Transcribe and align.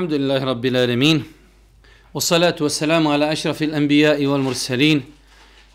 الحمد 0.00 0.12
لله 0.12 0.44
رب 0.44 0.64
العالمين 0.66 1.24
والصلاة 2.14 2.56
والسلام 2.60 3.08
على 3.08 3.32
أشرف 3.32 3.62
الأنبياء 3.62 4.26
والمرسلين 4.26 5.02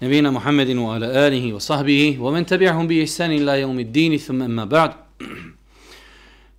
نبينا 0.02 0.32
محمد 0.32 0.70
وعلى 0.70 1.28
آله 1.28 1.54
وصحبه 1.54 2.18
ومن 2.20 2.46
تبعهم 2.46 2.88
بإحسان 2.88 3.32
إلى 3.32 3.62
يوم 3.62 3.80
الدين 3.80 4.18
ثم 4.18 4.42
أما 4.42 4.66
بعد 4.66 4.92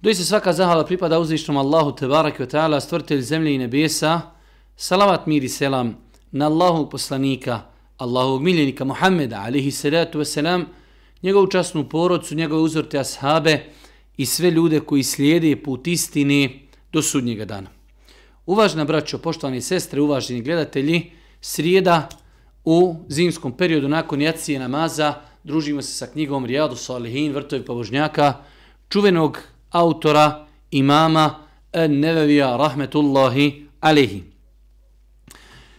Doista 0.02 0.24
svaka 0.24 0.52
zahvala 0.52 0.86
pripada 0.86 1.18
uzvišnom 1.18 1.56
Allahu 1.56 1.94
Tebarak 1.94 2.38
wa 2.38 2.46
ta'ala, 2.46 2.80
stvrtelj 2.80 3.20
zemlje 3.20 3.54
i 3.54 3.58
nebesa, 3.58 4.20
salavat 4.76 5.26
mir 5.26 5.42
i 5.44 5.48
selam 5.48 5.96
na 6.32 6.46
Allahu 6.46 6.90
poslanika, 6.90 7.60
Allahu 7.98 8.38
miljenika 8.40 8.84
Muhammeda, 8.84 9.40
alihi 9.42 9.70
salatu 9.70 10.18
wasalam, 10.18 10.64
njegovu 11.22 11.46
časnu 11.46 11.88
porodcu, 11.88 12.34
njegove 12.34 12.62
uzorte 12.62 12.98
ashabe 12.98 13.62
i 14.16 14.26
sve 14.26 14.50
ljude 14.50 14.80
koji 14.80 15.02
slijede 15.02 15.56
put 15.56 15.86
istine, 15.86 16.62
do 16.93 17.01
sudnjega 17.01 17.45
dana. 17.45 17.69
Uvažna 18.45 18.85
braćo, 18.85 19.17
poštovani 19.17 19.61
sestre, 19.61 20.01
uvaženi 20.01 20.41
gledatelji, 20.41 21.11
srijeda 21.41 22.09
u 22.65 22.95
zimskom 23.09 23.57
periodu 23.57 23.87
nakon 23.87 24.21
jacije 24.21 24.59
namaza 24.59 25.13
družimo 25.47 25.81
se 25.81 25.93
sa 25.93 26.07
knjigom 26.07 26.45
Rijadu 26.45 26.75
Salihin, 26.75 27.31
vrtovi 27.31 27.65
pobožnjaka, 27.65 28.33
čuvenog 28.89 29.39
autora, 29.69 30.47
imama, 30.71 31.47
Nevevija, 31.73 32.57
rahmetullahi, 32.57 33.67
alehi. 33.79 34.23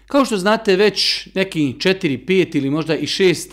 Kao 0.06 0.24
što 0.24 0.36
znate, 0.36 0.77
već 0.77 1.28
neki 1.34 1.77
četiri, 1.80 2.18
pet 2.27 2.55
ili 2.55 2.70
možda 2.70 2.96
i 2.96 3.06
6 3.06 3.50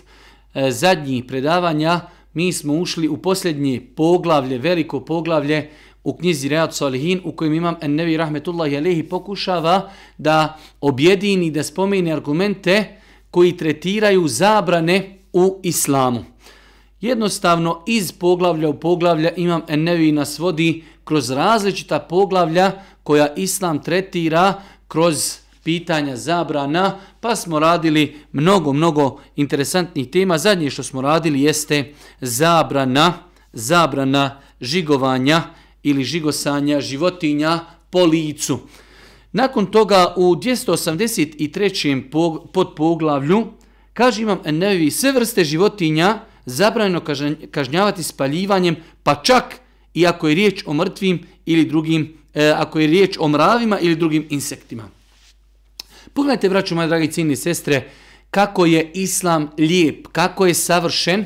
e, 0.53 0.71
zadnjih 0.71 1.23
predavanja, 1.27 2.01
mi 2.33 2.53
smo 2.53 2.73
ušli 2.73 3.07
u 3.07 3.17
posljednje 3.17 3.81
poglavlje, 3.95 4.57
veliko 4.57 5.05
poglavlje 5.05 5.69
u 6.05 6.13
knjizi 6.17 6.49
Reat 6.49 6.73
Salihin 6.73 7.21
u 7.23 7.31
kojem 7.31 7.53
imam 7.53 7.75
Ennevi 7.81 8.17
Rahmetullahi 8.17 8.77
Alehi 8.77 9.03
pokušava 9.03 9.89
da 10.17 10.57
objedini, 10.81 11.51
da 11.51 11.63
spomeni 11.63 12.13
argumente 12.13 12.99
koji 13.31 13.57
tretiraju 13.57 14.27
zabrane 14.27 15.19
u 15.33 15.59
islamu. 15.63 16.23
Jednostavno 17.01 17.83
iz 17.87 18.11
poglavlja 18.11 18.69
u 18.69 18.79
poglavlja 18.79 19.31
imam 19.35 19.61
Ennevi 19.67 20.11
nas 20.11 20.39
vodi 20.39 20.83
kroz 21.03 21.29
različita 21.29 21.99
poglavlja 21.99 22.71
koja 23.03 23.33
islam 23.35 23.83
tretira 23.83 24.53
kroz 24.87 25.37
pitanja 25.63 26.15
zabrana, 26.15 26.99
pa 27.19 27.35
smo 27.35 27.59
radili 27.59 28.15
mnogo, 28.31 28.73
mnogo 28.73 29.19
interesantnih 29.35 30.09
tema. 30.09 30.37
Zadnje 30.37 30.69
što 30.69 30.83
smo 30.83 31.01
radili 31.01 31.41
jeste 31.41 31.93
zabrana, 32.21 33.13
zabrana 33.53 34.41
žigovanja, 34.61 35.41
ili 35.85 36.03
žigosanja 36.03 36.81
životinja 36.81 37.59
po 37.89 38.05
licu. 38.05 38.59
Nakon 39.31 39.65
toga 39.65 40.13
u 40.17 40.35
283. 40.35 42.09
pod 42.53 42.73
poglavlju 42.75 43.45
kaže 43.93 44.21
imam 44.21 44.39
nevi 44.45 44.91
sve 44.91 45.11
vrste 45.11 45.43
životinja 45.43 46.19
zabranjeno 46.45 47.01
kažnjavati 47.51 48.03
spaljivanjem 48.03 48.75
pa 49.03 49.15
čak 49.15 49.55
i 49.93 50.07
ako 50.07 50.27
je 50.27 50.35
riječ 50.35 50.63
o 50.65 50.73
mrtvim 50.73 51.27
ili 51.45 51.65
drugim, 51.65 52.17
e, 52.33 52.53
ako 52.55 52.79
je 52.79 52.87
riječ 52.87 53.17
o 53.19 53.27
mravima 53.27 53.79
ili 53.79 53.95
drugim 53.95 54.27
insektima. 54.29 54.89
Pogledajte, 56.13 56.49
braću 56.49 56.75
moje 56.75 56.87
dragi 56.87 57.11
cijeni 57.11 57.35
sestre, 57.35 57.89
kako 58.29 58.65
je 58.65 58.91
islam 58.93 59.49
lijep, 59.57 60.07
kako 60.11 60.45
je 60.45 60.53
savršen, 60.53 61.25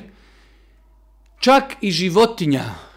čak 1.39 1.63
i 1.81 1.91
životinja, 1.91 2.88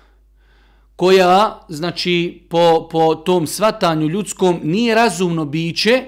koja, 1.02 1.60
znači, 1.68 2.42
po, 2.48 2.88
po 2.90 3.14
tom 3.14 3.46
svatanju 3.46 4.08
ljudskom 4.08 4.60
nije 4.62 4.94
razumno 4.94 5.44
biće, 5.44 6.04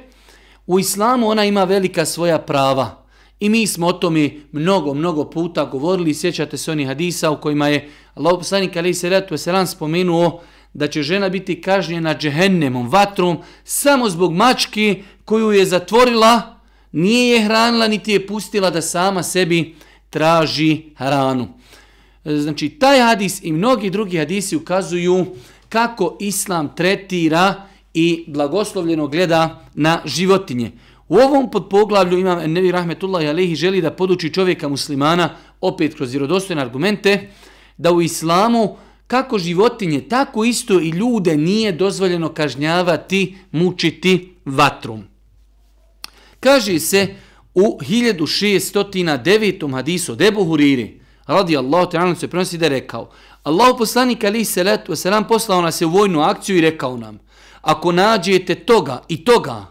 u 0.67 0.79
islamu 0.79 1.29
ona 1.29 1.45
ima 1.45 1.65
velika 1.65 2.05
svoja 2.05 2.39
prava. 2.39 3.05
I 3.41 3.49
mi 3.49 3.67
smo 3.67 3.87
o 3.87 3.93
tome 3.93 4.31
mnogo, 4.53 4.95
mnogo 4.95 5.25
puta 5.31 5.65
govorili, 5.65 6.15
sjećate 6.15 6.57
se 6.57 6.73
onih 6.73 6.87
hadisa 6.87 7.31
u 7.31 7.41
kojima 7.41 7.69
je 7.69 7.91
Allah 8.15 8.35
poslanik 8.39 8.77
alaih 8.77 8.99
salatu 8.99 9.35
wasalam 9.35 9.67
spomenuo 9.67 10.41
da 10.73 10.87
će 10.87 11.03
žena 11.03 11.29
biti 11.29 11.61
kažnjena 11.61 12.15
džehennemom, 12.15 12.89
vatrom, 12.89 13.39
samo 13.65 14.09
zbog 14.09 14.33
mačke 14.33 15.03
koju 15.25 15.53
je 15.53 15.67
zatvorila, 15.67 16.61
nije 16.93 17.37
je 17.37 17.45
hranila, 17.45 17.89
niti 17.89 18.13
je 18.13 18.27
pustila 18.27 18.71
da 18.71 18.83
sama 18.83 19.23
sebi 19.23 19.75
traži 20.11 20.83
hranu. 20.97 21.49
E, 22.25 22.37
znači, 22.37 22.69
taj 22.69 23.01
hadis 23.01 23.41
i 23.43 23.53
mnogi 23.53 23.91
drugi 23.91 24.19
hadisi 24.19 24.57
ukazuju 24.57 25.27
kako 25.69 26.17
islam 26.21 26.75
tretira 26.77 27.55
i 27.95 28.25
blagoslovljeno 28.27 29.07
gleda 29.07 29.69
na 29.75 30.01
životinje. 30.05 30.73
U 31.09 31.17
ovom 31.17 31.51
podpoglavlju 31.51 32.19
imam 32.19 32.53
Nevi 32.53 32.73
Rahmetullahi 32.73 33.29
Alehi 33.29 33.55
želi 33.55 33.83
da 33.83 33.91
poduči 33.91 34.33
čovjeka 34.33 34.69
muslimana, 34.69 35.37
opet 35.61 35.95
kroz 35.95 36.11
vjerodostojne 36.11 36.63
argumente, 36.63 37.31
da 37.77 37.93
u 37.93 38.03
islamu 38.03 38.77
kako 39.07 39.39
životinje, 39.39 40.01
tako 40.01 40.45
isto 40.45 40.81
i 40.81 40.89
ljude 40.89 41.37
nije 41.37 41.73
dozvoljeno 41.73 42.29
kažnjavati, 42.29 43.37
mučiti 43.53 44.35
vatrom. 44.45 45.05
Kaže 46.41 46.79
se 46.79 47.15
u 47.55 47.79
1609. 47.81 49.73
hadisu 49.73 50.13
od 50.13 50.21
Ebu 50.21 50.45
Huriri, 50.45 51.01
radi 51.27 51.57
Allah, 51.57 51.89
ta'ala 51.89 52.15
se 52.15 52.29
prenosi 52.29 52.59
da 52.59 52.67
je 52.67 52.71
rekao, 52.71 53.11
Allah 53.43 53.75
poslanik 53.79 54.25
ali 54.25 54.45
se 54.45 54.65
letu 54.65 54.93
wasalam 54.93 55.29
poslao 55.29 55.63
nas 55.63 55.81
je 55.81 55.87
u 55.87 55.91
vojnu 55.91 56.21
akciju 56.21 56.57
i 56.57 56.61
rekao 56.61 56.97
nam, 56.97 57.19
ako 57.61 57.93
nađete 57.93 58.55
toga 58.55 59.03
i 59.09 59.25
toga, 59.25 59.67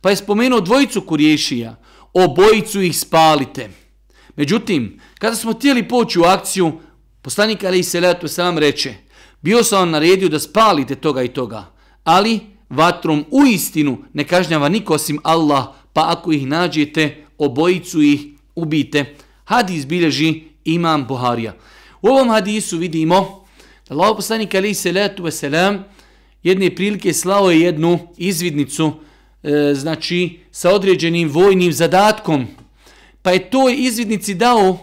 pa 0.00 0.10
je 0.10 0.16
spomenuo 0.16 0.60
dvojicu 0.60 1.00
kuriješija, 1.00 1.76
obojicu 2.14 2.80
ih 2.80 2.98
spalite. 2.98 3.70
Međutim, 4.36 5.00
kada 5.18 5.36
smo 5.36 5.52
htjeli 5.52 5.88
poći 5.88 6.20
u 6.20 6.22
akciju, 6.22 6.72
poslanik 7.22 7.64
ali 7.64 7.82
se 7.82 8.00
letu 8.00 8.26
wasalam 8.26 8.58
reče, 8.58 8.94
bio 9.42 9.64
sam 9.64 9.78
vam 9.78 9.90
naredio 9.90 10.28
da 10.28 10.38
spalite 10.38 10.94
toga 10.94 11.22
i 11.22 11.28
toga, 11.28 11.64
ali 12.04 12.40
vatrom 12.70 13.24
u 13.30 13.46
istinu 13.46 13.98
ne 14.12 14.24
kažnjava 14.24 14.68
niko 14.68 14.94
osim 14.94 15.18
Allah, 15.22 15.66
pa 15.92 16.12
ako 16.12 16.32
ih 16.32 16.46
nađete, 16.46 17.24
obojicu 17.38 18.02
ih 18.02 18.20
ubite. 18.54 19.14
Hadis 19.44 19.86
bilježi 19.86 20.47
imam 20.74 21.06
Buharija. 21.06 21.54
U 22.02 22.08
ovom 22.08 22.30
hadisu 22.30 22.78
vidimo 22.78 23.44
da 23.88 23.94
Allah 23.94 24.16
poslanik 24.16 24.54
ali 24.54 24.74
se 24.74 24.92
letu 24.92 25.22
veselam 25.22 25.84
jedne 26.42 26.74
prilike 26.74 27.12
slao 27.12 27.50
je 27.50 27.60
jednu 27.60 27.98
izvidnicu 28.16 28.92
e, 29.42 29.74
znači 29.74 30.40
sa 30.50 30.70
određenim 30.74 31.28
vojnim 31.28 31.72
zadatkom. 31.72 32.46
Pa 33.22 33.30
je 33.30 33.50
toj 33.50 33.74
izvidnici 33.78 34.34
dao 34.34 34.78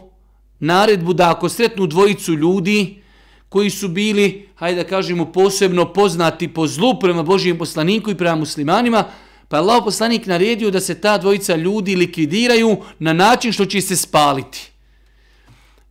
naredbu 0.59 1.13
da 1.13 1.31
ako 1.31 1.50
sretnu 1.50 1.88
dvojicu 1.88 2.34
ljudi 2.34 3.02
koji 3.50 3.69
su 3.69 3.88
bili, 3.88 4.50
hajde 4.56 4.84
da 4.84 4.90
kažemo, 4.90 5.25
posebno 5.31 5.94
poznati 5.94 6.47
po 6.47 6.67
zlu 6.67 7.00
prema 7.00 7.23
Božijem 7.23 7.57
poslaniku 7.57 8.12
i 8.12 8.16
prema 8.16 8.35
muslimanima, 8.35 9.03
pa 9.47 9.57
je 9.57 9.62
Allah 9.62 9.81
poslanik 9.84 10.25
naredio 10.25 10.72
da 10.72 10.79
se 10.79 11.02
ta 11.02 11.17
dvojica 11.17 11.56
ljudi 11.56 11.96
likvidiraju 11.96 12.78
na 13.00 13.13
način 13.13 13.52
što 13.52 13.66
će 13.66 13.81
se 13.81 13.96
spaliti. 13.96 14.72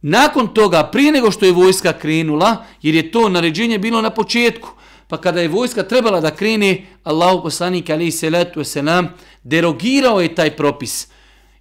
Nakon 0.06 0.54
toga, 0.54 0.82
prije 0.92 1.12
nego 1.12 1.30
što 1.30 1.46
je 1.46 1.52
vojska 1.52 1.92
krenula, 1.92 2.64
jer 2.82 2.94
je 2.94 3.10
to 3.10 3.28
naređenje 3.28 3.78
bilo 3.78 4.00
na 4.00 4.10
početku, 4.10 4.68
pa 5.08 5.16
kada 5.16 5.40
je 5.40 5.48
vojska 5.48 5.82
trebala 5.82 6.20
da 6.20 6.30
krene, 6.30 6.86
Allahu 7.04 7.42
poslanik 7.42 7.90
ali 7.90 8.10
se 8.10 8.30
letu 8.30 8.64
se 8.64 8.82
nam 8.82 9.08
derogirao 9.42 10.20
je 10.20 10.34
taj 10.34 10.56
propis. 10.56 11.08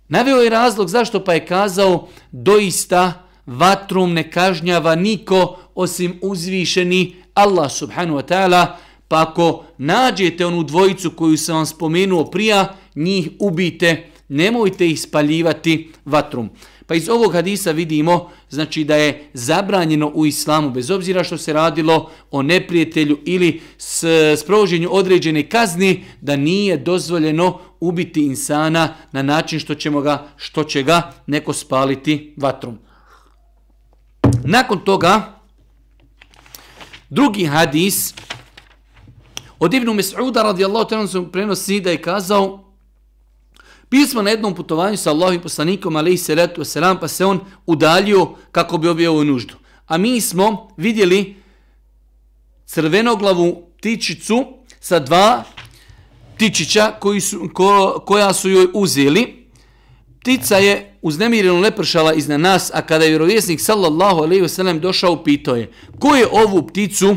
Naveo 0.08 0.42
je 0.42 0.50
razlog 0.50 0.90
zašto 0.90 1.24
pa 1.24 1.34
je 1.34 1.46
kazao 1.46 2.08
doista 2.32 3.28
vatrom 3.46 4.14
ne 4.14 4.32
kažnjava 4.32 4.96
niko 4.96 5.60
osim 5.76 6.20
uzvišeni 6.22 7.16
Allah 7.34 7.72
subhanu 7.72 8.16
wa 8.16 8.24
ta'ala, 8.24 8.66
pa 9.08 9.22
ako 9.22 9.64
nađete 9.78 10.46
onu 10.46 10.64
dvojicu 10.64 11.12
koju 11.12 11.38
sam 11.38 11.56
vam 11.56 11.66
spomenuo 11.66 12.26
prija, 12.26 12.76
njih 12.96 13.30
ubite, 13.40 14.10
nemojte 14.28 14.88
ih 14.88 15.02
spaljivati 15.02 15.92
vatrom. 16.06 16.50
Pa 16.88 16.96
iz 16.96 17.10
ovog 17.10 17.34
hadisa 17.34 17.72
vidimo 17.72 18.30
znači 18.50 18.84
da 18.84 18.96
je 18.96 19.30
zabranjeno 19.34 20.12
u 20.14 20.26
islamu, 20.26 20.70
bez 20.70 20.92
obzira 20.92 21.24
što 21.24 21.38
se 21.38 21.54
radilo 21.54 22.12
o 22.32 22.42
neprijatelju 22.42 23.20
ili 23.26 23.62
s 23.78 24.04
sprovođenju 24.38 24.90
određene 24.92 25.50
kazni, 25.50 26.06
da 26.22 26.36
nije 26.36 26.78
dozvoljeno 26.78 27.60
ubiti 27.80 28.26
insana 28.26 28.96
na 29.12 29.22
način 29.22 29.60
što, 29.60 29.76
ćemo 29.76 30.02
ga, 30.02 30.28
što 30.38 30.64
će 30.64 30.84
ga 30.84 31.12
neko 31.28 31.54
spaliti 31.54 32.34
vatrom. 32.38 32.78
Nakon 34.44 34.80
toga, 34.80 35.40
drugi 37.10 37.46
hadis 37.46 38.14
od 39.60 39.74
Ibnu 39.74 39.94
Mes'uda 39.94 40.44
radijallahu 40.44 40.90
ta'ala 40.90 41.32
prenosi 41.32 41.80
da 41.80 41.92
je 41.92 42.02
kazao 42.02 42.73
Bili 43.94 44.08
smo 44.08 44.22
na 44.22 44.30
jednom 44.30 44.56
putovanju 44.56 44.98
sa 44.98 45.12
Allahom 45.12 45.42
poslanikom, 45.42 45.96
ali 45.96 46.14
i 46.14 46.18
salatu 46.18 46.62
wasalam, 46.62 47.00
pa 47.00 47.08
se 47.08 47.26
on 47.26 47.40
udaljio 47.66 48.30
kako 48.52 48.78
bi 48.78 48.88
obio 48.88 49.12
ovu 49.12 49.24
nuždu. 49.24 49.54
A 49.88 49.98
mi 49.98 50.22
smo 50.22 50.70
vidjeli 50.78 51.36
crvenoglavu 52.66 53.70
ptičicu 53.78 54.46
sa 54.80 55.00
dva 55.00 55.44
ptičića 56.36 56.92
koji 57.00 57.22
su, 57.22 57.50
ko, 57.54 58.04
koja 58.06 58.34
su 58.34 58.50
joj 58.50 58.68
uzeli. 58.74 59.48
Ptica 60.22 60.58
je 60.58 60.98
uznemireno 61.02 61.60
lepršala 61.60 62.14
iznad 62.14 62.40
nas, 62.40 62.72
a 62.74 62.82
kada 62.82 63.04
je 63.04 63.10
vjerovjesnik 63.10 63.62
sallallahu 63.62 64.22
alaihi 64.22 64.44
wasallam 64.44 64.80
došao, 64.80 65.24
pitao 65.24 65.56
je 65.56 65.72
ko 66.00 66.16
je 66.16 66.28
ovu 66.32 66.68
pticu 66.68 67.16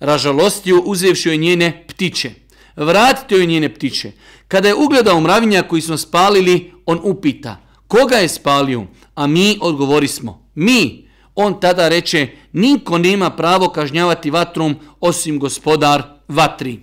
ražalostio 0.00 0.82
uzevši 0.84 1.28
joj 1.28 1.36
njene 1.36 1.84
ptiče. 1.88 2.30
Vratite 2.76 3.34
joj 3.34 3.46
njene 3.46 3.74
ptiče. 3.74 4.12
Kada 4.48 4.68
je 4.68 4.74
ugledao 4.74 5.20
mravinja 5.20 5.62
koji 5.62 5.82
smo 5.82 5.96
spalili, 5.96 6.72
on 6.86 7.00
upita 7.02 7.64
koga 7.88 8.16
je 8.16 8.28
spalio, 8.28 8.86
a 9.14 9.26
mi 9.26 9.58
odgovorismo, 9.60 10.48
mi. 10.54 11.04
On 11.34 11.60
tada 11.60 11.88
reče 11.88 12.28
niko 12.52 12.98
nema 12.98 13.30
pravo 13.30 13.68
kažnjavati 13.68 14.30
vatrom 14.30 14.76
osim 15.00 15.38
gospodar 15.38 16.02
vatri. 16.28 16.80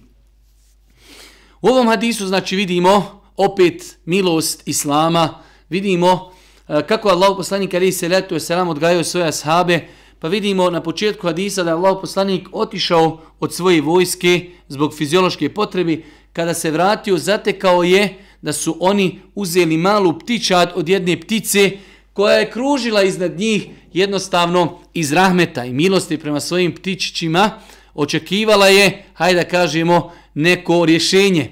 U 1.62 1.68
ovom 1.68 1.88
hadisu 1.88 2.28
znači 2.28 2.56
vidimo 2.56 3.22
opet 3.38 3.98
milost 4.06 4.68
Islama, 4.68 5.44
vidimo 5.70 6.32
eh, 6.68 6.82
kako 6.88 7.10
Allah 7.10 7.34
poslanik 7.38 7.74
ali 7.74 7.92
se 7.92 8.10
letu 8.10 8.36
je 8.36 8.40
selam 8.40 8.68
odgajao 8.68 9.04
svoje 9.04 9.28
ashabe, 9.28 9.88
pa 10.22 10.28
vidimo 10.28 10.70
na 10.70 10.82
početku 10.82 11.28
hadisa 11.28 11.64
da 11.64 11.70
je 11.70 11.74
Allah 11.74 11.98
poslanik 12.02 12.50
otišao 12.52 13.22
od 13.40 13.54
svoje 13.54 13.82
vojske 13.82 14.46
zbog 14.68 14.94
fiziološke 14.98 15.50
potrebi, 15.50 16.04
kada 16.34 16.54
se 16.54 16.72
vratio 16.72 17.18
zatekao 17.18 17.84
je 17.84 18.18
da 18.42 18.54
su 18.54 18.78
oni 18.80 19.20
uzeli 19.36 19.78
malu 19.78 20.20
ptičad 20.20 20.72
od 20.76 20.90
jedne 20.90 21.22
ptice 21.22 21.72
koja 22.14 22.36
je 22.36 22.52
kružila 22.52 23.04
iznad 23.04 23.40
njih 23.40 23.68
jednostavno 23.94 24.80
iz 24.94 25.12
rahmeta 25.12 25.66
i 25.66 25.74
milosti 25.74 26.18
prema 26.18 26.40
svojim 26.40 26.76
ptičićima, 26.76 27.50
očekivala 27.94 28.68
je, 28.68 29.06
hajde 29.14 29.44
da 29.44 29.50
kažemo, 29.50 30.12
neko 30.34 30.86
rješenje. 30.86 31.50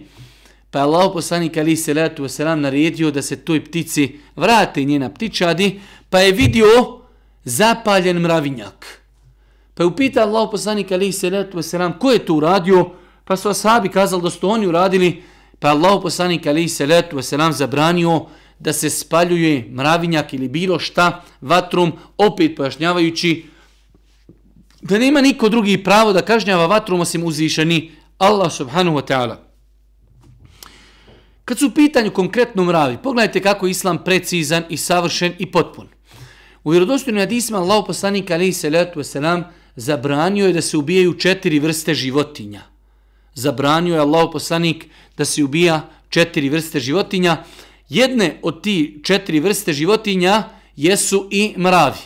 Pa 0.71 0.79
je 0.79 0.83
Allah 0.83 1.09
poslanik 1.13 1.57
ali 1.57 1.75
se 1.75 1.93
letu 1.93 2.27
selam 2.27 2.61
naredio 2.61 3.11
da 3.11 3.21
se 3.21 3.35
toj 3.35 3.65
ptici 3.65 4.19
vrate 4.35 4.83
njena 4.83 5.09
ptičadi, 5.09 5.79
pa 6.09 6.19
je 6.19 6.31
vidio 6.31 6.98
zapaljen 7.49 8.19
mravinjak. 8.19 8.85
Pa 9.73 9.83
je 9.83 9.87
upita 9.87 10.23
Allah 10.23 10.49
poslanik 10.51 10.91
alaihi 10.91 11.11
salatu 11.11 11.57
wasalam 11.57 11.69
selam 11.69 11.99
ko 11.99 12.11
je 12.11 12.25
to 12.25 12.33
uradio, 12.33 12.89
pa 13.25 13.37
su 13.37 13.49
ashabi 13.49 13.89
kazali 13.89 14.21
da 14.21 14.29
su 14.29 14.49
oni 14.49 14.67
uradili, 14.67 15.23
pa 15.59 15.67
je 15.67 15.71
Allah 15.71 15.99
poslanik 16.01 16.47
alaihi 16.47 16.69
salatu 16.69 17.17
wasalam 17.17 17.29
selam 17.29 17.53
zabranio 17.53 18.25
da 18.59 18.73
se 18.73 18.89
spaljuje 18.89 19.69
mravinjak 19.71 20.33
ili 20.33 20.47
bilo 20.47 20.79
šta 20.79 21.23
vatrom, 21.41 21.93
opet 22.17 22.55
pojašnjavajući 22.55 23.45
da 24.81 24.97
nema 24.97 25.21
niko 25.21 25.49
drugi 25.49 25.83
pravo 25.83 26.13
da 26.13 26.21
kažnjava 26.21 26.65
vatrom 26.65 26.99
osim 26.99 27.23
uzvišeni 27.23 27.91
Allah 28.17 28.51
subhanahu 28.51 28.97
wa 28.97 29.07
ta'ala. 29.07 29.35
Kad 31.45 31.59
su 31.59 31.67
u 31.67 31.71
pitanju 31.71 32.11
konkretno 32.11 32.63
mravi, 32.63 32.97
pogledajte 33.03 33.41
kako 33.41 33.65
je 33.67 33.71
islam 33.71 34.03
precizan 34.03 34.63
i 34.69 34.77
savršen 34.77 35.33
i 35.39 35.51
potpun. 35.51 35.87
U 36.63 36.71
vjerodostojnim 36.71 37.21
hadisima 37.21 37.59
Allah 37.59 37.83
poslanik 37.87 38.31
alaihi 38.31 38.53
salatu 38.53 38.99
wasalam 38.99 39.43
zabranio 39.75 40.47
je 40.47 40.53
da 40.53 40.61
se 40.61 40.77
ubijaju 40.77 41.13
četiri 41.13 41.59
vrste 41.59 41.93
životinja. 41.93 42.61
Zabranio 43.33 43.93
je 43.93 43.99
Allah 43.99 44.29
poslanik 44.31 44.85
da 45.17 45.25
se 45.25 45.43
ubija 45.43 45.89
četiri 46.09 46.49
vrste 46.49 46.79
životinja. 46.79 47.43
Jedne 47.89 48.39
od 48.41 48.63
ti 48.63 49.01
četiri 49.03 49.39
vrste 49.39 49.73
životinja 49.73 50.43
jesu 50.75 51.27
i 51.31 51.53
mravi. 51.57 51.99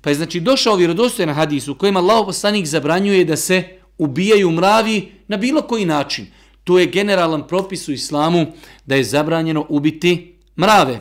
Pa 0.00 0.10
je 0.10 0.14
znači 0.14 0.40
došao 0.40 0.76
vjerodostojan 0.76 1.34
hadis 1.34 1.68
u 1.68 1.74
kojem 1.74 1.96
Allah 1.96 2.26
poslanik 2.26 2.66
zabranjuje 2.66 3.24
da 3.24 3.36
se 3.36 3.64
ubijaju 3.98 4.50
mravi 4.50 5.12
na 5.28 5.36
bilo 5.36 5.62
koji 5.62 5.84
način. 5.84 6.26
To 6.64 6.78
je 6.78 6.86
generalan 6.86 7.46
propis 7.46 7.88
u 7.88 7.92
islamu 7.92 8.46
da 8.86 8.94
je 8.94 9.04
zabranjeno 9.04 9.66
ubiti 9.68 10.34
mrave. 10.58 11.00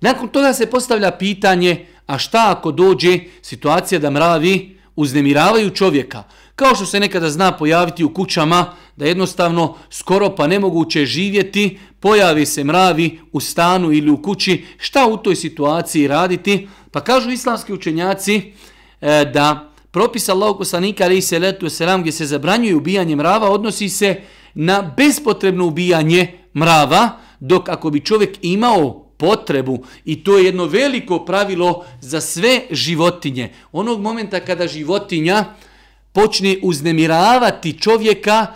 Nakon 0.00 0.28
toga 0.28 0.52
se 0.52 0.66
postavlja 0.66 1.10
pitanje, 1.10 1.86
a 2.06 2.18
šta 2.18 2.54
ako 2.56 2.72
dođe 2.72 3.18
situacija 3.42 3.98
da 3.98 4.10
mravi 4.10 4.78
uznemiravaju 4.96 5.70
čovjeka? 5.70 6.22
Kao 6.56 6.74
što 6.74 6.86
se 6.86 7.00
nekada 7.00 7.30
zna 7.30 7.52
pojaviti 7.52 8.04
u 8.04 8.14
kućama, 8.14 8.74
da 8.96 9.06
jednostavno 9.06 9.76
skoro 9.90 10.34
pa 10.36 10.46
nemoguće 10.46 11.06
živjeti, 11.06 11.78
pojavi 12.00 12.46
se 12.46 12.64
mravi 12.64 13.20
u 13.32 13.40
stanu 13.40 13.92
ili 13.92 14.10
u 14.10 14.22
kući, 14.22 14.64
šta 14.78 15.06
u 15.06 15.16
toj 15.16 15.36
situaciji 15.36 16.08
raditi? 16.08 16.68
Pa 16.90 17.00
kažu 17.00 17.30
islamski 17.30 17.72
učenjaci 17.72 18.52
e, 19.00 19.24
da 19.24 19.72
propis 19.90 20.28
Allahog 20.28 20.58
poslanika 20.58 21.04
ali 21.04 21.22
se 21.22 21.38
letu 21.38 21.68
selam 21.68 22.00
gdje 22.00 22.12
se 22.12 22.26
zabranjuje 22.26 22.74
ubijanje 22.74 23.16
mrava 23.16 23.50
odnosi 23.50 23.88
se 23.88 24.20
na 24.54 24.94
bespotrebno 24.96 25.66
ubijanje 25.66 26.38
mrava, 26.56 27.10
dok 27.40 27.68
ako 27.68 27.90
bi 27.90 28.00
čovjek 28.00 28.38
imao 28.42 29.03
potrebu 29.16 29.84
i 30.04 30.24
to 30.24 30.38
je 30.38 30.44
jedno 30.44 30.64
veliko 30.64 31.24
pravilo 31.24 31.84
za 32.00 32.20
sve 32.20 32.60
životinje. 32.70 33.52
Onog 33.72 34.00
momenta 34.00 34.40
kada 34.40 34.66
životinja 34.66 35.44
počne 36.12 36.56
uznemiravati 36.62 37.80
čovjeka, 37.80 38.46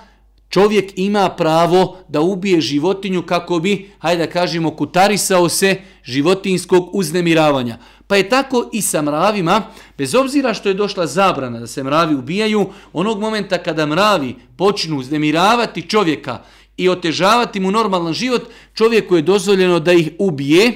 čovjek 0.49 0.93
ima 0.97 1.29
pravo 1.29 1.97
da 2.09 2.21
ubije 2.21 2.61
životinju 2.61 3.23
kako 3.23 3.59
bi, 3.59 3.91
hajde 3.99 4.27
da 4.27 4.33
kažemo, 4.33 4.71
kutarisao 4.71 5.49
se 5.49 5.77
životinskog 6.05 6.95
uznemiravanja. 6.95 7.79
Pa 8.07 8.17
je 8.17 8.29
tako 8.29 8.71
i 8.73 8.83
sa 8.83 9.03
mravima, 9.03 9.63
bez 9.99 10.15
obzira 10.15 10.55
što 10.55 10.69
je 10.69 10.75
došla 10.75 11.07
zabrana 11.07 11.61
da 11.61 11.67
se 11.67 11.83
mravi 11.83 12.15
ubijaju, 12.15 12.67
onog 12.93 13.21
momenta 13.21 13.59
kada 13.59 13.87
mravi 13.87 14.35
počnu 14.57 14.99
uznemiravati 14.99 15.83
čovjeka 15.83 16.43
i 16.79 16.89
otežavati 16.89 17.61
mu 17.61 17.71
normalan 17.71 18.13
život, 18.13 18.43
čovjeku 18.75 19.17
je 19.17 19.23
dozvoljeno 19.23 19.81
da 19.81 19.93
ih 19.93 20.11
ubije, 20.19 20.73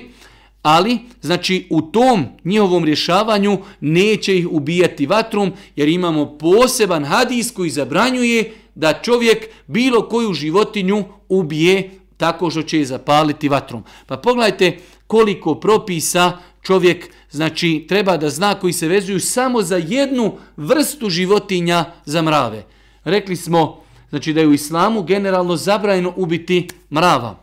ali 0.63 0.99
znači 1.21 1.67
u 1.71 1.83
tom 1.83 2.27
njihovom 2.45 2.85
rješavanju 2.85 3.59
neće 3.81 4.39
ih 4.39 4.49
ubijati 4.51 5.07
vatrom, 5.07 5.53
jer 5.77 5.89
imamo 5.89 6.39
poseban 6.39 7.05
hadis 7.05 7.51
koji 7.51 7.71
zabranjuje 7.71 8.53
da 8.75 9.01
čovjek 9.03 9.47
bilo 9.67 10.09
koju 10.09 10.33
životinju 10.33 11.05
ubije 11.29 11.91
tako 12.17 12.51
što 12.51 12.63
će 12.63 12.79
je 12.79 12.85
zapaliti 12.85 13.49
vatrom. 13.49 13.85
Pa 14.07 14.17
pogledajte 14.17 14.79
koliko 15.07 15.55
propisa 15.55 16.39
čovjek 16.63 17.11
znači 17.31 17.85
treba 17.89 18.17
da 18.17 18.31
zna 18.31 18.55
koji 18.55 18.73
se 18.73 18.89
vezuju 18.89 19.21
samo 19.21 19.63
za 19.63 19.77
jednu 19.77 20.39
vrstu 20.57 21.11
životinja 21.11 21.85
za 22.05 22.23
mrave. 22.23 22.65
Rekli 23.05 23.37
smo 23.37 23.82
znači 24.13 24.33
da 24.33 24.41
je 24.41 24.47
u 24.47 24.53
islamu 24.53 25.03
generalno 25.03 25.57
zabranjeno 25.57 26.13
ubiti 26.17 26.69
mrava. 26.91 27.39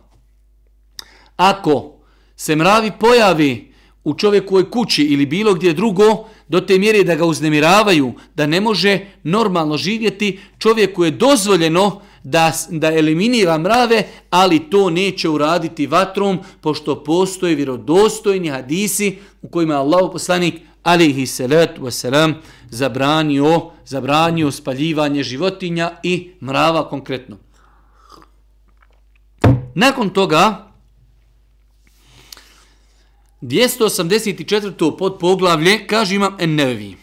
Ako 1.36 1.92
se 2.36 2.56
mravi 2.56 2.90
pojavi 3.00 3.72
u 4.04 4.14
čovjekovoj 4.14 4.70
kući 4.70 5.02
ili 5.02 5.26
bilo 5.26 5.54
gdje 5.54 5.72
drugo, 5.72 6.28
do 6.48 6.60
te 6.60 6.78
mjere 6.78 7.04
da 7.04 7.14
ga 7.14 7.24
uznemiravaju, 7.24 8.12
da 8.34 8.46
ne 8.46 8.60
može 8.60 9.00
normalno 9.22 9.76
živjeti, 9.76 10.38
čovjeku 10.58 11.04
je 11.04 11.10
dozvoljeno 11.10 12.00
da, 12.22 12.52
da 12.70 12.94
eliminira 12.94 13.58
mrave, 13.58 14.02
ali 14.30 14.70
to 14.70 14.90
neće 14.90 15.28
uraditi 15.28 15.86
vatrom, 15.86 16.38
pošto 16.60 17.04
postoje 17.04 17.54
vjerodostojni 17.54 18.48
hadisi 18.48 19.18
u 19.42 19.48
kojima 19.48 19.74
je 19.74 19.78
Allah 19.78 20.10
poslanik 20.12 20.54
alihi 20.82 21.26
salatu 21.26 21.82
wasalam 21.82 22.34
zabranio, 22.68 23.70
zabranio 23.84 24.50
spaljivanje 24.50 25.22
životinja 25.22 25.90
i 26.02 26.30
mrava 26.42 26.88
konkretno. 26.88 27.36
Nakon 29.74 30.10
toga, 30.10 30.70
284. 33.42 34.98
pod 34.98 35.18
poglavlje, 35.20 35.86
kaže 35.86 36.14
imam 36.14 36.36
ennevi. 36.38 36.96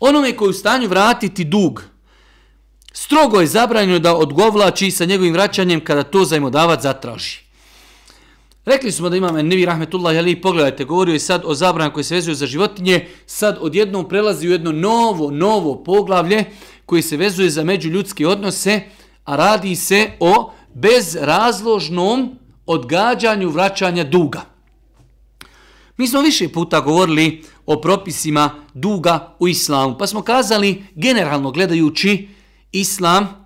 Onome 0.00 0.36
koji 0.36 0.50
u 0.50 0.52
stanju 0.52 0.88
vratiti 0.88 1.44
dug, 1.44 1.84
strogo 2.92 3.40
je 3.40 3.46
zabranjeno 3.46 3.98
da 3.98 4.16
odgovlači 4.16 4.90
sa 4.90 5.04
njegovim 5.04 5.32
vraćanjem 5.32 5.84
kada 5.84 6.02
to 6.02 6.24
zajmodavac 6.24 6.82
zatraži. 6.82 7.49
Rekli 8.64 8.92
smo 8.92 9.08
da 9.08 9.16
imam 9.16 9.36
ennevi 9.36 9.64
rahmetullah, 9.64 10.16
ali 10.16 10.40
pogledajte, 10.40 10.84
govorio 10.84 11.12
je 11.12 11.18
sad 11.18 11.42
o 11.44 11.54
zabranju 11.54 11.92
koje 11.92 12.04
se 12.04 12.14
vezuju 12.14 12.34
za 12.34 12.46
životinje, 12.46 13.06
sad 13.26 13.58
odjednom 13.60 14.08
prelazi 14.08 14.48
u 14.48 14.50
jedno 14.50 14.72
novo, 14.72 15.30
novo 15.30 15.84
poglavlje 15.84 16.44
koji 16.86 17.02
se 17.02 17.16
vezuje 17.16 17.50
za 17.50 17.64
međuljudske 17.64 18.26
odnose, 18.26 18.80
a 19.24 19.36
radi 19.36 19.76
se 19.76 20.10
o 20.20 20.52
bezrazložnom 20.74 22.38
odgađanju 22.66 23.48
vraćanja 23.50 24.04
duga. 24.04 24.40
Mi 25.96 26.08
smo 26.08 26.20
više 26.20 26.48
puta 26.48 26.80
govorili 26.80 27.42
o 27.66 27.80
propisima 27.80 28.50
duga 28.74 29.36
u 29.38 29.48
islamu, 29.48 29.98
pa 29.98 30.06
smo 30.06 30.22
kazali, 30.22 30.84
generalno 30.94 31.50
gledajući, 31.50 32.28
islam 32.72 33.39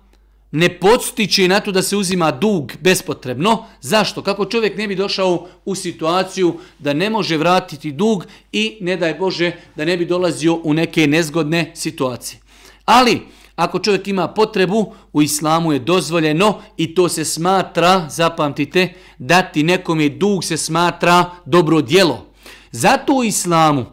ne 0.55 0.69
podstiče 0.79 1.47
na 1.47 1.59
to 1.59 1.71
da 1.71 1.81
se 1.81 1.97
uzima 1.97 2.31
dug 2.31 2.71
bespotrebno. 2.79 3.65
Zašto? 3.81 4.21
Kako 4.21 4.45
čovjek 4.45 4.77
ne 4.77 4.87
bi 4.87 4.95
došao 4.95 5.47
u 5.65 5.75
situaciju 5.75 6.53
da 6.79 6.93
ne 6.93 7.09
može 7.09 7.37
vratiti 7.37 7.91
dug 7.91 8.25
i 8.51 8.77
ne 8.81 8.97
daj 8.97 9.13
Bože 9.13 9.51
da 9.75 9.85
ne 9.85 9.97
bi 9.97 10.05
dolazio 10.05 10.59
u 10.63 10.73
neke 10.73 11.07
nezgodne 11.07 11.71
situacije. 11.75 12.39
Ali, 12.85 13.21
Ako 13.55 13.79
čovjek 13.79 14.07
ima 14.07 14.27
potrebu, 14.27 14.93
u 15.13 15.21
islamu 15.21 15.73
je 15.73 15.79
dozvoljeno 15.79 16.59
i 16.77 16.95
to 16.95 17.09
se 17.09 17.25
smatra, 17.25 18.09
zapamtite, 18.09 18.93
dati 19.17 19.63
nekom 19.63 19.99
je 19.99 20.09
dug 20.09 20.43
se 20.43 20.57
smatra 20.57 21.31
dobro 21.45 21.81
djelo. 21.81 22.25
Zato 22.71 23.13
u 23.13 23.23
islamu, 23.23 23.85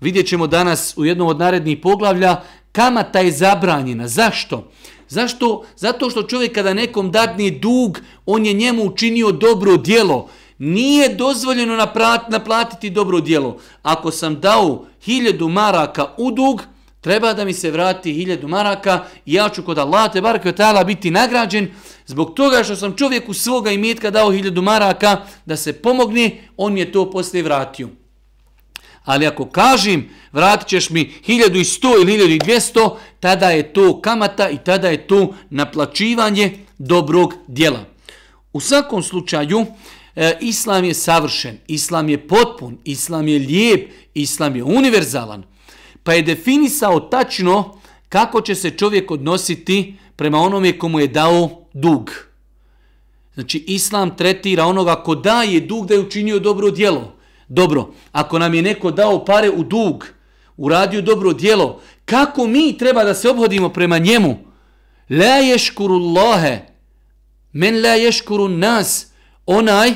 vidjet 0.00 0.26
ćemo 0.26 0.46
danas 0.46 0.94
u 0.96 1.04
jednom 1.04 1.28
od 1.28 1.38
narednih 1.38 1.78
poglavlja, 1.82 2.42
kamata 2.72 3.20
je 3.20 3.32
zabranjena. 3.32 4.08
Zašto? 4.08 4.70
Zašto? 5.10 5.64
Zato 5.76 6.10
što 6.10 6.22
čovjek 6.22 6.54
kada 6.54 6.74
nekom 6.74 7.10
dadne 7.10 7.50
dug, 7.50 8.00
on 8.26 8.46
je 8.46 8.52
njemu 8.52 8.84
učinio 8.84 9.32
dobro 9.32 9.76
djelo. 9.76 10.28
Nije 10.58 11.08
dozvoljeno 11.08 11.88
naplatiti 12.28 12.90
dobro 12.90 13.20
djelo. 13.20 13.58
Ako 13.82 14.10
sam 14.10 14.40
dao 14.40 14.84
hiljadu 15.02 15.48
maraka 15.48 16.06
u 16.18 16.30
dug, 16.30 16.62
treba 17.00 17.32
da 17.32 17.44
mi 17.44 17.52
se 17.52 17.70
vrati 17.70 18.12
hiljadu 18.12 18.48
maraka 18.48 19.04
i 19.26 19.34
ja 19.34 19.48
ću 19.48 19.62
kod 19.62 19.78
Allah 19.78 20.12
te 20.12 20.20
barke 20.20 20.52
ta'ala 20.52 20.84
biti 20.84 21.10
nagrađen 21.10 21.70
zbog 22.06 22.34
toga 22.34 22.64
što 22.64 22.76
sam 22.76 22.96
čovjeku 22.96 23.34
svoga 23.34 23.70
imetka 23.70 24.10
dao 24.10 24.32
hiljadu 24.32 24.62
maraka 24.62 25.16
da 25.46 25.56
se 25.56 25.72
pomogne, 25.72 26.48
on 26.56 26.72
mi 26.72 26.80
je 26.80 26.92
to 26.92 27.10
poslije 27.10 27.42
vratio. 27.42 27.99
Ali 29.04 29.26
ako 29.26 29.46
kažem 29.46 30.08
vratit 30.32 30.68
ćeš 30.68 30.90
mi 30.90 31.12
1100 31.26 32.02
ili 32.02 32.38
1200, 32.40 32.96
tada 33.20 33.50
je 33.50 33.72
to 33.72 34.00
kamata 34.00 34.50
i 34.50 34.58
tada 34.64 34.88
je 34.88 35.06
to 35.06 35.34
naplaćivanje 35.50 36.58
dobrog 36.78 37.34
dijela. 37.46 37.84
U 38.52 38.60
svakom 38.60 39.02
slučaju, 39.02 39.66
e, 40.16 40.38
Islam 40.40 40.84
je 40.84 40.94
savršen, 40.94 41.58
Islam 41.66 42.08
je 42.08 42.28
potpun, 42.28 42.78
Islam 42.84 43.28
je 43.28 43.38
lijep, 43.38 43.90
Islam 44.14 44.56
je 44.56 44.64
univerzalan. 44.64 45.42
Pa 46.02 46.12
je 46.12 46.22
definisao 46.22 47.00
tačno 47.00 47.80
kako 48.08 48.40
će 48.40 48.54
se 48.54 48.70
čovjek 48.70 49.10
odnositi 49.10 49.94
prema 50.16 50.38
onome 50.38 50.78
komu 50.78 51.00
je 51.00 51.06
dao 51.06 51.50
dug. 51.72 52.10
Znači, 53.34 53.64
Islam 53.66 54.16
tretira 54.16 54.64
onoga 54.64 55.02
ko 55.02 55.14
daje 55.14 55.60
dug 55.60 55.86
da 55.86 55.94
je 55.94 56.00
učinio 56.00 56.38
dobro 56.38 56.70
djelo. 56.70 57.19
Dobro, 57.52 57.90
ako 58.12 58.38
nam 58.38 58.54
je 58.54 58.62
neko 58.62 58.90
dao 58.90 59.24
pare 59.24 59.50
u 59.50 59.64
dug, 59.64 60.06
uradio 60.56 61.02
dobro 61.02 61.32
djelo, 61.32 61.80
kako 62.04 62.46
mi 62.46 62.78
treba 62.78 63.04
da 63.04 63.14
se 63.14 63.30
obhodimo 63.30 63.68
prema 63.68 63.98
njemu? 63.98 64.36
La 65.10 65.34
ješkuru 65.34 65.94
Allahe, 65.94 66.58
men 67.52 67.82
la 67.82 67.88
ješkuru 67.88 68.48
nas, 68.48 69.06
onaj 69.46 69.90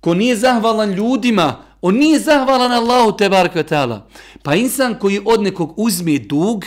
ko 0.00 0.14
nije 0.14 0.36
zahvalan 0.36 0.92
ljudima, 0.92 1.56
on 1.80 1.94
nije 1.94 2.18
zahvalan 2.18 2.72
Allahu 2.72 3.16
te 3.16 3.28
barkatala. 3.28 4.08
Pa 4.42 4.54
insan 4.54 4.98
koji 4.98 5.20
od 5.24 5.42
nekog 5.42 5.74
uzme 5.76 6.18
dug, 6.18 6.64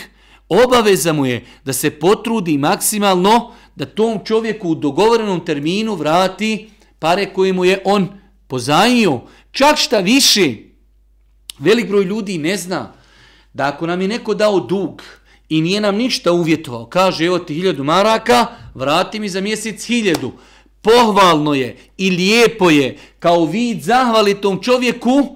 obaveza 0.49 1.13
mu 1.13 1.25
je 1.25 1.45
da 1.65 1.73
se 1.73 1.91
potrudi 1.91 2.57
maksimalno 2.57 3.51
da 3.75 3.85
tom 3.85 4.19
čovjeku 4.25 4.69
u 4.69 4.75
dogovorenom 4.75 5.45
terminu 5.45 5.95
vrati 5.95 6.69
pare 6.99 7.33
koje 7.33 7.53
mu 7.53 7.65
je 7.65 7.81
on 7.85 8.07
pozajmio, 8.47 9.21
Čak 9.57 9.77
šta 9.77 9.99
više, 9.99 10.53
velik 11.59 11.87
broj 11.87 12.03
ljudi 12.03 12.37
ne 12.37 12.57
zna 12.57 12.93
da 13.53 13.67
ako 13.67 13.87
nam 13.87 14.01
je 14.01 14.07
neko 14.07 14.33
dao 14.33 14.59
dug 14.59 15.01
i 15.49 15.61
nije 15.61 15.81
nam 15.81 15.95
ništa 15.95 16.31
uvjetovao, 16.31 16.85
kaže 16.85 17.25
evo 17.25 17.39
ti 17.39 17.53
hiljadu 17.53 17.83
maraka, 17.83 18.47
vrati 18.73 19.19
mi 19.19 19.29
za 19.29 19.41
mjesec 19.41 19.85
hiljadu. 19.85 20.31
Pohvalno 20.81 21.53
je 21.53 21.77
i 21.97 22.09
lijepo 22.09 22.69
je 22.69 22.97
kao 23.19 23.45
vid 23.45 23.81
zahvali 23.81 24.41
tom 24.41 24.63
čovjeku 24.63 25.35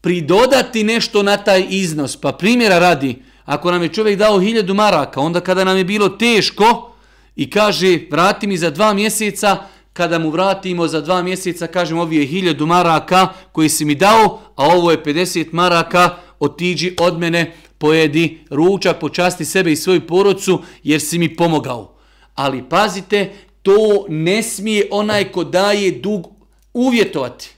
pridodati 0.00 0.84
nešto 0.84 1.22
na 1.22 1.36
taj 1.36 1.66
iznos. 1.68 2.16
Pa 2.16 2.32
primjera 2.32 2.78
radi, 2.78 3.22
ako 3.44 3.70
nam 3.70 3.82
je 3.82 3.92
čovjek 3.92 4.18
dao 4.18 4.40
hiljadu 4.40 4.74
maraka, 4.74 5.20
onda 5.20 5.40
kada 5.40 5.64
nam 5.64 5.76
je 5.76 5.84
bilo 5.84 6.08
teško 6.08 6.94
i 7.36 7.50
kaže 7.50 7.98
vrati 8.10 8.46
mi 8.46 8.56
za 8.56 8.70
dva 8.70 8.94
mjeseca, 8.94 9.66
kada 9.96 10.18
mu 10.18 10.30
vratimo 10.30 10.88
za 10.88 11.00
dva 11.00 11.22
mjeseca, 11.22 11.66
kažem 11.66 11.98
ovi 11.98 12.16
je 12.16 12.26
hiljadu 12.26 12.66
maraka 12.66 13.28
koji 13.52 13.68
si 13.68 13.84
mi 13.84 13.94
dao, 13.94 14.40
a 14.56 14.66
ovo 14.66 14.90
je 14.90 15.02
50 15.02 15.46
maraka, 15.52 16.16
otiđi 16.40 16.94
od 17.00 17.18
mene, 17.18 17.54
pojedi 17.78 18.38
ručak, 18.50 19.00
počasti 19.00 19.44
sebe 19.44 19.72
i 19.72 19.76
svoju 19.76 20.06
porodcu, 20.06 20.60
jer 20.82 21.00
si 21.00 21.18
mi 21.18 21.36
pomogao. 21.36 21.96
Ali 22.34 22.68
pazite, 22.68 23.32
to 23.62 24.06
ne 24.08 24.42
smije 24.42 24.88
onaj 24.90 25.32
ko 25.32 25.44
daje 25.44 25.90
dug 25.90 26.28
uvjetovati. 26.74 27.48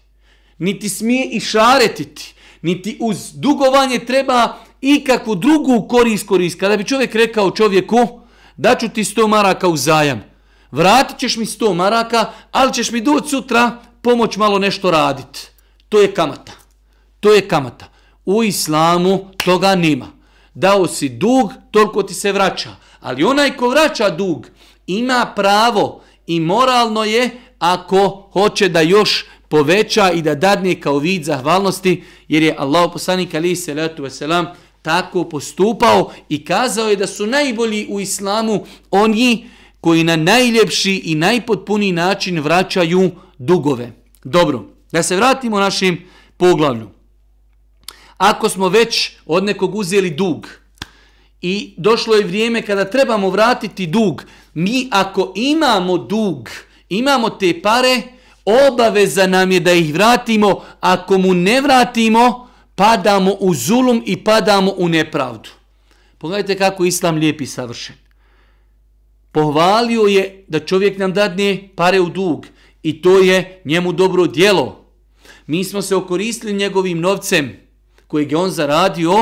Niti 0.58 0.88
smije 0.88 1.28
i 1.32 1.40
šaretiti. 1.40 2.34
Niti 2.62 2.96
uz 3.00 3.32
dugovanje 3.34 3.98
treba 3.98 4.56
ikakvu 4.80 5.34
drugu 5.34 5.88
korist 5.88 6.26
korist. 6.26 6.60
Kada 6.60 6.76
bi 6.76 6.84
čovjek 6.84 7.14
rekao 7.14 7.50
čovjeku, 7.50 8.20
daću 8.56 8.88
ti 8.88 9.04
100 9.04 9.28
maraka 9.28 9.68
u 9.68 9.76
zajam 9.76 10.27
vratit 10.70 11.18
ćeš 11.18 11.36
mi 11.36 11.46
100 11.46 11.74
maraka, 11.74 12.32
ali 12.52 12.72
ćeš 12.72 12.90
mi 12.90 13.00
doći 13.00 13.28
sutra 13.28 13.78
pomoć 14.02 14.36
malo 14.36 14.58
nešto 14.58 14.90
raditi. 14.90 15.40
To 15.88 16.00
je 16.00 16.14
kamata. 16.14 16.52
To 17.20 17.32
je 17.32 17.48
kamata. 17.48 17.86
U 18.26 18.42
islamu 18.42 19.30
toga 19.44 19.74
nema. 19.74 20.06
Dao 20.54 20.86
si 20.86 21.08
dug, 21.08 21.52
toliko 21.70 22.02
ti 22.02 22.14
se 22.14 22.32
vraća. 22.32 22.70
Ali 23.00 23.24
onaj 23.24 23.56
ko 23.56 23.68
vraća 23.68 24.10
dug 24.10 24.46
ima 24.86 25.32
pravo 25.36 26.00
i 26.26 26.40
moralno 26.40 27.04
je 27.04 27.30
ako 27.58 28.28
hoće 28.32 28.68
da 28.68 28.80
još 28.80 29.24
poveća 29.48 30.10
i 30.10 30.22
da 30.22 30.34
dadne 30.34 30.80
kao 30.80 30.98
vid 30.98 31.24
zahvalnosti, 31.24 32.04
jer 32.28 32.42
je 32.42 32.54
Allah 32.58 32.90
poslanik 32.92 33.34
ali 33.34 33.56
se 33.56 33.74
letu 33.74 34.02
veselam 34.02 34.46
tako 34.82 35.24
postupao 35.24 36.12
i 36.28 36.44
kazao 36.44 36.88
je 36.88 36.96
da 36.96 37.06
su 37.06 37.26
najbolji 37.26 37.86
u 37.90 38.00
islamu 38.00 38.64
oni 38.90 39.48
koji 39.80 40.04
na 40.04 40.16
najljepši 40.16 41.02
i 41.04 41.14
najpotpuniji 41.14 41.92
način 41.92 42.40
vraćaju 42.40 43.10
dugove. 43.38 43.92
Dobro, 44.24 44.64
da 44.92 45.02
se 45.02 45.16
vratimo 45.16 45.60
našim 45.60 46.04
poglavlju. 46.36 46.88
Ako 48.16 48.48
smo 48.48 48.68
već 48.68 49.10
od 49.26 49.44
nekog 49.44 49.74
uzeli 49.74 50.10
dug 50.10 50.48
i 51.42 51.74
došlo 51.76 52.14
je 52.14 52.24
vrijeme 52.24 52.62
kada 52.62 52.84
trebamo 52.84 53.30
vratiti 53.30 53.86
dug, 53.86 54.24
mi 54.54 54.88
ako 54.90 55.32
imamo 55.36 55.98
dug, 55.98 56.50
imamo 56.88 57.30
te 57.30 57.62
pare, 57.62 58.02
obaveza 58.44 59.26
nam 59.26 59.52
je 59.52 59.60
da 59.60 59.72
ih 59.72 59.94
vratimo, 59.94 60.62
ako 60.80 61.18
mu 61.18 61.34
ne 61.34 61.60
vratimo, 61.60 62.48
padamo 62.74 63.32
u 63.40 63.54
zulum 63.54 64.02
i 64.06 64.24
padamo 64.24 64.74
u 64.76 64.88
nepravdu. 64.88 65.50
Pogledajte 66.18 66.58
kako 66.58 66.84
Islam 66.84 67.16
lijepi 67.16 67.46
savršen 67.46 68.07
pohvalio 69.38 70.02
je 70.02 70.44
da 70.48 70.60
čovjek 70.60 70.98
nam 70.98 71.12
dadne 71.12 71.68
pare 71.76 72.00
u 72.00 72.08
dug 72.08 72.46
i 72.82 73.02
to 73.02 73.18
je 73.18 73.60
njemu 73.64 73.92
dobro 73.92 74.26
djelo. 74.26 74.84
Mi 75.46 75.64
smo 75.64 75.82
se 75.82 75.96
okoristili 75.96 76.52
njegovim 76.52 77.00
novcem 77.00 77.56
kojeg 78.06 78.32
je 78.32 78.36
on 78.36 78.50
zaradio, 78.50 79.14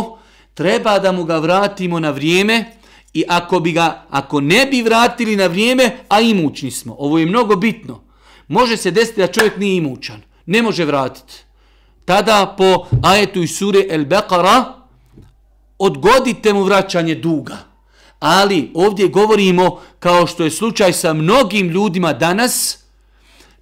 treba 0.54 0.98
da 0.98 1.12
mu 1.12 1.24
ga 1.24 1.38
vratimo 1.38 2.00
na 2.00 2.10
vrijeme 2.10 2.64
i 3.14 3.24
ako, 3.28 3.60
bi 3.60 3.72
ga, 3.72 4.06
ako 4.10 4.40
ne 4.40 4.66
bi 4.66 4.82
vratili 4.82 5.36
na 5.36 5.46
vrijeme, 5.46 5.90
a 6.08 6.20
imućni 6.20 6.70
smo, 6.70 6.96
ovo 6.98 7.18
je 7.18 7.26
mnogo 7.26 7.56
bitno, 7.56 8.02
može 8.48 8.76
se 8.76 8.90
desiti 8.90 9.20
da 9.20 9.26
čovjek 9.26 9.56
nije 9.56 9.76
imućan, 9.76 10.22
ne 10.46 10.62
može 10.62 10.84
vratiti. 10.84 11.34
Tada 12.04 12.54
po 12.58 12.86
ajetu 13.02 13.42
i 13.42 13.48
sure 13.48 13.84
El 13.88 14.04
Beqara 14.04 14.64
odgodite 15.78 16.52
mu 16.52 16.62
vraćanje 16.62 17.14
duga. 17.14 17.56
Ali 18.20 18.70
ovdje 18.74 19.08
govorimo 19.08 19.80
kao 19.98 20.26
što 20.26 20.44
je 20.44 20.50
slučaj 20.50 20.92
sa 20.92 21.12
mnogim 21.12 21.68
ljudima 21.68 22.12
danas, 22.12 22.78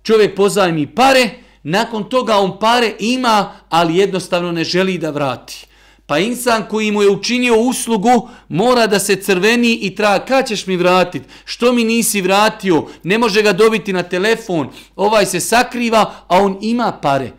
čovjek 0.03 0.37
pozajmi 0.37 0.87
pare, 0.87 1.31
nakon 1.63 2.09
toga 2.09 2.37
on 2.37 2.59
pare 2.59 2.95
ima, 2.99 3.53
ali 3.69 3.97
jednostavno 3.97 4.53
ne 4.53 4.65
želi 4.65 4.99
da 4.99 5.11
vrati. 5.11 5.67
Pa 6.07 6.19
insan 6.19 6.65
koji 6.71 6.91
mu 6.93 7.03
je 7.03 7.11
učinio 7.11 7.57
uslugu 7.57 8.29
mora 8.49 8.87
da 8.87 8.99
se 8.99 9.17
crveni 9.17 9.79
i 9.83 9.95
traga, 9.95 10.25
kada 10.25 10.43
ćeš 10.43 10.67
mi 10.67 10.77
vratiti? 10.77 11.29
Što 11.45 11.73
mi 11.73 11.85
nisi 11.85 12.21
vratio? 12.21 12.87
Ne 13.03 13.19
može 13.19 13.43
ga 13.43 13.53
dobiti 13.53 13.93
na 13.93 14.03
telefon. 14.03 14.69
Ovaj 14.97 15.27
se 15.27 15.41
sakriva, 15.41 16.15
a 16.29 16.39
on 16.39 16.59
ima 16.61 16.93
pare. 16.93 17.33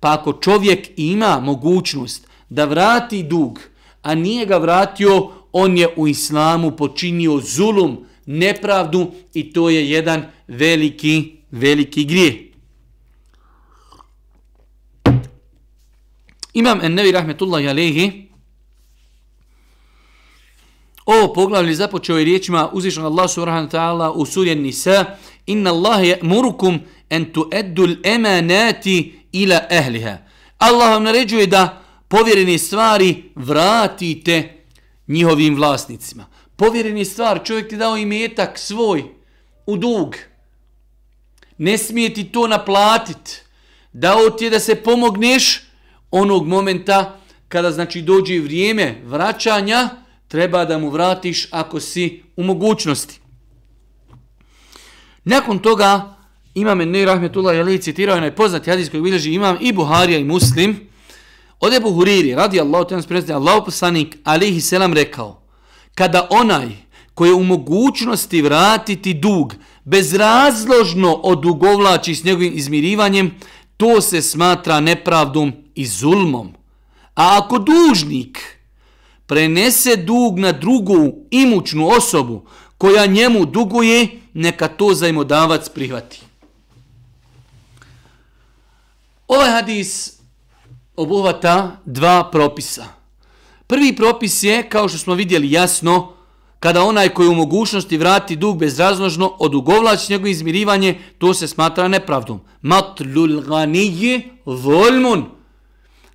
Pa 0.00 0.12
ako 0.12 0.32
čovjek 0.32 0.88
ima 0.96 1.40
mogućnost 1.40 2.26
da 2.48 2.64
vrati 2.64 3.22
dug, 3.22 3.60
a 4.02 4.14
nije 4.14 4.46
ga 4.46 4.56
vratio, 4.56 5.30
on 5.56 5.78
je 5.78 5.88
u 5.96 6.08
islamu 6.08 6.70
počinio 6.70 7.40
zulum, 7.40 8.06
nepravdu 8.26 9.12
i 9.34 9.52
to 9.52 9.70
je 9.70 9.90
jedan 9.90 10.24
veliki, 10.48 11.36
veliki 11.50 12.04
grije. 12.04 12.50
Imam 16.54 16.80
Ennevi 16.82 17.12
Rahmetullahi 17.12 17.68
Alehi 17.68 18.24
ovo 21.06 21.32
poglavlje 21.32 21.74
započeo 21.74 22.18
je 22.18 22.24
riječima 22.24 22.70
uzvišnog 22.72 23.06
Allah 23.06 23.30
subhanahu 23.30 23.68
ta'ala 23.68 24.10
u 24.10 24.26
suri 24.26 24.54
Nisa 24.54 25.04
Inna 25.46 25.70
Allah 25.70 26.04
je 26.08 26.18
murukum 26.22 26.80
en 27.10 27.32
tu 27.32 27.48
eddul 27.52 27.96
emanati 28.04 29.18
ila 29.32 29.60
ehliha. 29.70 30.16
Allah 30.58 30.90
vam 30.90 31.02
naređuje 31.02 31.46
da 31.46 31.82
povjerene 32.08 32.58
stvari 32.58 33.22
vratite 33.34 34.63
njihovim 35.08 35.56
vlasnicima. 35.56 36.26
povjeren 36.56 36.98
je 36.98 37.04
stvar, 37.04 37.44
čovjek 37.44 37.68
ti 37.68 37.76
dao 37.76 37.96
imetak 37.96 38.58
svoj 38.58 39.04
u 39.66 39.76
dug. 39.76 40.16
Ne 41.58 41.78
smije 41.78 42.14
ti 42.14 42.24
to 42.24 42.46
naplatit. 42.46 43.44
Dao 43.92 44.30
ti 44.30 44.44
je 44.44 44.50
da 44.50 44.60
se 44.60 44.74
pomogneš 44.74 45.62
onog 46.10 46.46
momenta 46.46 47.20
kada 47.48 47.72
znači 47.72 48.02
dođe 48.02 48.40
vrijeme 48.40 49.00
vraćanja, 49.04 49.88
treba 50.28 50.64
da 50.64 50.78
mu 50.78 50.90
vratiš 50.90 51.48
ako 51.50 51.80
si 51.80 52.22
u 52.36 52.42
mogućnosti. 52.42 53.20
Nakon 55.24 55.58
toga, 55.58 56.16
imam 56.54 56.80
Ennej 56.80 57.04
Rahmetullah 57.04 57.56
Jali 57.56 57.82
citirao 57.82 58.14
je 58.14 58.20
najpoznati 58.20 58.70
hadis 58.70 58.90
koji 58.90 59.02
bilježi 59.02 59.32
imam 59.32 59.56
i 59.60 59.72
Buharija 59.72 60.18
i 60.18 60.24
Muslim, 60.24 60.88
od 61.64 61.72
Ebu 61.72 61.92
Huriri, 61.92 62.34
radi 62.34 62.60
Allah, 62.60 62.86
ten 62.88 63.02
prenosi, 63.02 63.32
Allah 63.32 63.62
poslanik, 63.64 64.16
alihi 64.24 64.60
selam 64.60 64.92
rekao, 64.92 65.40
kada 65.94 66.26
onaj 66.30 66.68
koji 67.14 67.28
je 67.28 67.34
u 67.34 67.44
mogućnosti 67.44 68.42
vratiti 68.42 69.14
dug, 69.14 69.54
bezrazložno 69.84 71.14
odugovlači 71.14 72.14
s 72.14 72.24
njegovim 72.24 72.52
izmirivanjem, 72.56 73.34
to 73.76 74.00
se 74.00 74.22
smatra 74.22 74.80
nepravdom 74.80 75.52
i 75.74 75.86
zulmom. 75.86 76.52
A 77.14 77.38
ako 77.42 77.58
dužnik 77.58 78.58
prenese 79.26 79.96
dug 79.96 80.38
na 80.38 80.52
drugu 80.52 81.14
imućnu 81.30 81.88
osobu 81.88 82.42
koja 82.78 83.06
njemu 83.06 83.46
duguje, 83.46 84.08
neka 84.34 84.68
to 84.68 84.94
zajmodavac 84.94 85.68
prihvati. 85.68 86.20
Ovaj 89.28 89.50
hadis 89.50 90.13
obuhvata 90.96 91.76
dva 91.84 92.30
propisa. 92.32 92.84
Prvi 93.66 93.96
propis 93.96 94.42
je, 94.42 94.68
kao 94.68 94.88
što 94.88 94.98
smo 94.98 95.14
vidjeli 95.14 95.52
jasno, 95.52 96.12
kada 96.60 96.82
onaj 96.82 97.08
koji 97.08 97.28
u 97.28 97.34
mogućnosti 97.34 97.96
vrati 97.96 98.36
dug 98.36 98.58
bezrazložno 98.58 99.36
odugovlači 99.38 100.12
njegovo 100.12 100.28
izmirivanje, 100.28 100.98
to 101.18 101.34
se 101.34 101.48
smatra 101.48 101.88
nepravdom. 101.88 102.40
Matlul 102.62 103.40
ganije 103.40 104.20
volmun. 104.44 105.24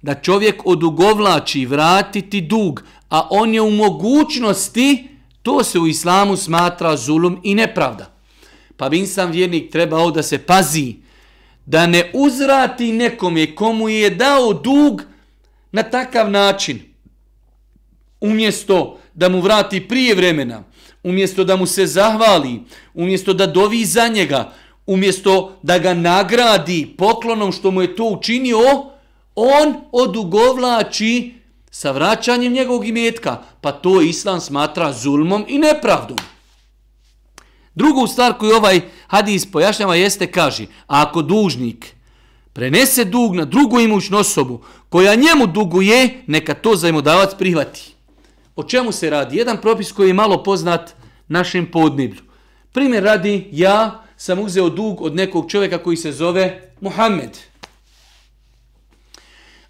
Da 0.02 0.16
čovjek 0.16 0.62
odugovlači 0.66 1.66
vratiti 1.66 2.42
dug, 2.42 2.84
a 3.10 3.28
on 3.30 3.54
je 3.54 3.62
u 3.62 3.72
mogućnosti, 3.72 5.08
to 5.42 5.64
se 5.64 5.80
u 5.80 5.88
islamu 5.88 6.38
smatra 6.38 6.98
zulum 6.98 7.40
i 7.44 7.56
nepravda. 7.56 8.12
Pa 8.78 8.90
bi 8.90 9.00
insan 9.00 9.32
vjernik 9.32 9.72
trebao 9.72 10.12
da 10.12 10.24
se 10.24 10.38
pazi, 10.38 10.96
da 11.70 11.88
ne 11.88 12.12
uzrati 12.14 12.92
nekome 12.92 13.56
komu 13.56 13.90
je 13.90 14.10
dao 14.10 14.54
dug 14.54 15.02
na 15.72 15.84
takav 15.84 16.32
način. 16.32 16.80
Umjesto 18.22 19.00
da 19.14 19.30
mu 19.30 19.42
vrati 19.42 19.88
prije 19.88 20.16
vremena, 20.16 20.64
umjesto 21.04 21.44
da 21.44 21.56
mu 21.56 21.66
se 21.66 21.86
zahvali, 21.86 22.62
umjesto 22.94 23.34
da 23.34 23.48
dovi 23.48 23.86
za 23.86 24.08
njega, 24.08 24.52
umjesto 24.86 25.58
da 25.62 25.78
ga 25.80 25.94
nagradi 25.94 26.96
poklonom 26.98 27.52
što 27.52 27.72
mu 27.72 27.82
je 27.82 27.96
to 27.96 28.06
učinio, 28.06 28.60
on 29.36 29.76
odugovlači 29.92 31.34
sa 31.72 31.92
vraćanjem 31.92 32.54
njegovog 32.54 32.88
imetka, 32.88 33.44
pa 33.62 33.72
to 33.72 34.02
islam 34.02 34.42
smatra 34.42 34.94
zulmom 34.94 35.46
i 35.48 35.58
nepravdom. 35.58 36.18
Drugu 37.80 38.08
stvar 38.08 38.34
koju 38.38 38.56
ovaj 38.56 38.82
hadis 39.08 39.52
pojašnjava 39.52 39.96
jeste, 39.96 40.28
kaže, 40.32 40.66
ako 40.88 41.22
dužnik 41.22 41.96
prenese 42.54 43.06
dug 43.06 43.36
na 43.36 43.46
drugu 43.46 43.80
imućnu 43.80 44.18
osobu 44.18 44.62
koja 44.90 45.16
njemu 45.16 45.48
duguje, 45.48 46.24
neka 46.28 46.54
to 46.54 46.76
zajmodavac 46.76 47.36
prihvati. 47.38 47.94
O 48.56 48.64
čemu 48.64 48.92
se 48.92 49.10
radi? 49.10 49.38
Jedan 49.38 49.62
propis 49.62 49.92
koji 49.92 50.08
je 50.08 50.14
malo 50.14 50.44
poznat 50.44 50.94
našem 51.28 51.72
podniblju. 51.72 52.22
Primjer 52.72 53.04
radi, 53.04 53.48
ja 53.52 54.04
sam 54.18 54.40
uzeo 54.40 54.70
dug 54.70 55.02
od 55.02 55.16
nekog 55.16 55.52
čovjeka 55.52 55.78
koji 55.78 55.98
se 55.98 56.12
zove 56.12 56.74
Muhammed. 56.82 57.38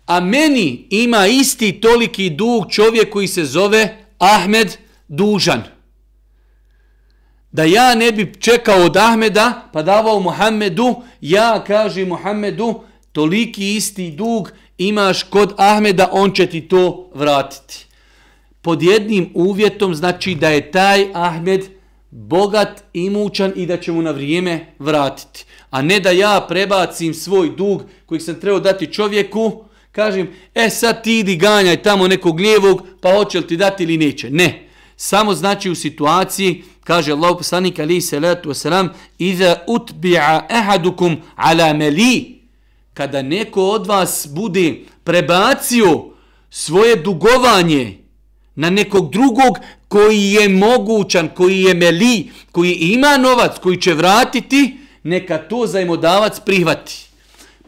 A 0.05 0.19
meni 0.19 0.87
ima 0.89 1.27
isti 1.27 1.81
toliki 1.81 2.29
dug 2.29 2.71
čovjek 2.71 3.09
koji 3.09 3.27
se 3.27 3.45
zove 3.45 4.05
Ahmed 4.17 4.77
Dužan. 5.07 5.78
Da 7.51 7.63
ja 7.63 7.95
ne 7.95 8.11
bi 8.11 8.33
čekao 8.39 8.85
od 8.85 8.97
Ahmeda 8.97 9.69
pa 9.73 9.81
davao 9.81 10.19
Muhammedu, 10.19 10.95
ja 11.21 11.63
kažem 11.67 12.07
Muhammedu, 12.07 12.81
toliki 13.11 13.75
isti 13.75 14.11
dug 14.11 14.51
imaš 14.77 15.23
kod 15.23 15.53
Ahmeda, 15.57 16.09
on 16.11 16.31
će 16.31 16.47
ti 16.47 16.61
to 16.61 17.09
vratiti 17.13 17.89
pod 18.61 18.83
jednim 18.83 19.29
uvjetom 19.33 19.95
znači 19.95 20.35
da 20.35 20.49
je 20.49 20.71
taj 20.71 21.07
Ahmed 21.13 21.65
bogat, 22.11 22.83
imućan 22.93 23.53
i 23.55 23.65
da 23.65 23.77
će 23.77 23.91
mu 23.91 24.01
na 24.01 24.11
vrijeme 24.11 24.65
vratiti. 24.79 25.45
A 25.69 25.81
ne 25.81 25.99
da 25.99 26.11
ja 26.11 26.45
prebacim 26.49 27.13
svoj 27.13 27.49
dug 27.57 27.83
koji 28.05 28.19
sam 28.19 28.39
trebao 28.39 28.59
dati 28.59 28.93
čovjeku, 28.93 29.63
kažem, 29.91 30.29
e 30.55 30.69
sad 30.69 31.03
ti 31.03 31.19
idi 31.19 31.35
ganjaj 31.35 31.81
tamo 31.81 32.07
nekog 32.07 32.39
lijevog, 32.39 32.87
pa 33.01 33.15
hoće 33.15 33.37
li 33.37 33.47
ti 33.47 33.57
dati 33.57 33.83
ili 33.83 33.97
neće. 33.97 34.29
Ne. 34.29 34.67
Samo 34.95 35.33
znači 35.33 35.69
u 35.69 35.75
situaciji, 35.75 36.63
kaže 36.89 37.11
Allah 37.11 37.37
poslanik 37.37 37.77
se 37.77 38.01
salatu 38.01 38.49
wasalam, 38.49 38.89
iza 39.19 39.61
utbi'a 39.67 40.49
ahadukum 40.49 41.21
ala 41.35 41.73
meli, 41.73 42.41
kada 42.93 43.21
neko 43.21 43.61
od 43.69 43.87
vas 43.87 44.27
bude 44.31 44.85
prebacio 45.03 46.05
svoje 46.49 46.95
dugovanje, 46.95 47.97
na 48.55 48.69
nekog 48.69 49.11
drugog 49.11 49.57
koji 49.87 50.31
je 50.33 50.49
mogućan, 50.49 51.29
koji 51.35 51.61
je 51.61 51.73
meli, 51.73 52.31
koji 52.51 52.73
ima 52.73 53.17
novac, 53.17 53.59
koji 53.61 53.81
će 53.81 53.93
vratiti, 53.93 54.77
neka 55.03 55.37
to 55.37 55.67
zajmodavac 55.67 56.39
prihvati. 56.39 57.09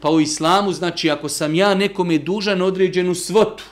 Pa 0.00 0.10
u 0.10 0.20
islamu 0.20 0.72
znači 0.72 1.10
ako 1.10 1.28
sam 1.28 1.54
ja 1.54 1.74
nekome 1.74 2.18
dužan 2.18 2.62
određenu 2.62 3.14
svotu, 3.14 3.64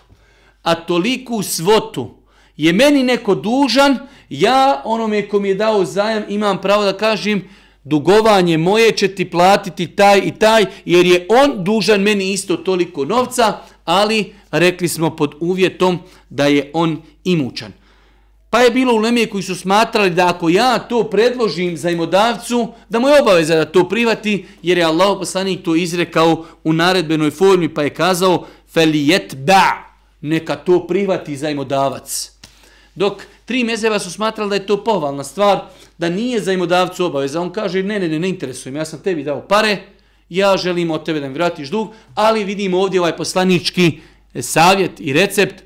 a 0.62 0.74
toliku 0.74 1.42
svotu 1.42 2.19
je 2.56 2.72
meni 2.72 3.02
neko 3.02 3.34
dužan, 3.34 3.98
ja 4.28 4.82
onome 4.84 5.28
kom 5.28 5.44
je 5.44 5.54
dao 5.54 5.84
zajam 5.84 6.22
imam 6.28 6.60
pravo 6.60 6.84
da 6.84 6.96
kažem 6.96 7.48
dugovanje 7.84 8.58
moje 8.58 8.92
će 8.92 9.08
ti 9.08 9.30
platiti 9.30 9.86
taj 9.86 10.18
i 10.24 10.32
taj, 10.38 10.64
jer 10.84 11.06
je 11.06 11.26
on 11.28 11.64
dužan 11.64 12.00
meni 12.00 12.32
isto 12.32 12.56
toliko 12.56 13.04
novca, 13.04 13.58
ali 13.84 14.34
rekli 14.50 14.88
smo 14.88 15.16
pod 15.16 15.34
uvjetom 15.40 15.98
da 16.30 16.46
je 16.46 16.70
on 16.74 17.02
imućan. 17.24 17.72
Pa 18.50 18.60
je 18.60 18.70
bilo 18.70 18.94
u 18.94 18.98
Lemije 18.98 19.26
koji 19.26 19.42
su 19.42 19.54
smatrali 19.54 20.10
da 20.10 20.28
ako 20.28 20.48
ja 20.48 20.78
to 20.78 21.04
predložim 21.04 21.76
zajmodavcu, 21.76 22.72
da 22.88 22.98
mu 22.98 23.08
je 23.08 23.22
obaveza 23.22 23.56
da 23.56 23.64
to 23.64 23.88
privati, 23.88 24.46
jer 24.62 24.78
je 24.78 24.84
Allah 24.84 25.18
poslanik 25.18 25.64
to 25.64 25.74
izrekao 25.74 26.44
u 26.64 26.72
naredbenoj 26.72 27.30
formi, 27.30 27.74
pa 27.74 27.82
je 27.82 27.90
kazao 27.90 28.46
felijet 28.72 29.36
ba, 29.36 29.94
neka 30.20 30.56
to 30.56 30.86
privati 30.86 31.36
zajmodavac. 31.36 32.39
Dok 32.94 33.22
tri 33.44 33.64
mezeva 33.64 33.98
su 33.98 34.10
smatrali 34.10 34.48
da 34.48 34.54
je 34.54 34.66
to 34.66 34.84
povalna 34.84 35.24
stvar, 35.24 35.60
da 35.98 36.08
nije 36.08 36.40
zajmodavcu 36.40 37.04
obaveza. 37.04 37.40
On 37.40 37.52
kaže, 37.52 37.82
ne, 37.82 37.98
ne, 37.98 38.08
ne, 38.08 38.18
ne 38.18 38.28
interesujem, 38.28 38.76
ja 38.76 38.84
sam 38.84 39.02
tebi 39.02 39.24
dao 39.24 39.40
pare, 39.48 39.78
ja 40.28 40.56
želim 40.56 40.90
od 40.90 41.04
tebe 41.04 41.20
da 41.20 41.28
mi 41.28 41.34
vratiš 41.34 41.68
dug, 41.68 41.88
ali 42.14 42.44
vidimo 42.44 42.80
ovdje 42.80 43.00
ovaj 43.00 43.16
poslanički 43.16 43.98
e, 44.34 44.42
savjet 44.42 45.00
i 45.00 45.12
recept, 45.12 45.62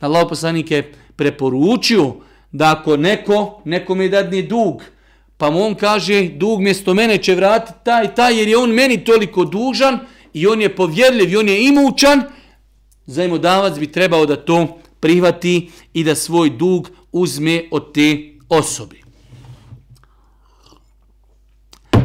Na 0.00 0.08
Allah 0.08 0.26
poslanik 0.28 0.70
je 0.70 0.92
preporučio 1.16 2.14
da 2.52 2.72
ako 2.72 2.96
neko, 2.96 3.62
nekom 3.64 4.00
je 4.00 4.08
dadne 4.08 4.42
dug, 4.42 4.82
pa 5.36 5.50
mu 5.50 5.62
on 5.64 5.74
kaže, 5.74 6.28
dug 6.28 6.60
mjesto 6.60 6.94
mene 6.94 7.18
će 7.18 7.34
vratiti 7.34 7.78
taj, 7.84 8.14
taj, 8.14 8.38
jer 8.38 8.48
je 8.48 8.58
on 8.58 8.70
meni 8.70 9.04
toliko 9.04 9.44
dužan 9.44 9.98
i 10.32 10.46
on 10.46 10.60
je 10.60 10.76
povjerljiv 10.76 11.32
i 11.32 11.36
on 11.36 11.48
je 11.48 11.66
imućan, 11.68 12.22
zajmodavac 13.06 13.78
bi 13.78 13.92
trebao 13.92 14.26
da 14.26 14.36
to 14.36 14.78
prihvati 15.04 15.70
i 15.94 16.04
da 16.04 16.14
svoj 16.14 16.50
dug 16.50 16.88
uzme 17.12 17.68
od 17.70 17.92
te 17.92 18.32
osobe. 18.48 18.96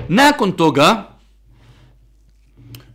Nakon 0.07 0.51
toga, 0.51 1.15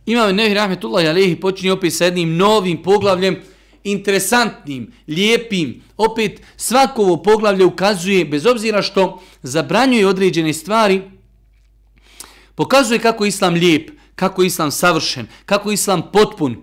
Imam 0.05 0.35
Nehi 0.35 0.53
Rahmetullahi 0.53 1.07
Alehi 1.07 1.39
počinje 1.39 1.71
opet 1.71 1.93
sa 1.93 2.05
jednim 2.05 2.35
novim 2.37 2.83
poglavljem, 2.83 3.39
interesantnim, 3.83 4.91
lijepim. 5.07 5.81
Opet 5.97 6.41
svako 6.55 7.01
ovo 7.01 7.17
poglavlje 7.23 7.65
ukazuje, 7.65 8.25
bez 8.25 8.45
obzira 8.45 8.81
što 8.81 9.21
zabranjuje 9.41 10.07
određene 10.07 10.53
stvari, 10.53 11.01
pokazuje 12.55 12.99
kako 12.99 13.25
je 13.25 13.29
Islam 13.29 13.53
lijep, 13.53 13.89
kako 14.15 14.41
je 14.41 14.47
Islam 14.47 14.71
savršen, 14.71 15.27
kako 15.45 15.71
je 15.71 15.73
Islam 15.73 16.11
potpun. 16.13 16.61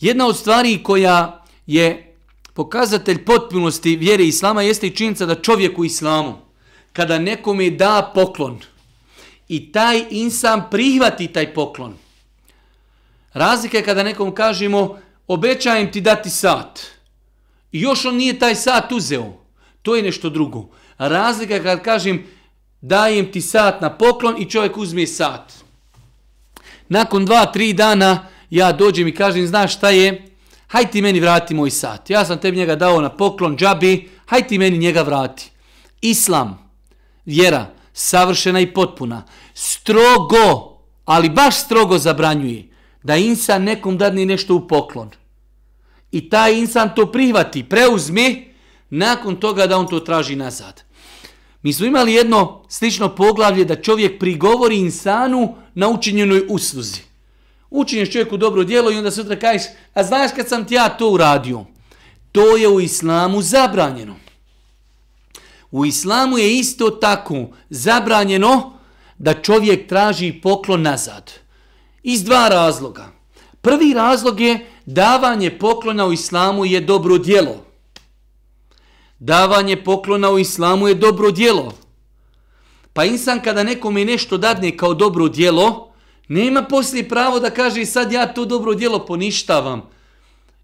Jedna 0.00 0.26
od 0.26 0.36
stvari 0.36 0.82
koja 0.82 1.44
je 1.66 2.13
pokazatelj 2.54 3.24
potpunosti 3.24 3.96
vjere 3.96 4.24
Islama 4.24 4.62
jeste 4.62 4.86
i 4.86 4.96
činjenica 4.96 5.26
da 5.26 5.42
čovjek 5.42 5.78
u 5.78 5.84
Islamu, 5.84 6.34
kada 6.92 7.18
nekome 7.18 7.70
da 7.70 8.12
poklon 8.14 8.60
i 9.48 9.72
taj 9.72 10.04
insan 10.10 10.62
prihvati 10.70 11.26
taj 11.26 11.54
poklon, 11.54 11.94
Razlika 13.34 13.76
je 13.76 13.84
kada 13.84 14.02
nekom 14.02 14.34
kažemo 14.34 14.98
obećajem 15.26 15.92
ti 15.92 16.00
dati 16.00 16.30
sat 16.30 16.80
i 17.72 17.80
još 17.80 18.04
on 18.04 18.16
nije 18.16 18.38
taj 18.38 18.54
sat 18.54 18.92
uzeo. 18.92 19.32
To 19.82 19.96
je 19.96 20.02
nešto 20.02 20.30
drugo. 20.30 20.68
Razlika 20.98 21.62
kad 21.62 21.82
kažem 21.82 22.26
dajem 22.80 23.32
ti 23.32 23.40
sat 23.40 23.80
na 23.80 23.90
poklon 23.96 24.42
i 24.42 24.50
čovjek 24.50 24.76
uzme 24.76 25.06
sat. 25.06 25.52
Nakon 26.88 27.24
dva, 27.24 27.46
tri 27.46 27.72
dana 27.72 28.26
ja 28.50 28.72
dođem 28.72 29.08
i 29.08 29.14
kažem 29.14 29.46
znaš 29.46 29.76
šta 29.76 29.90
je, 29.90 30.28
haj 30.66 30.90
ti 30.90 31.02
meni 31.02 31.20
vrati 31.20 31.54
moj 31.54 31.70
sat. 31.70 32.10
Ja 32.10 32.24
sam 32.24 32.38
tebi 32.38 32.56
njega 32.56 32.76
dao 32.76 33.00
na 33.00 33.08
poklon 33.08 33.56
džabi, 33.56 34.10
haj 34.26 34.46
ti 34.46 34.58
meni 34.58 34.78
njega 34.78 35.02
vrati. 35.02 35.50
Islam, 36.00 36.70
vjera, 37.24 37.66
savršena 37.92 38.60
i 38.60 38.72
potpuna, 38.74 39.22
strogo, 39.54 40.78
ali 41.04 41.28
baš 41.28 41.60
strogo 41.64 41.98
zabranjuje 41.98 42.68
da 43.02 43.16
insan 43.16 43.62
nekom 43.62 43.98
dadne 43.98 44.26
nešto 44.26 44.54
u 44.54 44.68
poklon. 44.68 45.10
I 46.12 46.28
taj 46.30 46.58
insan 46.58 46.94
to 46.96 47.12
prihvati, 47.12 47.64
preuzme, 47.68 48.44
nakon 48.90 49.36
toga 49.36 49.66
da 49.66 49.78
on 49.78 49.86
to 49.86 50.00
traži 50.00 50.36
nazad. 50.36 50.82
Mi 51.62 51.72
smo 51.72 51.86
imali 51.86 52.14
jedno 52.14 52.64
slično 52.68 53.14
poglavlje 53.14 53.64
da 53.64 53.82
čovjek 53.82 54.18
prigovori 54.18 54.76
insanu 54.76 55.54
na 55.74 55.88
učinjenoj 55.88 56.46
usluzi. 56.48 57.00
Učinješ 57.76 58.12
čovjeku 58.12 58.36
dobro 58.36 58.64
djelo 58.64 58.90
i 58.90 58.96
onda 58.96 59.10
sutra 59.10 59.36
kažeš, 59.36 59.62
a 59.94 60.04
znaš 60.04 60.30
kad 60.36 60.48
sam 60.48 60.66
ti 60.66 60.74
ja 60.74 60.88
to 60.88 61.10
uradio? 61.10 61.64
To 62.32 62.56
je 62.56 62.68
u 62.68 62.80
islamu 62.80 63.42
zabranjeno. 63.42 64.14
U 65.70 65.84
islamu 65.84 66.38
je 66.38 66.58
isto 66.58 66.90
tako 66.90 67.46
zabranjeno 67.70 68.78
da 69.18 69.42
čovjek 69.42 69.88
traži 69.88 70.32
poklon 70.42 70.82
nazad. 70.82 71.32
Iz 72.02 72.24
dva 72.24 72.48
razloga. 72.48 73.06
Prvi 73.60 73.94
razlog 73.94 74.40
je 74.40 74.66
davanje 74.86 75.58
poklona 75.58 76.06
u 76.06 76.12
islamu 76.12 76.64
je 76.64 76.80
dobro 76.80 77.18
djelo. 77.18 77.64
Davanje 79.18 79.84
poklona 79.84 80.30
u 80.30 80.38
islamu 80.38 80.88
je 80.88 80.94
dobro 80.94 81.30
djelo. 81.30 81.74
Pa 82.92 83.04
insan 83.04 83.40
kada 83.40 83.62
nekome 83.62 84.04
nešto 84.04 84.38
dadne 84.38 84.76
kao 84.76 84.94
dobro 84.94 85.28
djelo, 85.28 85.93
nema 86.28 86.62
poslije 86.62 87.08
pravo 87.08 87.40
da 87.40 87.50
kaže 87.50 87.84
sad 87.84 88.12
ja 88.12 88.26
to 88.26 88.44
dobro 88.44 88.74
djelo 88.74 89.06
poništavam. 89.06 89.82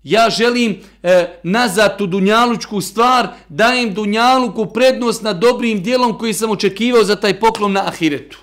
Ja 0.02 0.30
želim 0.30 0.76
e, 1.02 1.40
nazad 1.42 1.98
tu 1.98 2.06
dunjalučku 2.06 2.80
stvar, 2.80 3.28
dajem 3.48 3.94
dunjaluku 3.94 4.66
prednost 4.66 5.22
na 5.22 5.32
dobrim 5.32 5.82
dijelom 5.82 6.18
koji 6.18 6.34
sam 6.34 6.50
očekivao 6.50 7.04
za 7.04 7.16
taj 7.16 7.40
poklon 7.40 7.72
na 7.72 7.86
ahiretu. 7.86 8.38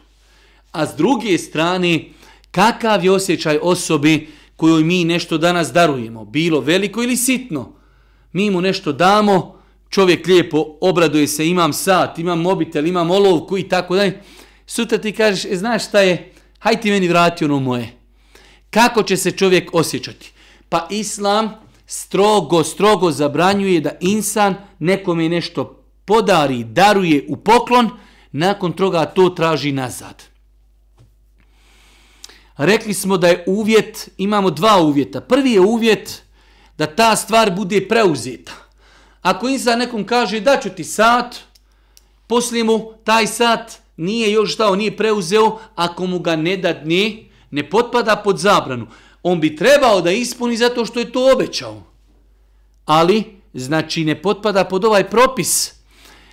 A 0.71 0.85
s 0.85 0.95
druge 0.97 1.37
strane, 1.37 2.05
kakav 2.51 3.05
je 3.05 3.11
osjećaj 3.11 3.59
osobi 3.61 4.29
kojoj 4.55 4.83
mi 4.83 5.05
nešto 5.05 5.37
danas 5.37 5.71
darujemo, 5.71 6.25
bilo 6.25 6.59
veliko 6.59 7.03
ili 7.03 7.17
sitno. 7.17 7.73
Mi 8.33 8.51
mu 8.51 8.61
nešto 8.61 8.91
damo, 8.91 9.59
čovjek 9.89 10.27
lijepo 10.27 10.65
obraduje 10.81 11.27
se, 11.27 11.47
imam 11.47 11.73
sat, 11.73 12.19
imam 12.19 12.41
mobitel, 12.41 12.87
imam 12.87 13.11
olovku 13.11 13.57
i 13.57 13.69
tako 13.69 13.95
dalje. 13.95 14.21
Sutra 14.65 14.97
ti 14.97 15.11
kažeš, 15.11 15.45
e, 15.45 15.55
znaš 15.55 15.87
šta 15.87 15.99
je, 15.99 16.33
haj 16.59 16.81
ti 16.81 16.91
meni 16.91 17.07
vrati 17.07 17.45
ono 17.45 17.59
moje. 17.59 17.97
Kako 18.69 19.03
će 19.03 19.17
se 19.17 19.31
čovjek 19.31 19.73
osjećati? 19.73 20.31
Pa 20.69 20.87
islam 20.89 21.51
strogo, 21.85 22.63
strogo 22.63 23.11
zabranjuje 23.11 23.81
da 23.81 23.91
insan 23.99 24.55
nekome 24.79 25.29
nešto 25.29 25.83
podari, 26.05 26.63
daruje 26.63 27.25
u 27.29 27.37
poklon, 27.37 27.89
nakon 28.31 28.73
toga 28.73 29.05
to 29.05 29.29
traži 29.29 29.71
nazad. 29.71 30.23
Rekli 32.57 32.93
smo 32.93 33.17
da 33.17 33.27
je 33.27 33.43
uvjet, 33.47 34.09
imamo 34.17 34.49
dva 34.49 34.81
uvjeta. 34.81 35.21
Prvi 35.21 35.51
je 35.51 35.59
uvjet 35.59 36.23
da 36.77 36.85
ta 36.85 37.15
stvar 37.15 37.51
bude 37.55 37.87
preuzeta. 37.87 38.51
Ako 39.21 39.47
insan 39.47 39.79
nekom 39.79 40.05
kaže 40.05 40.39
da 40.39 40.59
ću 40.63 40.69
ti 40.69 40.83
sat, 40.83 41.35
poslije 42.27 42.63
mu 42.63 42.93
taj 43.03 43.27
sat 43.27 43.79
nije 43.97 44.31
još 44.31 44.57
dao, 44.57 44.75
nije 44.75 44.97
preuzeo, 44.97 45.59
ako 45.75 46.07
mu 46.07 46.19
ga 46.19 46.35
ne 46.35 46.57
dadne, 46.57 47.23
ne 47.51 47.69
potpada 47.69 48.15
pod 48.15 48.37
zabranu 48.37 48.87
on 49.23 49.39
bi 49.39 49.55
trebao 49.55 50.01
da 50.01 50.11
ispuni 50.11 50.57
zato 50.57 50.85
što 50.85 50.99
je 50.99 51.11
to 51.11 51.31
obećao. 51.33 51.83
Ali, 52.85 53.23
znači, 53.53 54.05
ne 54.05 54.21
potpada 54.21 54.63
pod 54.63 54.85
ovaj 54.85 55.09
propis. 55.09 55.73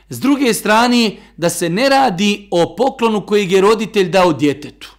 S 0.09 0.20
druge 0.20 0.55
strane, 0.55 1.16
da 1.37 1.50
se 1.50 1.68
ne 1.68 1.88
radi 1.88 2.48
o 2.50 2.77
poklonu 2.77 3.27
kojeg 3.27 3.53
je 3.53 3.61
roditelj 3.61 4.09
dao 4.09 4.33
djetetu. 4.33 4.94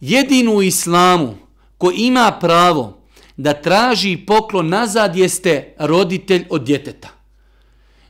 Jedinu 0.00 0.52
u 0.54 0.62
islamu 0.62 1.34
ko 1.78 1.92
ima 1.94 2.32
pravo 2.40 2.98
da 3.36 3.52
traži 3.52 4.16
poklon 4.26 4.68
nazad 4.68 5.16
jeste 5.16 5.74
roditelj 5.78 6.46
od 6.50 6.64
djeteta. 6.64 7.08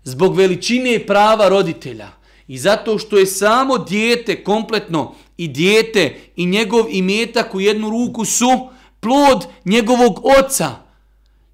Zbog 0.04 0.36
veličine 0.36 1.06
prava 1.06 1.48
roditelja 1.48 2.08
i 2.48 2.58
zato 2.58 2.98
što 2.98 3.18
je 3.18 3.26
samo 3.26 3.78
dijete 3.78 4.44
kompletno 4.44 5.14
i 5.36 5.48
dijete 5.48 6.20
i 6.36 6.46
njegov 6.46 6.86
imetak 6.90 7.54
u 7.54 7.60
jednu 7.60 7.90
ruku 7.90 8.24
su 8.24 8.68
plod 9.00 9.46
njegovog 9.64 10.20
oca. 10.38 10.70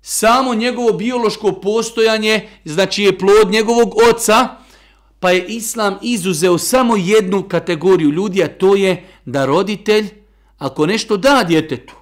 Samo 0.03 0.55
njegovo 0.55 0.93
biološko 0.93 1.53
postojanje, 1.53 2.49
znači 2.65 3.03
je 3.03 3.19
plod 3.19 3.51
njegovog 3.51 3.95
oca, 4.11 4.49
pa 5.21 5.31
je 5.31 5.47
Islam 5.47 5.99
izuzeo 6.03 6.59
samo 6.59 6.97
jednu 6.97 7.49
kategoriju 7.49 8.11
ljudi, 8.11 8.43
a 8.43 8.49
to 8.49 8.77
je 8.77 9.09
da 9.25 9.45
roditelj, 9.45 10.09
ako 10.59 10.87
nešto 10.87 11.17
da 11.17 11.45
djetetu, 11.49 11.95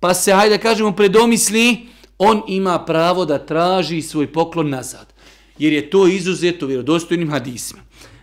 pa 0.00 0.14
se, 0.14 0.32
hajde 0.32 0.58
kažemo, 0.58 0.92
predomisli, 0.92 1.86
on 2.18 2.42
ima 2.48 2.84
pravo 2.84 3.24
da 3.24 3.46
traži 3.46 4.02
svoj 4.02 4.32
poklon 4.32 4.70
nazad. 4.70 5.12
Jer 5.58 5.72
je 5.72 5.90
to 5.90 6.06
izuzeto 6.06 6.66
vjerodostojnim 6.66 7.30
hadisima. 7.30 7.80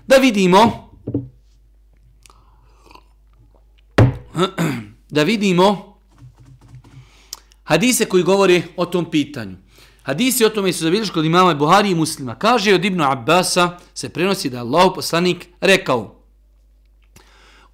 Da 0.08 0.15
vidimo, 0.15 0.89
da 5.15 5.24
vidimo 5.24 5.98
hadise 7.63 8.06
koji 8.06 8.24
govori 8.24 8.63
o 8.78 8.86
tom 8.86 9.12
pitanju. 9.12 9.56
Hadisi 10.04 10.46
o 10.46 10.50
tome 10.50 10.74
su 10.74 10.84
zabilježili 10.84 11.13
kod 11.13 11.26
imama 11.26 11.54
Buhari 11.54 11.92
i 11.92 11.96
muslima. 11.96 12.36
Kaže 12.36 12.74
od 12.74 12.86
Ibnu 12.86 13.04
Abbasa, 13.12 13.78
se 13.94 14.10
prenosi 14.10 14.50
da 14.50 14.60
Allah 14.60 14.92
poslanik 14.96 15.48
rekao 15.62 16.20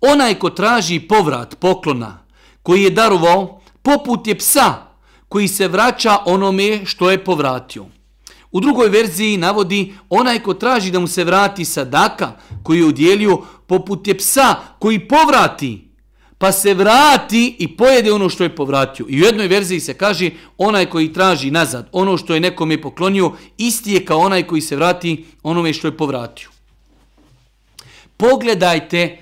Onaj 0.01 0.35
ko 0.39 0.49
traži 0.49 0.99
povrat 0.99 1.55
poklona 1.59 2.25
koji 2.63 2.83
je 2.83 2.89
darovao, 2.89 3.61
poput 3.81 4.27
je 4.27 4.37
psa 4.37 4.73
koji 5.29 5.47
se 5.47 5.67
vraća 5.67 6.17
onome 6.25 6.85
što 6.85 7.11
je 7.11 7.23
povratio. 7.23 7.85
U 8.55 8.59
drugoj 8.59 8.89
verziji 8.89 9.37
navodi 9.37 9.93
onaj 10.09 10.39
ko 10.39 10.53
traži 10.53 10.91
da 10.91 10.99
mu 10.99 11.07
se 11.07 11.23
vrati 11.23 11.65
sadaka 11.65 12.31
koji 12.63 12.77
je 12.79 12.85
udjelio, 12.85 13.41
poput 13.67 14.07
je 14.07 14.17
psa 14.17 14.55
koji 14.79 14.99
povrati 15.07 15.87
pa 16.37 16.51
se 16.51 16.73
vrati 16.73 17.55
i 17.59 17.67
pojede 17.77 18.13
ono 18.13 18.29
što 18.29 18.43
je 18.43 18.55
povratio. 18.55 19.05
I 19.09 19.21
u 19.21 19.25
jednoj 19.25 19.47
verziji 19.47 19.79
se 19.79 19.93
kaže 19.93 20.29
onaj 20.57 20.85
koji 20.85 21.13
traži 21.13 21.51
nazad 21.51 21.89
ono 21.91 22.17
što 22.17 22.33
je 22.33 22.39
nekom 22.39 22.71
je 22.71 22.81
poklonio, 22.81 23.31
isti 23.57 23.91
je 23.91 24.05
kao 24.05 24.19
onaj 24.19 24.43
koji 24.43 24.61
se 24.61 24.75
vrati 24.75 25.25
onome 25.43 25.73
što 25.73 25.87
je 25.87 25.97
povratio. 25.97 26.49
Pogledajte 28.17 29.17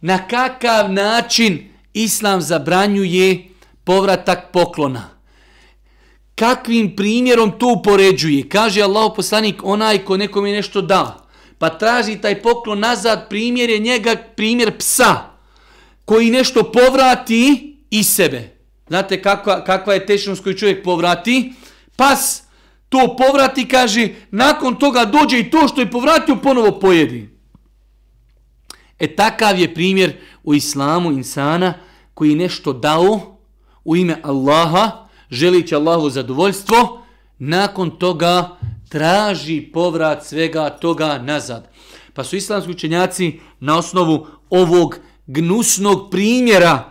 na 0.00 0.28
kakav 0.28 0.92
način 0.92 1.68
Islam 1.92 2.40
zabranjuje 2.40 3.48
povratak 3.84 4.52
poklona. 4.52 5.17
Kakvim 6.38 6.96
primjerom 6.96 7.58
to 7.58 7.72
upoređuje? 7.78 8.48
Kaže 8.48 8.82
Allah 8.82 9.12
poslanik 9.16 9.60
onaj 9.62 9.98
ko 9.98 10.16
nekom 10.16 10.46
je 10.46 10.52
nešto 10.52 10.80
da, 10.82 11.26
pa 11.58 11.68
traži 11.68 12.20
taj 12.20 12.42
poklon 12.42 12.78
nazad, 12.78 13.28
primjer 13.28 13.70
je 13.70 13.78
njega 13.78 14.16
primjer 14.36 14.78
psa 14.78 15.14
koji 16.04 16.30
nešto 16.30 16.72
povrati 16.72 17.76
i 17.90 18.04
sebe. 18.04 18.56
Znate 18.88 19.22
kakva, 19.22 19.64
kakva 19.64 19.94
je 19.94 20.06
tečnost 20.06 20.42
koju 20.42 20.58
čovjek 20.58 20.84
povrati? 20.84 21.52
Pas 21.96 22.42
to 22.88 23.16
povrati, 23.18 23.68
kaže, 23.68 24.08
nakon 24.30 24.78
toga 24.78 25.04
dođe 25.04 25.38
i 25.38 25.50
to 25.50 25.68
što 25.68 25.80
je 25.80 25.90
povratio 25.90 26.36
ponovo 26.36 26.78
pojedi. 26.80 27.28
E 28.98 29.16
takav 29.16 29.58
je 29.58 29.74
primjer 29.74 30.12
u 30.42 30.54
islamu 30.54 31.12
insana 31.12 31.74
koji 32.14 32.34
nešto 32.34 32.72
dao 32.72 33.38
u 33.84 33.96
ime 33.96 34.16
Allaha, 34.22 35.07
želići 35.30 35.74
Allahu 35.74 36.10
zadovoljstvo, 36.10 37.02
nakon 37.38 37.90
toga 37.90 38.58
traži 38.88 39.70
povrat 39.72 40.26
svega 40.26 40.70
toga 40.70 41.18
nazad. 41.18 41.70
Pa 42.14 42.24
su 42.24 42.36
islamski 42.36 42.70
učenjaci 42.70 43.40
na 43.60 43.78
osnovu 43.78 44.26
ovog 44.50 44.98
gnusnog 45.26 46.10
primjera, 46.10 46.90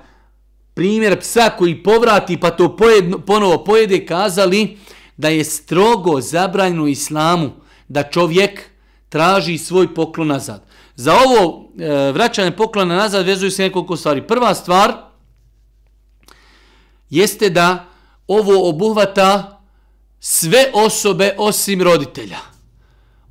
primjer 0.74 1.20
psa 1.20 1.50
koji 1.58 1.84
povrati 1.84 2.40
pa 2.40 2.50
to 2.50 2.78
pojedno, 2.78 3.20
ponovo 3.20 3.64
pojede, 3.64 4.06
kazali 4.06 4.78
da 5.18 5.30
je 5.30 5.44
strogo 5.44 6.22
zabranjeno 6.22 6.88
islamu 6.88 7.50
da 7.88 8.04
čovjek 8.04 8.70
traži 9.10 9.58
svoj 9.58 9.94
poklon 9.94 10.28
nazad. 10.28 10.68
Za 10.96 11.14
ovo 11.14 11.70
e, 11.80 12.12
vraćanje 12.12 12.52
poklona 12.52 12.96
nazad 12.96 13.26
vezuju 13.26 13.52
se 13.52 13.64
nekoliko 13.64 13.98
stvari. 13.98 14.28
Prva 14.28 14.54
stvar 14.54 14.94
jeste 17.10 17.50
da 17.50 17.86
ovo 18.28 18.70
obuhvata 18.70 19.62
sve 20.20 20.72
osobe 20.74 21.36
osim 21.38 21.82
roditelja. 21.82 22.38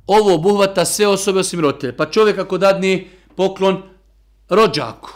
ovo 0.07 0.33
obuhvata 0.33 0.85
sve 0.85 1.07
osobe 1.07 1.39
osim 1.39 1.59
roditelja. 1.59 1.95
Pa 1.97 2.05
čovjek 2.05 2.37
ako 2.37 2.57
dadne 2.57 3.07
poklon 3.35 3.83
rođaku, 4.49 5.09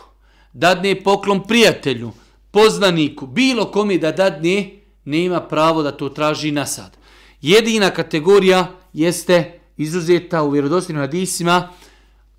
dadne 0.54 1.04
poklon 1.04 1.44
prijatelju, 1.48 2.12
poznaniku, 2.52 3.28
bilo 3.28 3.66
komi 3.66 3.98
da 3.98 4.12
dadne, 4.12 4.70
nema 5.06 5.42
pravo 5.42 5.84
da 5.84 5.92
to 5.92 6.10
traži 6.10 6.52
nasad. 6.52 6.98
Jedina 7.42 7.90
kategorija 7.90 8.68
jeste 8.94 9.60
izuzeta 9.78 10.44
u 10.44 10.50
vjerodostojnim 10.50 11.02
hadisima 11.02 11.70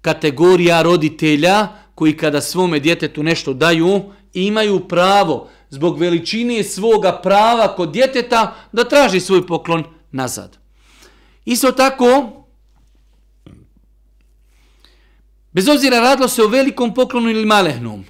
kategorija 0.00 0.82
roditelja 0.82 1.68
koji 1.94 2.16
kada 2.16 2.40
svome 2.40 2.80
djetetu 2.80 3.22
nešto 3.22 3.52
daju, 3.52 4.02
imaju 4.34 4.88
pravo 4.88 5.48
zbog 5.72 5.98
veličine 5.98 6.62
svoga 6.64 7.12
prava 7.22 7.76
kod 7.76 7.92
djeteta 7.92 8.54
da 8.72 8.84
traži 8.84 9.20
svoj 9.20 9.46
poklon 9.46 9.84
nazad. 10.10 10.58
Isto 11.44 11.72
tako, 11.72 12.32
bez 15.52 15.68
obzira 15.68 16.00
radilo 16.00 16.28
se 16.28 16.42
o 16.42 16.48
velikom 16.48 16.94
poklonu 16.94 17.30
ili 17.30 17.46
malehnom, 17.46 18.04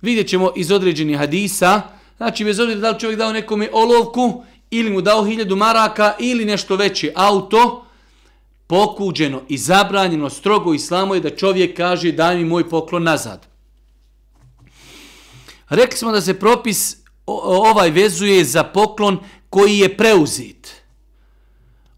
vidjet 0.00 0.28
ćemo 0.28 0.52
iz 0.56 0.70
određenih 0.70 1.18
hadisa, 1.18 1.82
znači 2.16 2.44
bez 2.44 2.60
obzira 2.60 2.80
da 2.80 2.90
li 2.90 3.00
čovjek 3.00 3.18
dao 3.18 3.32
nekome 3.32 3.68
olovku 3.72 4.44
ili 4.70 4.90
mu 4.90 5.00
dao 5.00 5.24
hiljadu 5.24 5.56
maraka 5.56 6.14
ili 6.18 6.44
nešto 6.44 6.76
veće 6.76 7.12
auto, 7.14 7.84
pokuđeno 8.66 9.42
i 9.48 9.58
zabranjeno 9.58 10.30
strogo 10.30 10.74
islamo 10.74 11.14
je 11.14 11.20
da 11.20 11.36
čovjek 11.36 11.76
kaže 11.76 12.12
daj 12.12 12.36
mi 12.36 12.44
moj 12.44 12.68
poklon 12.68 13.02
nazad. 13.02 13.49
Rekli 15.70 15.98
smo 15.98 16.12
da 16.12 16.20
se 16.20 16.38
propis 16.38 16.96
ovaj 17.26 17.90
vezuje 17.90 18.44
za 18.44 18.64
poklon 18.64 19.18
koji 19.50 19.78
je 19.78 19.96
preuzit. 19.96 20.72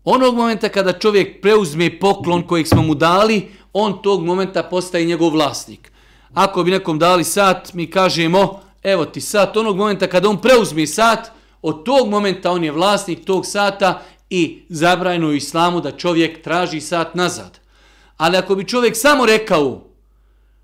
Onog 0.05 0.35
momenta 0.35 0.69
kada 0.69 0.93
čovjek 0.93 1.43
preuzme 1.43 1.99
poklon 1.99 2.47
kojeg 2.47 2.67
smo 2.67 2.83
mu 2.83 2.95
dali, 2.95 3.49
on 3.73 4.03
tog 4.03 4.25
momenta 4.25 4.63
postaje 4.63 5.05
njegov 5.05 5.31
vlasnik. 5.31 5.93
Ako 6.35 6.65
bi 6.65 6.71
nekom 6.71 6.99
dali 6.99 7.25
sat, 7.25 7.75
mi 7.75 7.91
kažemo, 7.91 8.61
evo 8.83 9.05
ti 9.05 9.21
sat, 9.21 9.57
onog 9.57 9.77
momenta 9.77 10.07
kada 10.07 10.29
on 10.29 10.41
preuzme 10.41 10.87
sat, 10.87 11.31
od 11.63 11.85
tog 11.85 12.09
momenta 12.09 12.51
on 12.51 12.65
je 12.65 12.73
vlasnik 12.73 13.25
tog 13.25 13.47
sata 13.47 14.03
i 14.31 14.63
zabrajno 14.69 15.29
u 15.29 15.33
islamu 15.33 15.81
da 15.81 15.97
čovjek 15.97 16.43
traži 16.43 16.81
sat 16.81 17.15
nazad. 17.15 17.59
Ali 18.17 18.37
ako 18.37 18.55
bi 18.55 18.69
čovjek 18.69 18.97
samo 18.97 19.27
rekao, 19.27 19.85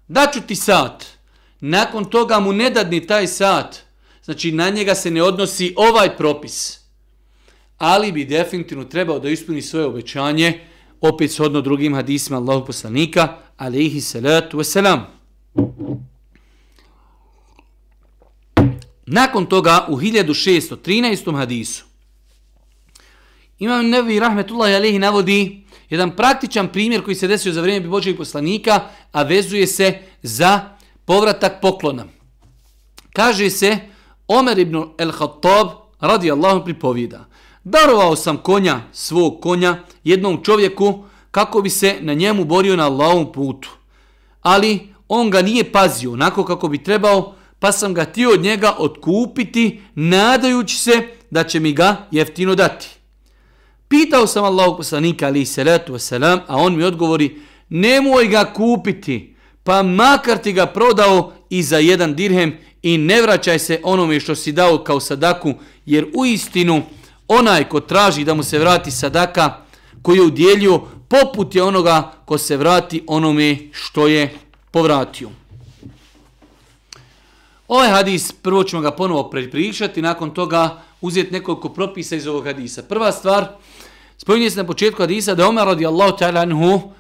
daću 0.09 0.41
ti 0.41 0.57
sat, 0.57 1.18
nakon 1.61 2.05
toga 2.05 2.41
mu 2.41 2.53
ne 2.53 2.71
dadni 2.71 3.07
taj 3.07 3.27
sat, 3.27 3.77
znači 4.25 4.53
na 4.53 4.71
njega 4.71 4.95
se 4.95 5.11
ne 5.11 5.23
odnosi 5.23 5.75
ovaj 5.77 6.17
propis. 6.17 6.81
Ali 7.79 8.13
bi 8.13 8.25
definitivno 8.25 8.85
trebao 8.85 9.19
da 9.19 9.29
ispuni 9.29 9.63
svoje 9.63 9.87
obećanje, 9.87 10.61
opet 11.01 11.33
shodno 11.33 11.61
drugim 11.61 11.95
hadisima 11.95 12.39
Allahog 12.39 12.67
poslanika, 12.67 13.37
alaihi 13.57 14.01
salatu 14.01 14.59
wasalam. 14.59 15.01
Nakon 19.07 19.47
toga 19.47 19.87
u 19.89 19.97
1613. 19.97 21.37
hadisu 21.37 21.85
Imam 23.59 23.89
Nevi 23.89 24.21
Rahmetullahi 24.21 24.75
Alehi 24.75 24.99
navodi 24.99 25.65
jedan 25.91 26.17
praktičan 26.17 26.69
primjer 26.69 27.05
koji 27.05 27.15
se 27.15 27.27
desio 27.27 27.53
za 27.53 27.61
vrijeme 27.61 27.89
Božeg 27.89 28.17
poslanika, 28.17 28.81
a 29.13 29.23
vezuje 29.23 29.67
se 29.67 29.99
za 30.23 30.78
povratak 31.09 31.61
poklona. 31.63 32.05
Kaže 33.17 33.51
se, 33.51 33.79
Omer 34.29 34.59
ibn 34.59 34.77
el-Hattab 34.99 35.69
radi 36.01 36.31
Allahom 36.31 36.65
pripovida. 36.65 37.25
Darovao 37.65 38.17
sam 38.17 38.37
konja, 38.37 38.81
svog 38.93 39.41
konja, 39.41 39.77
jednom 40.05 40.45
čovjeku 40.45 41.05
kako 41.31 41.63
bi 41.63 41.71
se 41.71 41.97
na 42.01 42.15
njemu 42.15 42.45
borio 42.45 42.77
na 42.77 42.85
Allahom 42.87 43.33
putu. 43.33 43.69
Ali 44.43 44.93
on 45.09 45.31
ga 45.31 45.43
nije 45.43 45.73
pazio 45.73 46.13
onako 46.13 46.45
kako 46.45 46.69
bi 46.69 46.85
trebao, 46.85 47.35
pa 47.59 47.73
sam 47.73 47.95
ga 47.95 48.05
ti 48.05 48.27
od 48.27 48.43
njega 48.43 48.75
otkupiti, 48.79 49.81
nadajući 49.95 50.77
se 50.77 51.09
da 51.31 51.45
će 51.45 51.61
mi 51.61 51.73
ga 51.73 51.97
jeftino 52.11 52.55
dati. 52.55 52.89
Pitao 53.89 54.27
sam 54.27 54.45
Allahog 54.45 54.77
poslanika 54.77 55.27
ali 55.27 55.47
salatu 55.47 55.95
wasalam, 55.95 56.41
a 56.47 56.57
on 56.57 56.77
mi 56.77 56.85
odgovori, 56.85 57.41
nemoj 57.69 58.27
ga 58.27 58.53
kupiti, 58.53 59.38
pa 59.69 59.83
makar 59.83 60.39
ti 60.39 60.53
ga 60.53 60.67
prodao 60.67 61.33
i 61.51 61.63
za 61.63 61.79
jedan 61.79 62.15
dirhem 62.15 62.57
i 62.83 62.99
ne 62.99 63.23
vraćaj 63.23 63.59
se 63.59 63.81
onome 63.83 64.21
što 64.21 64.35
si 64.35 64.53
dao 64.53 64.79
kao 64.85 65.01
sadaku, 65.01 65.55
jer 65.87 66.07
u 66.15 66.27
istinu 66.27 66.83
onaj 67.29 67.69
ko 67.69 67.81
traži 67.81 68.25
da 68.25 68.35
mu 68.35 68.43
se 68.43 68.59
vrati 68.59 68.91
sadaka 68.91 69.57
koji 70.03 70.17
je 70.17 70.23
udjelio, 70.23 70.81
poput 71.09 71.55
je 71.55 71.63
onoga 71.63 72.13
ko 72.25 72.39
se 72.39 72.57
vrati 72.57 73.05
onome 73.07 73.59
što 73.73 74.07
je 74.07 74.35
povratio. 74.71 75.29
Ovaj 77.69 77.89
hadis, 77.89 78.33
prvo 78.33 78.65
ćemo 78.65 78.83
ga 78.83 78.91
ponovo 78.91 79.31
prepričati, 79.31 80.03
nakon 80.03 80.31
toga 80.31 80.83
uzeti 81.01 81.33
nekoliko 81.33 81.69
propisa 81.69 82.17
iz 82.17 82.27
ovog 82.27 82.45
hadisa. 82.45 82.83
Prva 82.83 83.13
stvar, 83.13 83.47
Spominje 84.19 84.51
se 84.51 84.57
na 84.57 84.67
početku 84.67 85.03
hadisa 85.03 85.35
da 85.35 85.49
Omer 85.49 85.63
Omer 85.63 85.67
radijallahu 85.67 86.17
ta'ala 86.19 86.43
anhu 86.43 86.93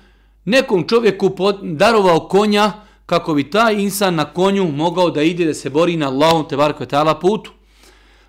nekom 0.44 0.88
čovjeku 0.88 1.36
darovao 1.62 2.28
konja 2.28 2.72
kako 3.06 3.34
bi 3.34 3.50
taj 3.50 3.74
insan 3.74 4.14
na 4.14 4.24
konju 4.24 4.64
mogao 4.64 5.10
da 5.10 5.22
ide 5.22 5.44
da 5.44 5.54
se 5.54 5.70
bori 5.70 5.96
na 5.96 6.08
Allahom 6.08 6.48
te 6.48 6.56
barko 6.56 6.84
ta'ala 6.84 7.20
putu. 7.20 7.50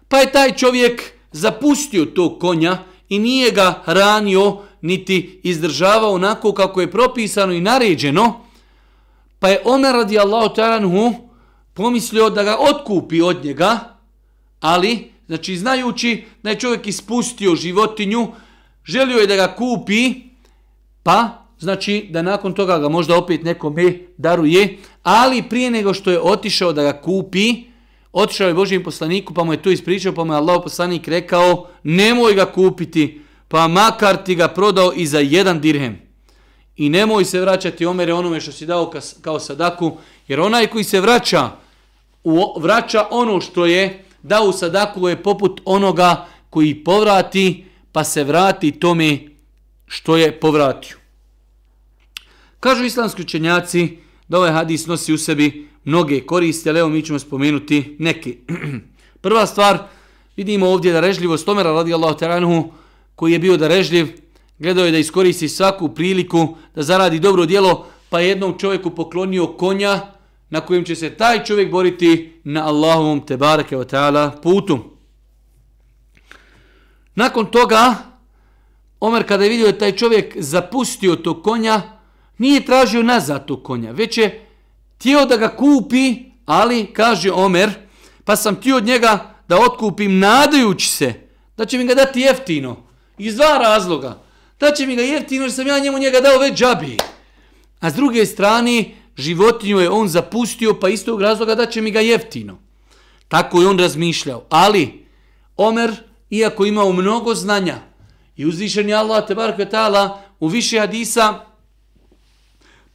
Pa 0.07 0.17
je 0.17 0.31
taj 0.31 0.55
čovjek 0.55 1.11
zapustio 1.31 2.05
tog 2.05 2.39
konja 2.39 2.77
i 3.09 3.19
nije 3.19 3.51
ga 3.51 3.83
ranio 3.85 4.57
niti 4.81 5.39
izdržavao 5.43 6.13
onako 6.13 6.53
kako 6.53 6.81
je 6.81 6.91
propisano 6.91 7.53
i 7.53 7.61
naređeno. 7.61 8.45
Pa 9.39 9.47
je 9.49 9.61
Omer 9.65 9.93
radijallahu 9.93 10.47
ta'ala 10.47 10.55
taranhu 10.55 11.13
pomislio 11.73 12.29
da 12.29 12.43
ga 12.43 12.57
otkupi 12.59 13.21
od 13.21 13.45
njega, 13.45 13.79
ali 14.59 15.11
znači 15.27 15.57
znajući 15.57 16.23
da 16.43 16.49
je 16.49 16.59
čovjek 16.59 16.87
ispustio 16.87 17.55
životinju, 17.55 18.27
želio 18.85 19.17
je 19.17 19.27
da 19.27 19.35
ga 19.35 19.55
kupi, 19.55 20.13
pa 21.03 21.45
znači 21.59 22.07
da 22.09 22.21
nakon 22.21 22.53
toga 22.53 22.79
ga 22.79 22.89
možda 22.89 23.17
opet 23.17 23.43
nekome 23.43 23.93
daruje, 24.17 24.77
ali 25.03 25.43
prije 25.49 25.71
nego 25.71 25.93
što 25.93 26.11
je 26.11 26.21
otišao 26.21 26.73
da 26.73 26.83
ga 26.83 27.01
kupi, 27.01 27.55
otišao 28.11 28.47
je 28.47 28.53
Božijem 28.53 28.83
poslaniku, 28.83 29.33
pa 29.33 29.43
mu 29.43 29.53
je 29.53 29.61
to 29.61 29.69
ispričao, 29.69 30.13
pa 30.13 30.23
mu 30.23 30.33
je 30.33 30.37
Allah 30.37 30.61
poslanik 30.63 31.07
rekao, 31.07 31.67
nemoj 31.83 32.33
ga 32.33 32.45
kupiti, 32.45 33.21
pa 33.47 33.67
makar 33.67 34.23
ti 34.23 34.35
ga 34.35 34.47
prodao 34.47 34.93
i 34.95 35.05
za 35.05 35.19
jedan 35.19 35.59
dirhem. 35.59 36.01
I 36.77 36.89
nemoj 36.89 37.25
se 37.25 37.41
vraćati 37.41 37.85
omere 37.85 38.13
onome 38.13 38.41
što 38.41 38.51
si 38.51 38.65
dao 38.65 38.91
kao 39.21 39.39
sadaku, 39.39 39.97
jer 40.27 40.39
onaj 40.39 40.67
koji 40.67 40.83
se 40.83 41.01
vraća, 41.01 41.49
vraća 42.59 43.07
ono 43.11 43.41
što 43.41 43.65
je 43.65 44.05
dao 44.23 44.45
u 44.45 44.51
sadaku 44.51 45.09
je 45.09 45.23
poput 45.23 45.61
onoga 45.65 46.25
koji 46.49 46.83
povrati 46.83 47.65
pa 47.91 48.03
se 48.03 48.23
vrati 48.23 48.71
tome 48.71 49.19
što 49.87 50.17
je 50.17 50.39
povratio. 50.39 50.98
Kažu 52.59 52.83
islamski 52.83 53.21
učenjaci 53.21 53.97
da 54.27 54.37
ovaj 54.37 54.51
hadis 54.51 54.87
nosi 54.87 55.13
u 55.13 55.17
sebi 55.17 55.67
mnoge 55.83 56.21
koriste, 56.21 56.69
ali 56.69 56.79
evo 56.79 56.89
mi 56.89 57.01
ćemo 57.01 57.19
spomenuti 57.19 57.95
neke. 57.99 58.37
Prva 59.21 59.45
stvar, 59.45 59.77
vidimo 60.37 60.69
ovdje 60.69 60.93
da 60.93 60.99
režljivost 60.99 61.47
Omera 61.47 61.71
radijallahu 61.71 62.25
Allah 62.25 62.65
koji 63.15 63.33
je 63.33 63.39
bio 63.39 63.57
da 63.57 63.67
režljiv, 63.67 64.07
gledao 64.59 64.85
je 64.85 64.91
da 64.91 64.97
iskoristi 64.97 65.49
svaku 65.49 65.89
priliku 65.95 66.55
da 66.75 66.83
zaradi 66.83 67.19
dobro 67.19 67.45
djelo, 67.45 67.87
pa 68.09 68.19
jednom 68.19 68.57
čovjeku 68.57 68.89
poklonio 68.89 69.47
konja 69.47 69.99
na 70.49 70.61
kojem 70.61 70.85
će 70.85 70.95
se 70.95 71.09
taj 71.09 71.43
čovjek 71.43 71.71
boriti 71.71 72.33
na 72.43 72.67
Allahovom 72.67 73.25
tebareke 73.25 73.77
wa 73.77 73.85
ta'ala 73.85 74.41
putu. 74.41 74.79
Nakon 77.15 77.45
toga, 77.45 77.95
Omer 78.99 79.27
kada 79.27 79.43
je 79.43 79.49
vidio 79.49 79.71
da 79.71 79.77
taj 79.77 79.91
čovjek 79.91 80.35
zapustio 80.37 81.15
to 81.15 81.41
konja, 81.41 81.98
nije 82.39 82.65
tražio 82.65 83.03
nazad 83.03 83.45
to 83.45 83.63
konja, 83.63 83.91
već 83.91 84.17
je 84.17 84.45
tijelo 84.97 85.25
da 85.25 85.37
ga 85.37 85.55
kupi, 85.55 86.15
ali, 86.45 86.85
kaže 86.93 87.31
Omer, 87.31 87.69
pa 88.23 88.35
sam 88.35 88.55
ti 88.55 88.73
od 88.73 88.85
njega 88.85 89.35
da 89.47 89.57
otkupim 89.59 90.19
nadajući 90.19 90.89
se 90.89 91.13
da 91.57 91.65
će 91.65 91.77
mi 91.77 91.85
ga 91.85 91.95
dati 91.95 92.21
jeftino. 92.21 92.77
Iz 93.17 93.35
dva 93.35 93.57
razloga. 93.57 94.21
Da 94.59 94.71
će 94.71 94.85
mi 94.85 94.95
ga 94.95 95.01
jeftino 95.01 95.43
jer 95.43 95.51
sam 95.51 95.67
ja 95.67 95.79
njemu 95.79 95.99
njega 95.99 96.19
dao 96.19 96.39
već 96.39 96.53
džabi. 96.59 96.97
A 97.79 97.89
s 97.89 97.93
druge 97.93 98.25
strane, 98.25 98.85
životinju 99.17 99.79
je 99.79 99.89
on 99.89 100.07
zapustio 100.07 100.73
pa 100.81 100.89
istog 100.89 101.21
razloga 101.21 101.55
da 101.55 101.65
će 101.65 101.81
mi 101.81 101.91
ga 101.91 101.99
jeftino. 101.99 102.57
Tako 103.27 103.61
je 103.61 103.67
on 103.67 103.79
razmišljao. 103.79 104.45
Ali, 104.49 105.05
Omer, 105.57 105.91
iako 106.29 106.65
imao 106.65 106.93
mnogo 106.93 107.35
znanja 107.35 107.77
i 108.35 108.45
uzvišen 108.45 108.89
je 108.89 108.95
Allah 108.95 109.27
tebarka 109.27 109.65
ta'ala 109.65 110.17
u 110.39 110.47
više 110.47 110.79
hadisa 110.79 111.45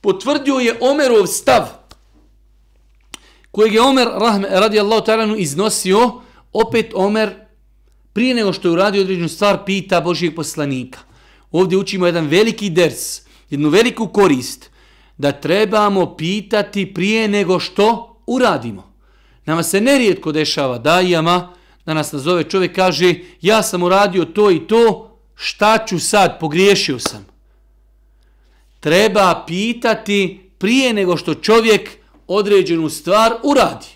potvrdio 0.04 0.58
je 0.60 0.76
Omerov 0.80 1.26
stav 1.26 1.64
kojeg 3.50 3.74
je 3.74 3.82
Omer 3.82 4.08
rahme, 4.20 4.48
radijallahu 4.50 5.06
ta'ala 5.06 5.36
iznosio 5.38 6.20
opet 6.52 6.92
Omer 6.94 7.34
prije 8.12 8.34
nego 8.34 8.52
što 8.52 8.68
je 8.68 8.72
uradio 8.72 9.02
određenu 9.02 9.28
stvar 9.28 9.64
pita 9.64 10.00
Božijeg 10.00 10.34
poslanika 10.34 10.98
ovdje 11.58 11.78
učimo 11.78 12.06
jedan 12.06 12.26
veliki 12.26 12.70
ders, 12.70 13.20
jednu 13.50 13.68
veliku 13.68 14.08
korist, 14.08 14.70
da 15.18 15.32
trebamo 15.32 16.16
pitati 16.16 16.94
prije 16.94 17.28
nego 17.28 17.60
što 17.60 18.16
uradimo. 18.26 18.94
Nama 19.44 19.62
se 19.62 19.80
nerijetko 19.80 20.32
dešava 20.32 20.78
dajama, 20.78 21.54
da 21.86 21.94
nas 21.94 22.12
nazove 22.12 22.44
čovjek 22.44 22.76
kaže 22.76 23.14
ja 23.40 23.62
sam 23.62 23.82
uradio 23.82 24.24
to 24.24 24.50
i 24.50 24.66
to, 24.66 25.10
šta 25.34 25.86
ću 25.86 25.98
sad, 25.98 26.40
pogriješio 26.40 26.98
sam. 26.98 27.34
Treba 28.85 29.44
pitati 29.47 30.51
prije 30.59 30.92
nego 30.92 31.16
što 31.16 31.35
čovjek 31.35 31.90
određenu 32.27 32.88
stvar 32.88 33.33
uradi. 33.42 33.87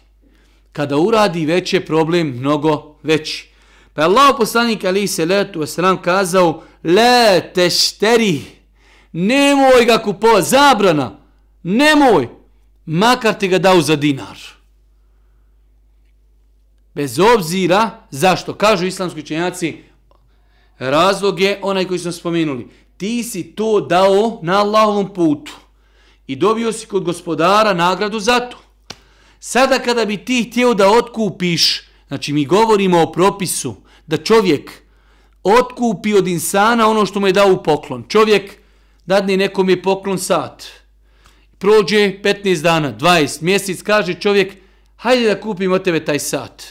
Kada 0.73 0.97
uradi, 0.97 1.47
već 1.47 1.73
je 1.73 1.87
problem 1.87 2.27
mnogo 2.27 2.97
veći. 3.03 3.49
Pa 3.95 4.03
je 4.03 4.05
Allah 4.05 4.35
poslanik 4.39 4.85
ali 4.85 5.07
se 5.07 5.25
letu 5.25 5.61
wasalam 5.61 6.01
kazao 6.03 6.63
le 6.85 7.51
tešteri 7.55 8.41
nemoj 9.13 9.85
ga 9.85 9.99
kupova, 9.99 10.43
zabrana, 10.43 11.19
nemoj, 11.63 12.29
makar 12.87 13.35
ti 13.35 13.49
ga 13.49 13.59
dao 13.59 13.81
za 13.81 13.97
dinar. 13.97 14.39
Bez 16.95 17.19
obzira 17.19 17.91
zašto, 18.11 18.55
kažu 18.55 18.87
islamski 18.87 19.21
učenjaci, 19.21 19.77
razlog 20.79 21.41
je 21.41 21.59
onaj 21.63 21.85
koji 21.85 21.99
smo 21.99 22.13
spomenuli. 22.13 22.69
Ti 22.99 23.23
si 23.23 23.43
to 23.43 23.81
dao 23.81 24.39
na 24.43 24.61
Allahovom 24.61 25.15
putu 25.15 25.53
i 26.27 26.37
dobio 26.37 26.73
si 26.73 26.87
kod 26.87 27.05
gospodara 27.05 27.75
nagradu 27.75 28.21
za 28.21 28.41
to. 28.41 28.59
Sada 29.41 29.79
kada 29.79 30.05
bi 30.05 30.17
ti 30.17 30.49
htio 30.51 30.75
da 30.75 30.91
otkupiš, 30.91 31.83
znači 32.09 32.33
mi 32.33 32.45
govorimo 32.45 33.03
o 33.03 33.13
propisu, 33.13 33.75
da 34.07 34.17
čovjek 34.17 34.71
otkupi 35.43 36.15
od 36.15 36.29
insana 36.29 36.89
ono 36.89 37.07
što 37.07 37.21
mu 37.21 37.27
je 37.27 37.33
dao 37.33 37.53
u 37.53 37.63
poklon. 37.63 38.05
Čovjek 38.09 38.53
dadne 39.07 39.37
nekom 39.37 39.71
je 39.71 39.83
poklon 39.83 40.19
sat. 40.19 40.65
Prođe 41.59 42.21
15 42.23 42.63
dana, 42.63 42.93
20 42.99 43.43
mjesec, 43.43 43.83
kaže 43.83 44.15
čovjek, 44.15 44.57
hajde 44.97 45.27
da 45.27 45.41
kupim 45.41 45.73
od 45.73 45.85
tebe 45.85 46.05
taj 46.05 46.19
sat. 46.19 46.63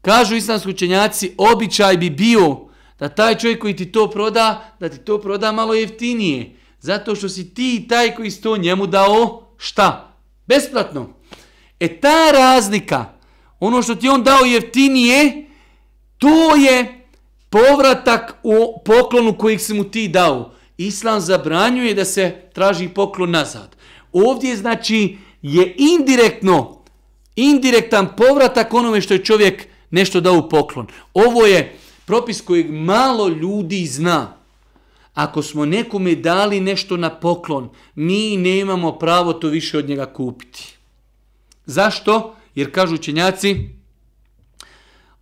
Kažu 0.00 0.36
islamski 0.36 0.70
učenjaci, 0.70 1.34
običaj 1.38 1.96
bi 1.96 2.10
bio 2.10 2.67
da 2.98 3.08
taj 3.08 3.38
čovjek 3.38 3.60
koji 3.60 3.76
ti 3.76 3.92
to 3.92 4.10
proda, 4.10 4.76
da 4.80 4.88
ti 4.88 4.98
to 4.98 5.20
proda 5.20 5.52
malo 5.52 5.74
jeftinije. 5.74 6.56
Zato 6.80 7.14
što 7.14 7.28
si 7.28 7.54
ti 7.54 7.86
taj 7.88 8.14
koji 8.14 8.30
si 8.30 8.42
to 8.42 8.56
njemu 8.56 8.86
dao, 8.86 9.42
šta? 9.56 10.14
Besplatno. 10.46 11.08
E 11.80 12.00
ta 12.00 12.30
razlika, 12.30 13.04
ono 13.60 13.82
što 13.82 13.94
ti 13.94 14.08
on 14.08 14.22
dao 14.22 14.44
jeftinije, 14.44 15.46
to 16.18 16.56
je 16.56 17.06
povratak 17.50 18.34
u 18.42 18.82
poklonu 18.84 19.38
kojeg 19.38 19.60
si 19.60 19.74
mu 19.74 19.84
ti 19.84 20.08
dao. 20.08 20.52
Islam 20.76 21.20
zabranjuje 21.20 21.94
da 21.94 22.04
se 22.04 22.50
traži 22.54 22.88
poklon 22.88 23.30
nazad. 23.30 23.76
Ovdje 24.12 24.56
znači 24.56 25.18
je 25.42 25.74
indirektno, 25.78 26.84
indirektan 27.36 28.16
povratak 28.16 28.74
onome 28.74 29.00
što 29.00 29.14
je 29.14 29.24
čovjek 29.24 29.66
nešto 29.90 30.20
dao 30.20 30.38
u 30.38 30.48
poklon. 30.48 30.86
Ovo 31.14 31.46
je 31.46 31.78
propis 32.08 32.40
kojeg 32.40 32.70
malo 32.70 33.28
ljudi 33.28 33.86
zna. 33.86 34.36
Ako 35.14 35.42
smo 35.42 35.64
nekome 35.64 36.14
dali 36.14 36.60
nešto 36.60 36.96
na 36.96 37.10
poklon, 37.10 37.68
mi 37.94 38.36
nemamo 38.36 38.92
pravo 38.98 39.32
to 39.32 39.48
više 39.48 39.78
od 39.78 39.88
njega 39.88 40.06
kupiti. 40.06 40.76
Zašto? 41.66 42.36
Jer 42.54 42.72
kažu 42.72 42.94
učenjaci, 42.94 43.56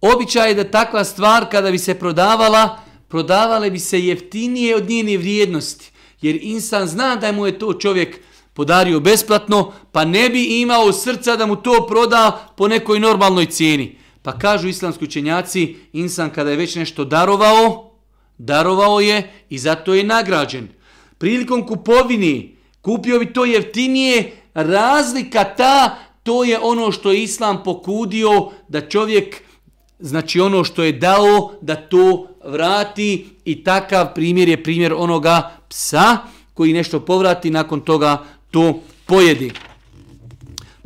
običaj 0.01 0.51
je 0.51 0.55
da 0.55 0.70
takva 0.70 1.05
stvar 1.05 1.51
kada 1.51 1.70
bi 1.70 1.79
se 1.79 1.99
prodavala, 1.99 2.79
prodavale 3.09 3.70
bi 3.70 3.79
se 3.79 4.01
jeftinije 4.01 4.77
od 4.77 4.88
njene 4.88 5.16
vrijednosti. 5.16 5.90
Jer 6.20 6.38
insan 6.42 6.87
zna 6.87 7.16
da 7.16 7.33
mu 7.33 7.46
je 7.46 7.59
to 7.59 7.72
čovjek 7.75 8.20
podario 8.55 9.01
besplatno, 9.01 9.72
pa 9.92 10.05
ne 10.05 10.29
bi 10.29 10.61
imao 10.61 10.92
srca 10.92 11.37
da 11.37 11.46
mu 11.46 11.57
to 11.57 11.87
proda 11.88 12.53
po 12.57 12.68
nekoj 12.68 13.01
normalnoj 13.01 13.46
cijeni. 13.46 14.06
Pa 14.26 14.38
kažu 14.38 14.68
islamski 14.68 15.04
učenjaci, 15.04 15.76
insan 15.92 16.30
kada 16.30 16.50
je 16.50 16.56
već 16.56 16.74
nešto 16.74 17.04
darovao, 17.04 17.90
darovao 18.38 19.00
je 19.00 19.30
i 19.50 19.58
zato 19.58 19.94
je 19.94 20.04
nagrađen. 20.04 20.68
Prilikom 21.18 21.66
kupovini 21.66 22.56
kupio 22.80 23.18
bi 23.18 23.32
to 23.32 23.44
jeftinije, 23.44 24.32
razlika 24.54 25.44
ta, 25.44 25.98
to 26.22 26.44
je 26.44 26.58
ono 26.58 26.92
što 26.92 27.12
je 27.12 27.22
islam 27.22 27.62
pokudio 27.64 28.50
da 28.68 28.88
čovjek, 28.88 29.42
znači 29.98 30.40
ono 30.40 30.64
što 30.64 30.82
je 30.82 30.92
dao, 30.92 31.52
da 31.60 31.76
to 31.76 32.28
vrati 32.44 33.26
i 33.44 33.64
takav 33.64 34.14
primjer 34.14 34.48
je 34.48 34.62
primjer 34.62 34.92
onoga 34.92 35.50
psa 35.68 36.18
koji 36.54 36.72
nešto 36.72 37.00
povrati 37.00 37.50
nakon 37.50 37.80
toga 37.80 38.24
to 38.50 38.80
pojedi. 39.04 39.52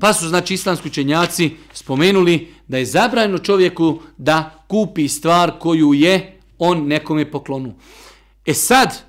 Pa 0.00 0.12
su 0.12 0.28
znači 0.28 0.54
islamski 0.54 0.88
učenjaci 0.88 1.50
spomenuli 1.72 2.59
da 2.70 2.78
je 2.78 2.86
zabranjeno 2.86 3.38
čovjeku 3.38 3.98
da 4.16 4.64
kupi 4.68 5.08
stvar 5.08 5.58
koju 5.58 5.94
je 5.94 6.38
on 6.58 6.86
nekome 6.86 7.30
poklonu. 7.30 7.74
E 8.46 8.54
sad, 8.54 9.02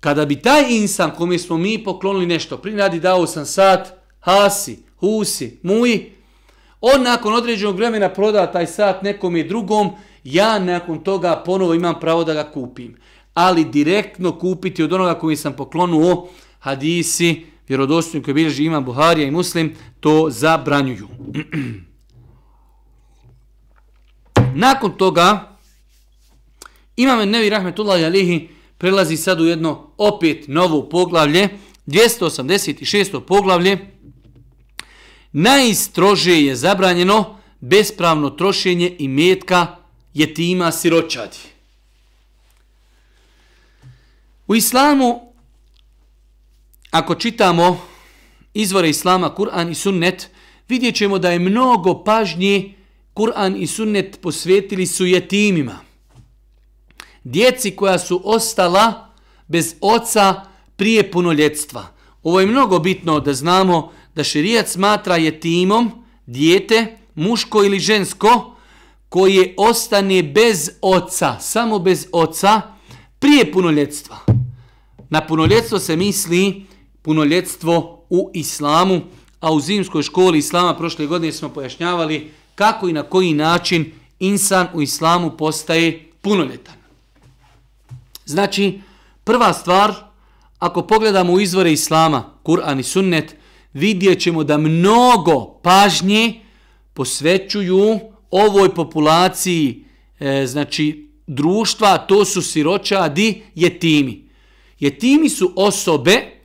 kada 0.00 0.26
bi 0.26 0.36
taj 0.36 0.64
insan 0.70 1.10
kome 1.10 1.38
smo 1.38 1.58
mi 1.58 1.84
poklonili 1.84 2.26
nešto, 2.26 2.56
prinadi 2.58 3.00
dao 3.00 3.26
sam 3.26 3.46
sat, 3.46 3.92
hasi, 4.20 4.78
husi, 5.00 5.58
muji, 5.62 6.12
on 6.80 7.02
nakon 7.02 7.34
određenog 7.34 7.76
vremena 7.76 8.08
proda 8.08 8.52
taj 8.52 8.66
sat 8.66 9.02
nekome 9.02 9.42
drugom, 9.42 9.90
ja 10.24 10.58
nakon 10.58 10.98
toga 10.98 11.42
ponovo 11.46 11.74
imam 11.74 12.00
pravo 12.00 12.24
da 12.24 12.34
ga 12.34 12.50
kupim. 12.50 12.96
Ali 13.34 13.64
direktno 13.64 14.38
kupiti 14.38 14.82
od 14.82 14.92
onoga 14.92 15.14
koji 15.14 15.36
sam 15.36 15.52
poklonuo 15.52 16.28
hadisi, 16.58 17.46
vjerodostojni 17.68 18.24
koji 18.24 18.34
bilježi 18.34 18.64
imam 18.64 18.84
Buharija 18.84 19.28
i 19.28 19.30
Muslim, 19.30 19.74
to 20.00 20.30
zabranjuju. 20.30 21.08
Nakon 24.58 24.96
toga, 24.96 25.56
imam 26.96 27.30
Nevi 27.30 27.50
Rahmetullahi 27.50 28.04
Alihi 28.04 28.48
prelazi 28.78 29.16
sad 29.16 29.40
u 29.40 29.44
jedno 29.44 29.90
opet 29.98 30.48
novo 30.48 30.88
poglavlje, 30.88 31.48
286. 31.86 33.20
poglavlje, 33.20 33.78
najstrože 35.32 36.42
je 36.42 36.56
zabranjeno 36.56 37.38
bespravno 37.60 38.30
trošenje 38.30 38.96
i 38.98 39.08
metka 39.08 39.76
jetima 40.14 40.72
siročadi. 40.72 41.38
U 44.46 44.54
islamu, 44.54 45.32
ako 46.90 47.14
čitamo 47.14 47.80
izvore 48.54 48.88
islama, 48.88 49.34
Kur'an 49.34 49.70
i 49.70 49.74
sunnet, 49.74 50.30
vidjet 50.68 50.94
ćemo 50.96 51.18
da 51.18 51.30
je 51.30 51.38
mnogo 51.38 52.04
pažnje 52.04 52.77
Kur'an 53.18 53.56
i 53.56 53.66
sunnet 53.66 54.20
posvetili 54.22 54.86
su 54.86 55.06
jetimima. 55.06 55.78
Djeci 57.24 57.70
koja 57.70 57.98
su 57.98 58.20
ostala 58.24 59.08
bez 59.48 59.74
oca 59.80 60.34
prije 60.76 61.10
punoljetstva. 61.10 61.86
Ovo 62.22 62.40
je 62.40 62.46
mnogo 62.46 62.78
bitno 62.78 63.20
da 63.20 63.34
znamo 63.34 63.92
da 64.14 64.24
šerijat 64.24 64.68
smatra 64.68 65.16
jetimom 65.16 65.90
dijete, 66.26 66.98
muško 67.14 67.64
ili 67.64 67.78
žensko, 67.80 68.56
koje 69.08 69.54
ostane 69.56 70.22
bez 70.22 70.70
oca, 70.80 71.36
samo 71.40 71.78
bez 71.78 72.06
oca, 72.12 72.60
prije 73.18 73.52
punoljetstva. 73.52 74.16
Na 75.10 75.26
punoljetstvo 75.26 75.78
se 75.78 75.96
misli 75.96 76.66
punoljetstvo 77.02 78.04
u 78.10 78.30
islamu, 78.34 79.00
a 79.40 79.52
u 79.52 79.60
zimskoj 79.60 80.02
školi 80.02 80.38
islama 80.38 80.76
prošle 80.76 81.06
godine 81.06 81.32
smo 81.32 81.48
pojašnjavali 81.48 82.30
kako 82.58 82.88
i 82.88 82.92
na 82.92 83.02
koji 83.02 83.34
način 83.34 83.92
insan 84.18 84.66
u 84.74 84.82
islamu 84.82 85.30
postaje 85.30 86.10
punoljetan. 86.20 86.74
Znači, 88.26 88.80
prva 89.24 89.52
stvar, 89.52 89.94
ako 90.58 90.82
pogledamo 90.82 91.32
u 91.32 91.40
izvore 91.40 91.72
islama, 91.72 92.24
Kur'an 92.44 92.80
i 92.80 92.82
Sunnet, 92.82 93.36
vidjet 93.72 94.20
ćemo 94.20 94.44
da 94.44 94.58
mnogo 94.58 95.44
pažnje 95.62 96.40
posvećuju 96.94 98.00
ovoj 98.30 98.74
populaciji 98.74 99.84
e, 100.20 100.46
znači 100.46 101.08
društva, 101.26 101.98
to 101.98 102.24
su 102.24 102.42
siročadi, 102.42 103.42
jetimi. 103.54 104.28
Jetimi 104.80 105.28
su 105.28 105.52
osobe 105.56 106.38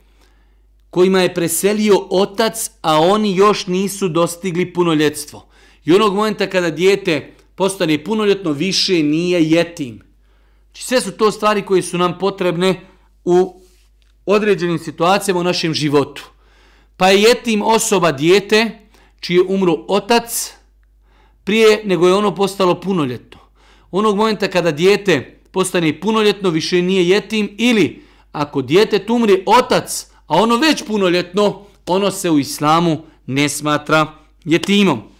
kojima 0.90 1.20
je 1.20 1.34
preselio 1.34 2.06
otac, 2.10 2.70
a 2.82 3.00
oni 3.00 3.36
još 3.36 3.66
nisu 3.66 4.08
dostigli 4.08 4.72
punoljetstvo. 4.72 5.53
I 5.84 5.92
onog 5.92 6.14
momenta 6.14 6.46
kada 6.46 6.70
dijete 6.70 7.34
postane 7.54 8.04
punoljetno, 8.04 8.52
više 8.52 9.02
nije 9.02 9.50
jetim. 9.50 10.02
Znači, 10.66 10.84
sve 10.84 11.00
su 11.00 11.12
to 11.12 11.30
stvari 11.30 11.62
koje 11.62 11.82
su 11.82 11.98
nam 11.98 12.18
potrebne 12.18 12.80
u 13.24 13.60
određenim 14.26 14.78
situacijama 14.78 15.40
u 15.40 15.44
našem 15.44 15.74
životu. 15.74 16.24
Pa 16.96 17.08
je 17.08 17.22
jetim 17.22 17.62
osoba 17.62 18.12
dijete 18.12 18.78
čiji 19.20 19.34
je 19.34 19.42
umro 19.48 19.84
otac 19.88 20.52
prije 21.44 21.82
nego 21.84 22.08
je 22.08 22.14
ono 22.14 22.34
postalo 22.34 22.80
punoljetno. 22.80 23.38
Onog 23.90 24.16
momenta 24.16 24.48
kada 24.48 24.70
dijete 24.70 25.40
postane 25.50 26.00
punoljetno, 26.00 26.50
više 26.50 26.82
nije 26.82 27.08
jetim 27.08 27.54
ili 27.58 28.04
ako 28.32 28.62
dijete 28.62 29.06
tumri 29.06 29.42
otac, 29.46 30.06
a 30.26 30.36
ono 30.36 30.56
već 30.56 30.84
punoljetno, 30.86 31.62
ono 31.86 32.10
se 32.10 32.30
u 32.30 32.38
islamu 32.38 33.02
ne 33.26 33.48
smatra 33.48 34.12
jetimom. 34.44 35.13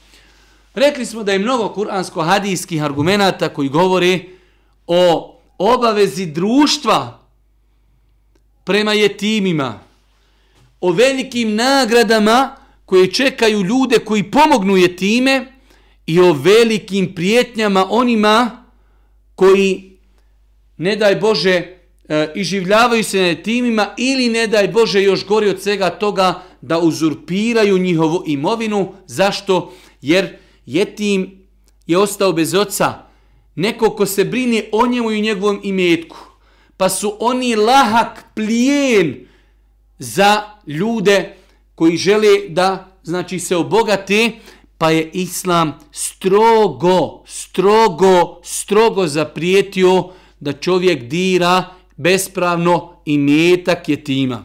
Rekli 0.75 1.07
smo 1.07 1.22
da 1.22 1.33
je 1.33 1.39
mnogo 1.39 1.68
kuransko-hadijskih 1.68 2.85
argumenata 2.85 3.49
koji 3.49 3.68
govore 3.68 4.20
o 4.87 5.31
obavezi 5.59 6.27
društva 6.27 7.20
prema 8.64 8.93
jetimima, 8.93 9.81
o 10.81 10.93
velikim 10.93 11.55
nagradama 11.55 12.57
koje 12.87 13.12
čekaju 13.12 13.62
ljude 13.62 13.99
koji 13.99 14.31
pomognu 14.31 14.77
jetime 14.77 15.53
i 16.07 16.20
o 16.20 16.33
velikim 16.33 17.14
prijetnjama 17.14 17.87
onima 17.91 18.64
koji, 19.35 19.99
ne 20.77 20.97
daj 20.97 21.16
Bože, 21.16 21.77
e, 22.09 22.33
iživljavaju 22.35 23.05
se 23.05 23.18
na 23.18 23.27
jetimima 23.27 23.95
ili 23.99 24.29
ne 24.29 24.47
daj 24.47 24.68
Bože 24.68 25.03
još 25.03 25.27
gori 25.27 25.49
od 25.49 25.62
svega 25.62 25.91
toga 25.91 26.43
da 26.61 26.79
uzurpiraju 26.79 27.79
njihovu 27.79 28.22
imovinu. 28.27 28.93
Zašto? 29.07 29.72
Jer 30.03 30.43
jetim 30.67 31.47
je 31.87 31.99
ostao 31.99 32.33
bez 32.33 32.55
oca, 32.55 32.95
neko 33.55 33.91
ko 33.91 34.07
se 34.07 34.25
brine 34.25 34.65
o 34.73 34.87
njemu 34.87 35.11
i 35.11 35.21
njegovom 35.21 35.61
imetku, 35.62 36.17
pa 36.77 36.89
su 36.89 37.17
oni 37.21 37.57
lahak 37.57 38.25
plijen 38.35 39.27
za 39.99 40.43
ljude 40.67 41.37
koji 41.75 41.97
žele 41.97 42.49
da 42.49 42.91
znači 43.03 43.39
se 43.39 43.57
obogate, 43.57 44.31
pa 44.79 44.91
je 44.91 45.11
islam 45.12 45.79
strogo, 45.93 47.25
strogo, 47.27 48.41
strogo 48.45 49.07
zaprijetio 49.07 50.11
da 50.41 50.53
čovjek 50.53 51.03
dira 51.03 51.65
bespravno 51.97 53.01
i 53.05 53.19
metak 53.19 53.89
je 53.89 54.05
tima. 54.05 54.45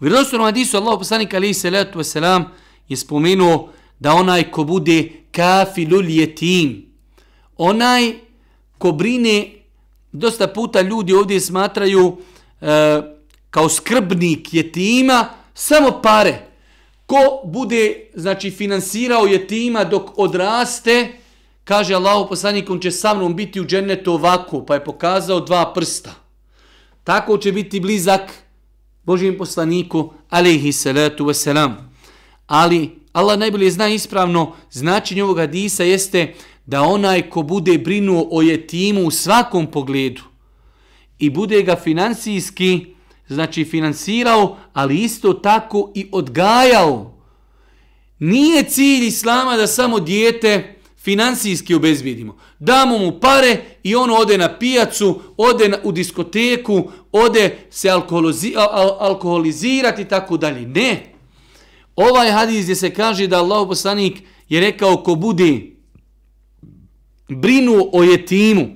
U 0.00 0.04
vjerozostavnom 0.04 0.46
hadisu 0.46 0.76
Allah 0.76 0.98
poslanik 0.98 1.34
alaihi 1.34 1.54
salatu 1.54 1.98
wasalam 1.98 2.44
je 2.88 2.96
spomenuo 2.96 3.72
da 4.04 4.12
onaj 4.14 4.50
ko 4.50 4.64
bude 4.64 5.10
kafilul 5.32 6.08
jetim, 6.10 6.86
onaj 7.56 8.12
ko 8.78 8.92
brine, 8.92 9.52
dosta 10.12 10.48
puta 10.48 10.80
ljudi 10.80 11.14
ovdje 11.14 11.40
smatraju 11.40 12.16
e, 12.60 13.02
kao 13.50 13.68
skrbnik 13.68 14.54
jetima, 14.54 15.28
samo 15.54 16.00
pare. 16.02 16.34
Ko 17.06 17.40
bude, 17.44 18.10
znači, 18.14 18.50
finansirao 18.50 19.26
jetima 19.26 19.84
dok 19.84 20.18
odraste, 20.18 21.12
kaže 21.64 21.94
Allah 21.94 22.26
poslanik, 22.28 22.70
on 22.70 22.80
će 22.80 22.90
sa 22.90 23.14
mnom 23.14 23.36
biti 23.36 23.60
u 23.60 23.64
džennetu 23.64 24.12
ovako, 24.12 24.64
pa 24.64 24.74
je 24.74 24.84
pokazao 24.84 25.40
dva 25.40 25.72
prsta. 25.74 26.14
Tako 27.04 27.38
će 27.38 27.52
biti 27.52 27.80
blizak 27.80 28.32
Božijem 29.02 29.38
poslaniku, 29.38 30.12
alaihi 30.30 30.72
salatu 30.72 31.24
wasalam. 31.24 31.93
Ali 32.46 32.90
Allah 33.12 33.38
najbolje 33.38 33.70
zna 33.70 33.88
ispravno 33.88 34.52
značenje 34.70 35.24
ovog 35.24 35.38
hadisa 35.38 35.84
jeste 35.84 36.34
da 36.66 36.82
onaj 36.82 37.30
ko 37.30 37.42
bude 37.42 37.78
brinuo 37.78 38.28
o 38.30 38.42
jetimu 38.42 39.06
u 39.06 39.10
svakom 39.10 39.66
pogledu 39.66 40.22
i 41.18 41.30
bude 41.30 41.62
ga 41.62 41.76
financijski, 41.76 42.86
znači 43.28 43.64
finansirao, 43.64 44.56
ali 44.72 44.98
isto 44.98 45.32
tako 45.32 45.92
i 45.94 46.08
odgajao. 46.12 47.14
Nije 48.18 48.62
cilj 48.62 49.06
Islama 49.06 49.56
da 49.56 49.66
samo 49.66 50.00
dijete 50.00 50.76
financijski 50.98 51.74
obezbijedimo. 51.74 52.36
Damo 52.58 52.98
mu 52.98 53.20
pare 53.20 53.60
i 53.82 53.94
on 53.94 54.10
ode 54.10 54.38
na 54.38 54.58
pijacu, 54.58 55.20
ode 55.36 55.68
na, 55.68 55.78
u 55.84 55.92
diskoteku, 55.92 56.90
ode 57.12 57.58
se 57.70 57.88
alkoholizirati 58.98 60.02
i 60.02 60.08
tako 60.08 60.36
dalje. 60.36 60.66
Ne. 60.66 61.13
Ovaj 61.96 62.30
hadis 62.30 62.64
gdje 62.64 62.76
se 62.76 62.94
kaže 62.94 63.26
da 63.26 63.38
Allah 63.38 63.68
poslanik 63.68 64.22
je 64.48 64.60
rekao 64.60 64.96
ko 64.96 65.14
bude 65.14 65.60
brinu 67.28 67.90
o 67.92 68.02
jetimu, 68.02 68.66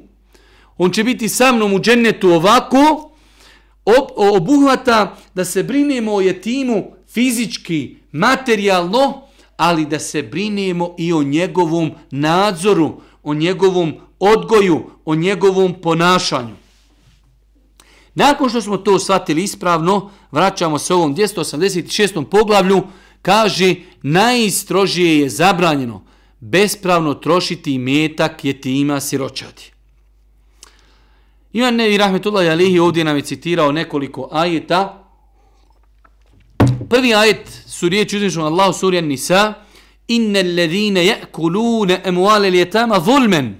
on 0.76 0.90
će 0.90 1.04
biti 1.04 1.28
sa 1.28 1.52
mnom 1.52 1.72
u 1.72 1.80
džennetu 1.80 2.30
ovako, 2.30 3.10
obuhvata 4.16 5.16
da 5.34 5.44
se 5.44 5.62
brinemo 5.62 6.14
o 6.14 6.20
jetimu 6.20 6.92
fizički, 7.08 7.96
materijalno, 8.12 9.22
ali 9.56 9.86
da 9.86 9.98
se 9.98 10.22
brinemo 10.22 10.94
i 10.98 11.12
o 11.12 11.22
njegovom 11.22 11.90
nadzoru, 12.10 13.00
o 13.22 13.34
njegovom 13.34 13.94
odgoju, 14.18 14.90
o 15.04 15.14
njegovom 15.14 15.74
ponašanju. 15.82 16.54
Nakon 18.14 18.48
što 18.48 18.60
smo 18.62 18.76
to 18.76 18.98
shvatili 18.98 19.42
ispravno, 19.42 20.10
vraćamo 20.30 20.78
se 20.78 20.94
ovom 20.94 21.16
286. 21.16 22.24
poglavlju, 22.24 22.82
kaže 23.22 23.74
najistrožije 24.02 25.18
je 25.18 25.28
zabranjeno 25.28 26.04
bespravno 26.40 27.14
trošiti 27.14 27.78
metak 27.78 28.44
jetima 28.44 29.00
siročati. 29.00 29.72
Ivan 31.52 31.74
Nevi 31.76 31.96
Rahmetullah 31.96 32.50
Alihi 32.50 32.78
ovdje 32.78 33.04
nam 33.04 33.16
je 33.16 33.22
citirao 33.22 33.72
nekoliko 33.72 34.28
ajeta. 34.32 35.04
Prvi 36.88 37.14
ajet 37.14 37.62
su 37.66 37.88
riječi 37.88 38.16
uzmišljom 38.16 38.44
Allahu 38.44 38.72
surjan 38.72 39.04
Nisa 39.04 39.54
Inne 40.08 40.40
alledhine 40.40 41.06
je'kulune 41.06 42.00
emuale 42.04 42.50
ljetama 42.50 43.00
zulmen 43.00 43.56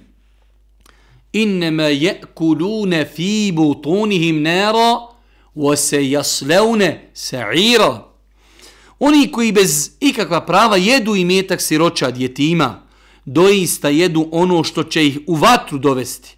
Innema 1.33 1.83
je'kulune 1.83 3.05
fi 3.15 3.51
butunihim 3.51 4.41
nera 4.41 4.97
wa 5.55 5.75
se 5.75 6.09
jaslevne 6.09 7.09
sa'ira 7.13 8.08
Oni 8.99 9.31
koji 9.31 9.51
bez 9.51 9.91
ikakva 9.99 10.45
prava 10.45 10.77
jedu 10.77 11.15
i 11.15 11.25
metak 11.25 11.61
siroća 11.61 12.11
djetima, 12.11 12.81
doista 13.25 13.89
jedu 13.89 14.29
ono 14.31 14.63
što 14.63 14.83
će 14.83 15.07
ih 15.07 15.19
u 15.27 15.35
vatru 15.35 15.77
dovesti. 15.77 16.35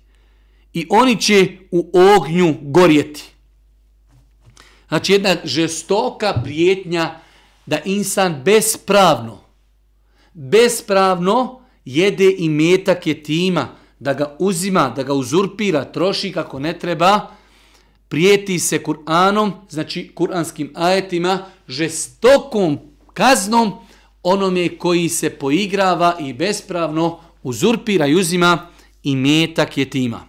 I 0.73 0.87
oni 0.89 1.21
će 1.21 1.47
u 1.71 1.91
ognju 2.17 2.55
gorjeti. 2.61 3.23
Znači 4.87 5.13
jedna 5.13 5.35
žestoka 5.43 6.41
prijetnja 6.43 7.19
da 7.65 7.79
insan 7.85 8.41
bespravno, 8.45 9.39
bespravno 10.33 11.61
jede 11.85 12.35
i 12.37 12.49
metak 12.49 13.07
jetima, 13.07 13.67
da 13.99 14.13
ga 14.13 14.35
uzima, 14.39 14.89
da 14.95 15.03
ga 15.03 15.13
uzurpira, 15.13 15.85
troši 15.85 16.31
kako 16.31 16.59
ne 16.59 16.79
treba, 16.79 17.27
prijeti 18.10 18.58
se 18.58 18.82
Kur'anom, 18.82 19.52
znači 19.68 20.10
kuranskim 20.14 20.72
ajetima, 20.74 21.38
žestokom 21.68 22.78
kaznom 23.14 23.72
onome 24.22 24.78
koji 24.78 25.08
se 25.08 25.30
poigrava 25.30 26.16
i 26.20 26.32
bespravno 26.32 27.20
uzurpira 27.42 28.06
i 28.06 28.14
uzima 28.14 28.66
i 29.02 29.16
metak 29.16 29.78
jetima. 29.78 30.26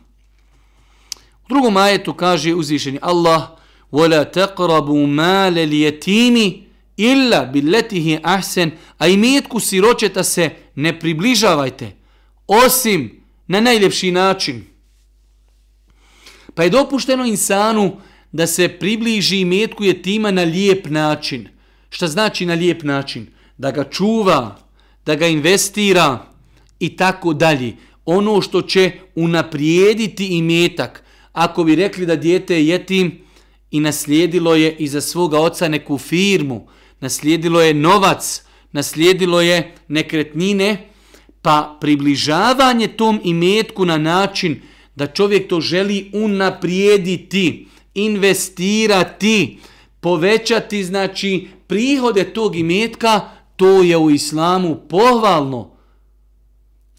U 1.45 1.47
drugom 1.49 1.77
ajetu 1.77 2.13
kaže 2.13 2.53
uzvišeni 2.53 2.99
Allah 3.01 3.57
وَلَا 3.91 4.23
تَقْرَبُوا 4.23 5.07
مَالَ 5.07 5.57
الْيَتِيمِ 5.57 6.63
إِلَّا 6.99 7.43
بِلَّتِهِ 7.43 8.19
أَحْسَنِ 8.23 8.71
A 8.97 9.07
i 9.07 9.17
metku 9.17 9.59
siročeta 9.59 10.23
se 10.23 10.49
ne 10.75 10.99
približavajte, 10.99 11.95
osim 12.47 13.21
na 13.47 13.59
najljepši 13.59 14.11
način. 14.11 14.65
Pa 16.54 16.62
je 16.62 16.70
dopušteno 16.70 17.26
insanu 17.26 17.96
da 18.32 18.46
se 18.46 18.68
približi 18.68 19.44
metku 19.44 19.84
jetima 19.84 20.30
na 20.30 20.42
lijep 20.42 20.86
način. 20.86 21.48
Šta 21.90 22.06
znači 22.08 22.46
na 22.46 22.54
lijep 22.54 22.82
način? 22.82 23.26
Da 23.58 23.70
ga 23.70 23.84
čuva, 23.84 24.58
da 25.06 25.14
ga 25.14 25.26
investira 25.26 26.26
i 26.80 26.96
tako 26.96 27.34
dalje. 27.34 27.76
Ono 28.04 28.40
što 28.40 28.62
će 28.62 28.92
unaprijediti 29.14 30.26
i 30.26 30.42
metak. 30.42 31.04
Ako 31.32 31.64
bi 31.64 31.74
rekli 31.74 32.06
da 32.06 32.16
dijete 32.16 32.54
je 32.54 32.66
jetim 32.66 33.18
i 33.70 33.80
naslijedilo 33.80 34.54
je 34.54 34.76
iza 34.76 35.00
svoga 35.00 35.40
oca 35.40 35.68
neku 35.68 35.98
firmu, 35.98 36.68
naslijedilo 37.00 37.60
je 37.60 37.74
novac, 37.74 38.42
naslijedilo 38.72 39.40
je 39.40 39.74
nekretnine, 39.88 40.88
pa 41.42 41.78
približavanje 41.80 42.88
tom 42.88 43.20
imetku 43.24 43.84
na 43.84 43.98
način 43.98 44.62
da 44.94 45.06
čovjek 45.06 45.48
to 45.48 45.60
želi 45.60 46.10
unaprijediti, 46.12 47.66
investirati, 47.94 49.58
povećati 50.00 50.84
znači 50.84 51.48
prihode 51.66 52.24
tog 52.24 52.56
imetka, 52.56 53.20
to 53.56 53.82
je 53.82 53.96
u 53.96 54.10
islamu 54.10 54.80
pohvalno. 54.88 55.70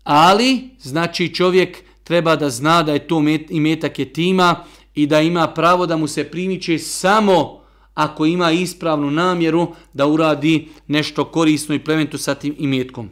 Ali, 0.04 0.70
znači 0.80 1.34
čovjek 1.36 1.78
treba 2.04 2.36
da 2.36 2.50
zna 2.50 2.84
da 2.84 2.94
je 2.94 3.08
to 3.08 3.24
imetak 3.50 4.00
je 4.00 4.14
tima 4.14 4.64
i 4.96 5.08
da 5.08 5.22
ima 5.22 5.48
pravo 5.48 5.86
da 5.86 5.98
mu 5.98 6.08
se 6.08 6.24
primiče 6.24 6.80
samo 6.80 7.64
ako 7.94 8.26
ima 8.26 8.52
ispravnu 8.52 9.12
namjeru 9.12 9.68
da 9.94 10.08
uradi 10.08 10.68
nešto 10.88 11.26
korisno 11.26 11.76
i 11.76 11.80
plementu 11.80 12.18
sa 12.18 12.36
tim 12.36 12.56
imetkom. 12.58 13.10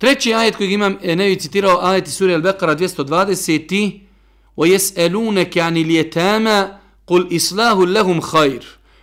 Treći 0.00 0.34
ajet 0.34 0.56
koji 0.56 0.72
imam, 0.72 0.98
e, 1.02 1.16
ne 1.16 1.28
bih 1.28 1.38
citirao, 1.38 1.78
ajet 1.82 2.06
iz 2.06 2.14
Surija 2.14 2.38
Al-Beqara 2.38 2.74
220. 2.76 4.06
وَيَسْأَلُونَكَ 4.56 5.58
عَنِ 5.58 5.76
الْيَتَامَ 5.76 6.46
قُلْ 7.06 7.22
إِصْلَاهُ 7.36 7.86
لَهُمْ 7.86 8.20
خَيْرٌ 8.20 8.62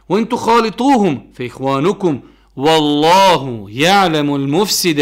وَإِنْ 0.09 0.29
تُخَالِطُوهُمْ 0.29 1.31
فَإِخْوَانُكُمْ 1.35 2.19
وَاللَّهُ 2.55 3.69
يَعْلَمُ 3.69 4.35
الْمُفْسِدَ 4.35 4.99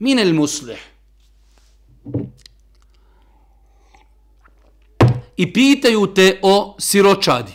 مِنَ 0.00 0.18
الْمُسْلِحِ 0.18 0.78
I 5.36 5.52
pitaju 5.52 6.06
te 6.06 6.38
o 6.42 6.76
siročadi. 6.78 7.52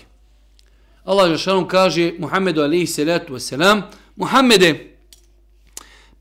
Allah 1.05 1.29
Žešanom 1.29 1.67
kaže 1.67 2.13
Muhammedu 2.19 2.61
alaihi 2.61 2.87
salatu 2.87 3.33
wasalam 3.33 3.81
Muhammede, 4.15 4.92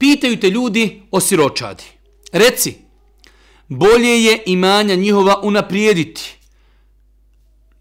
pitaju 0.04 0.40
te 0.40 0.50
ljudi 0.50 1.02
o 1.12 1.20
siročadi. 1.20 1.84
Reci, 2.32 2.76
bolje 3.68 4.24
je 4.24 4.44
imanja 4.46 4.96
njihova 4.96 5.40
unaprijediti. 5.44 6.36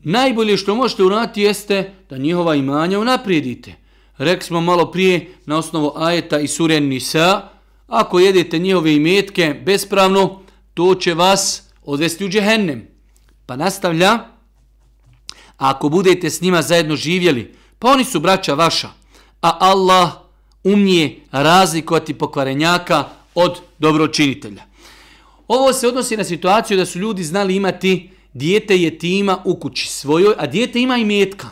Najbolje 0.01 0.57
što 0.57 0.75
možete 0.75 1.03
uraditi 1.03 1.43
jeste 1.43 1.95
da 2.11 2.19
njihova 2.19 2.55
imanja 2.55 2.99
unaprijedite. 2.99 3.75
Rekli 4.19 4.47
smo 4.47 4.61
malo 4.61 4.91
prije 4.91 5.35
na 5.47 5.59
osnovu 5.59 5.93
ajeta 5.97 6.39
i 6.39 6.49
suren 6.49 6.89
Nisa, 6.89 7.49
ako 7.87 8.19
jedete 8.19 8.59
njihove 8.59 8.95
imetke 8.95 9.61
bespravno, 9.65 10.43
to 10.75 10.95
će 10.95 11.15
vas 11.15 11.63
odvesti 11.83 12.25
u 12.25 12.29
džehennem. 12.29 12.89
Pa 13.47 13.57
nastavlja, 13.57 14.19
ako 15.57 15.89
budete 15.89 16.31
s 16.31 16.41
njima 16.41 16.63
zajedno 16.63 16.97
živjeli, 16.97 17.55
pa 17.79 17.89
oni 17.89 18.05
su 18.05 18.21
braća 18.21 18.55
vaša, 18.55 18.89
a 19.41 19.57
Allah 19.61 20.22
umije 20.65 21.21
razlikovati 21.31 22.15
pokvarenjaka 22.15 23.09
od 23.35 23.61
dobročinitelja. 23.79 24.63
Ovo 25.49 25.73
se 25.73 25.89
odnosi 25.89 26.17
na 26.17 26.25
situaciju 26.25 26.77
da 26.77 26.87
su 26.87 26.99
ljudi 26.99 27.25
znali 27.25 27.57
imati 27.57 28.11
dijete 28.33 28.79
jetima 28.79 29.43
u 29.45 29.57
kući 29.57 29.89
svojoj, 29.89 30.35
a 30.39 30.47
dijete 30.47 30.81
ima 30.81 30.97
i 30.97 31.05
metka. 31.05 31.49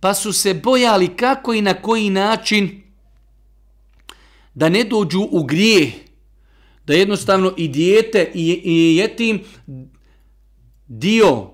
Pa 0.00 0.14
su 0.14 0.32
se 0.32 0.54
bojali 0.54 1.16
kako 1.16 1.54
i 1.54 1.60
na 1.60 1.74
koji 1.74 2.10
način 2.10 2.82
da 4.54 4.68
ne 4.68 4.84
dođu 4.84 5.28
u 5.30 5.44
grije, 5.44 5.92
da 6.86 6.94
jednostavno 6.94 7.54
i 7.56 7.68
dijete 7.68 8.30
i, 8.34 8.60
i 8.64 8.96
jetim 8.96 9.40
dio 10.86 11.50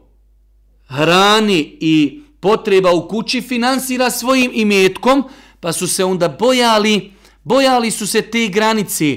hrani 0.86 1.76
i 1.80 2.22
potreba 2.40 2.92
u 2.92 3.08
kući 3.08 3.40
finansira 3.40 4.10
svojim 4.10 4.50
imetkom, 4.54 5.24
pa 5.60 5.72
su 5.72 5.88
se 5.88 6.04
onda 6.04 6.28
bojali, 6.28 7.12
bojali 7.44 7.90
su 7.90 8.06
se 8.06 8.22
te 8.22 8.48
granice, 8.48 9.16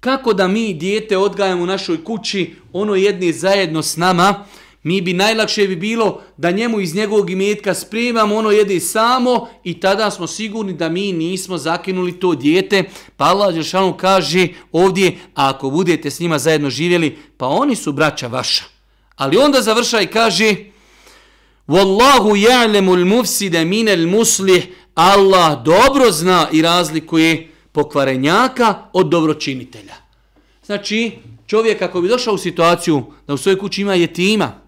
kako 0.00 0.32
da 0.32 0.48
mi 0.48 0.74
dijete 0.74 1.16
odgajamo 1.16 1.62
u 1.62 1.66
našoj 1.66 2.04
kući, 2.04 2.54
ono 2.72 2.94
jedni 2.94 3.32
zajedno 3.32 3.82
s 3.82 3.96
nama, 3.96 4.44
mi 4.82 5.00
bi 5.00 5.12
najlakše 5.12 5.68
bi 5.68 5.76
bilo 5.76 6.20
da 6.36 6.50
njemu 6.50 6.80
iz 6.80 6.94
njegovog 6.94 7.30
imetka 7.30 7.74
spremamo, 7.74 8.36
ono 8.36 8.50
jede 8.50 8.80
samo 8.80 9.48
i 9.64 9.80
tada 9.80 10.10
smo 10.10 10.26
sigurni 10.26 10.72
da 10.72 10.88
mi 10.88 11.12
nismo 11.12 11.58
zakinuli 11.58 12.20
to 12.20 12.34
dijete. 12.34 12.84
Pa 13.16 13.24
Allah 13.24 13.54
Đelšanu 13.54 13.96
kaže 13.96 14.48
ovdje, 14.72 15.18
a 15.34 15.48
ako 15.48 15.70
budete 15.70 16.10
s 16.10 16.20
njima 16.20 16.38
zajedno 16.38 16.70
živjeli, 16.70 17.18
pa 17.36 17.46
oni 17.46 17.76
su 17.76 17.92
braća 17.92 18.26
vaša. 18.26 18.64
Ali 19.16 19.36
onda 19.36 19.62
završa 19.62 20.00
i 20.00 20.06
kaže 20.06 20.54
Wallahu 21.68 22.36
ja'lemu 22.36 22.94
l-mufsida 22.94 23.64
min 23.64 23.88
l-muslih 23.88 24.66
Allah 24.94 25.62
dobro 25.64 26.12
zna 26.12 26.48
i 26.52 26.62
razlikuje 26.62 27.48
pokvarenjaka 27.72 28.74
od 28.92 29.08
dobročinitelja. 29.08 29.94
Znači, 30.64 31.10
čovjek 31.46 31.82
ako 31.82 32.00
bi 32.00 32.08
došao 32.08 32.34
u 32.34 32.38
situaciju 32.38 33.02
da 33.26 33.34
u 33.34 33.36
svojoj 33.36 33.58
kući 33.58 33.82
ima 33.82 33.94
jetima 33.94 34.60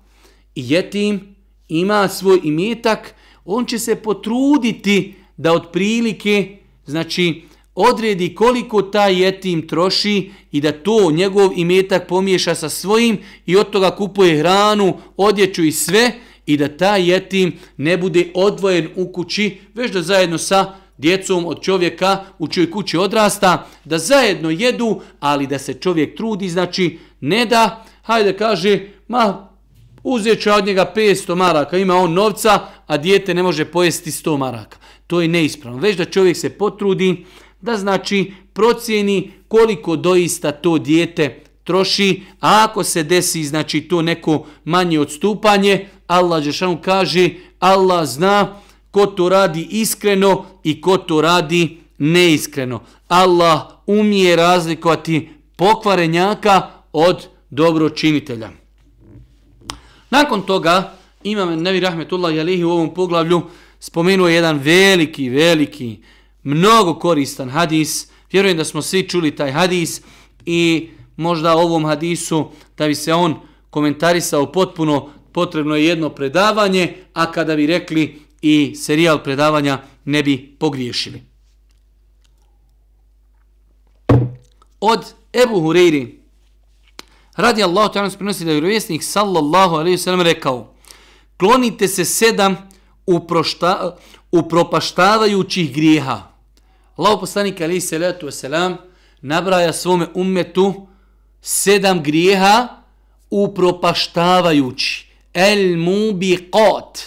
i 0.54 0.70
jetim 0.70 1.34
ima 1.68 2.08
svoj 2.08 2.40
imetak, 2.42 3.14
on 3.44 3.66
će 3.66 3.78
se 3.78 3.96
potruditi 3.96 5.14
da 5.36 5.52
od 5.52 5.72
prilike, 5.72 6.56
znači, 6.86 7.42
odredi 7.74 8.34
koliko 8.34 8.82
taj 8.82 9.22
jetim 9.22 9.68
troši 9.68 10.30
i 10.52 10.60
da 10.60 10.72
to 10.72 11.10
njegov 11.10 11.50
imetak 11.56 12.08
pomiješa 12.08 12.54
sa 12.54 12.68
svojim 12.68 13.18
i 13.46 13.56
od 13.56 13.70
toga 13.70 13.90
kupuje 13.96 14.38
hranu, 14.38 14.98
odjeću 15.16 15.64
i 15.64 15.72
sve 15.72 16.12
i 16.46 16.56
da 16.56 16.76
taj 16.76 17.10
jetim 17.10 17.52
ne 17.76 17.96
bude 17.96 18.30
odvojen 18.34 18.88
u 18.96 19.12
kući, 19.12 19.58
već 19.74 19.92
da 19.92 20.02
zajedno 20.02 20.38
sa 20.38 20.74
djecom 20.98 21.46
od 21.46 21.62
čovjeka 21.62 22.24
u 22.38 22.48
čoj 22.48 22.70
kući 22.70 22.96
odrasta, 22.96 23.66
da 23.84 23.98
zajedno 23.98 24.50
jedu, 24.50 25.00
ali 25.20 25.46
da 25.46 25.58
se 25.58 25.74
čovjek 25.74 26.16
trudi, 26.16 26.48
znači 26.48 26.98
ne 27.20 27.46
da, 27.46 27.84
hajde 28.02 28.36
kaže, 28.36 28.80
ma 29.08 29.48
uzet 30.02 30.42
ću 30.42 30.50
od 30.50 30.66
njega 30.66 30.92
500 30.96 31.34
maraka, 31.34 31.78
ima 31.78 31.94
on 31.96 32.12
novca, 32.12 32.60
a 32.86 32.96
dijete 32.96 33.34
ne 33.34 33.42
može 33.42 33.64
pojesti 33.64 34.10
100 34.10 34.36
maraka. 34.36 34.78
To 35.06 35.20
je 35.20 35.28
neispravno. 35.28 35.80
Već 35.80 35.96
da 35.96 36.04
čovjek 36.04 36.36
se 36.36 36.50
potrudi, 36.50 37.24
da 37.60 37.76
znači 37.76 38.32
procijeni 38.52 39.30
koliko 39.48 39.96
doista 39.96 40.52
to 40.52 40.78
dijete 40.78 41.40
troši, 41.64 42.22
a 42.40 42.66
ako 42.68 42.84
se 42.84 43.02
desi 43.02 43.44
znači 43.44 43.80
to 43.80 44.02
neko 44.02 44.46
manje 44.64 45.00
odstupanje, 45.00 45.88
Allah 46.06 46.42
Žešanu 46.42 46.78
kaže, 46.84 47.30
Allah 47.60 48.06
zna 48.06 48.60
ko 48.90 49.06
to 49.06 49.28
radi 49.28 49.68
iskreno 49.70 50.46
i 50.64 50.80
ko 50.80 50.98
to 50.98 51.20
radi 51.20 51.78
neiskreno. 51.98 52.80
Allah 53.08 53.62
umije 53.86 54.36
razlikovati 54.36 55.28
pokvarenjaka 55.56 56.70
od 56.92 57.26
dobročinitelja. 57.50 58.50
Nakon 60.10 60.42
toga, 60.42 60.92
imam 61.22 61.62
Nevi 61.62 61.80
Rahmetullah 61.80 62.34
Jalihi 62.34 62.64
u 62.64 62.70
ovom 62.70 62.94
poglavlju 62.94 63.42
spomenuo 63.80 64.28
jedan 64.28 64.58
veliki, 64.58 65.28
veliki, 65.28 65.98
mnogo 66.42 66.94
koristan 66.94 67.50
hadis. 67.50 68.08
Vjerujem 68.32 68.56
da 68.56 68.64
smo 68.64 68.82
svi 68.82 69.08
čuli 69.08 69.36
taj 69.36 69.52
hadis 69.52 70.02
i 70.46 70.88
možda 71.16 71.56
ovom 71.56 71.84
hadisu 71.84 72.50
da 72.78 72.86
bi 72.86 72.94
se 72.94 73.14
on 73.14 73.36
komentarisao 73.70 74.52
potpuno 74.52 75.10
potrebno 75.34 75.76
je 75.76 75.86
jedno 75.86 76.08
predavanje, 76.08 76.94
a 77.12 77.32
kada 77.32 77.56
bi 77.56 77.66
rekli 77.66 78.22
i 78.42 78.74
serijal 78.76 79.22
predavanja 79.22 79.78
ne 80.04 80.22
bi 80.22 80.56
pogriješili. 80.58 81.22
Od 84.80 85.04
Ebu 85.32 85.60
Hureyri 85.60 86.08
radi 87.36 87.62
Allah 87.62 87.92
to 87.92 88.02
nas 88.02 88.16
prinosi 88.16 88.44
da 88.44 88.50
je 88.50 88.54
vjerovjesnik 88.54 89.02
sallallahu 89.02 89.74
alaihi 89.74 89.98
sallam 89.98 90.20
rekao 90.20 90.74
klonite 91.36 91.88
se 91.88 92.04
sedam 92.04 92.56
uprošta, 93.06 93.96
upropaštavajućih 94.32 95.74
grijeha. 95.74 96.22
Allah 96.96 97.18
poslanik 97.20 97.60
alaihi 97.60 97.80
sallatu 97.80 98.26
wasalam 98.26 98.76
nabraja 99.20 99.72
svome 99.72 100.06
ummetu 100.14 100.86
sedam 101.42 102.02
grijeha 102.02 102.68
upropaštavajući. 103.30 105.03
El 105.34 105.76
mubiqat. 105.76 106.98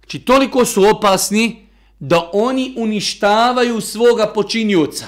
Znači, 0.00 0.18
toliko 0.18 0.64
su 0.64 0.84
opasni 0.84 1.66
da 1.98 2.30
oni 2.32 2.74
uništavaju 2.76 3.80
svoga 3.80 4.26
počinjuca. 4.26 5.06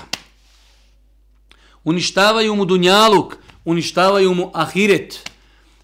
Uništavaju 1.84 2.54
mu 2.54 2.64
dunjaluk, 2.64 3.36
uništavaju 3.64 4.34
mu 4.34 4.50
ahiret. 4.54 5.30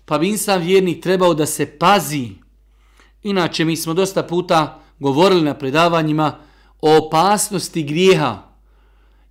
Pa 0.05 0.19
bi 0.19 0.29
insan 0.29 0.63
vjernik 0.63 1.03
trebao 1.03 1.35
da 1.35 1.47
se 1.47 1.79
pazi. 1.79 2.29
Inače, 3.23 3.65
mi 3.65 3.77
smo 3.77 3.95
dosta 3.95 4.23
puta 4.23 4.81
govorili 4.99 5.43
na 5.43 5.55
predavanjima 5.55 6.39
o 6.81 6.97
opasnosti 6.97 7.83
grijeha. 7.83 8.43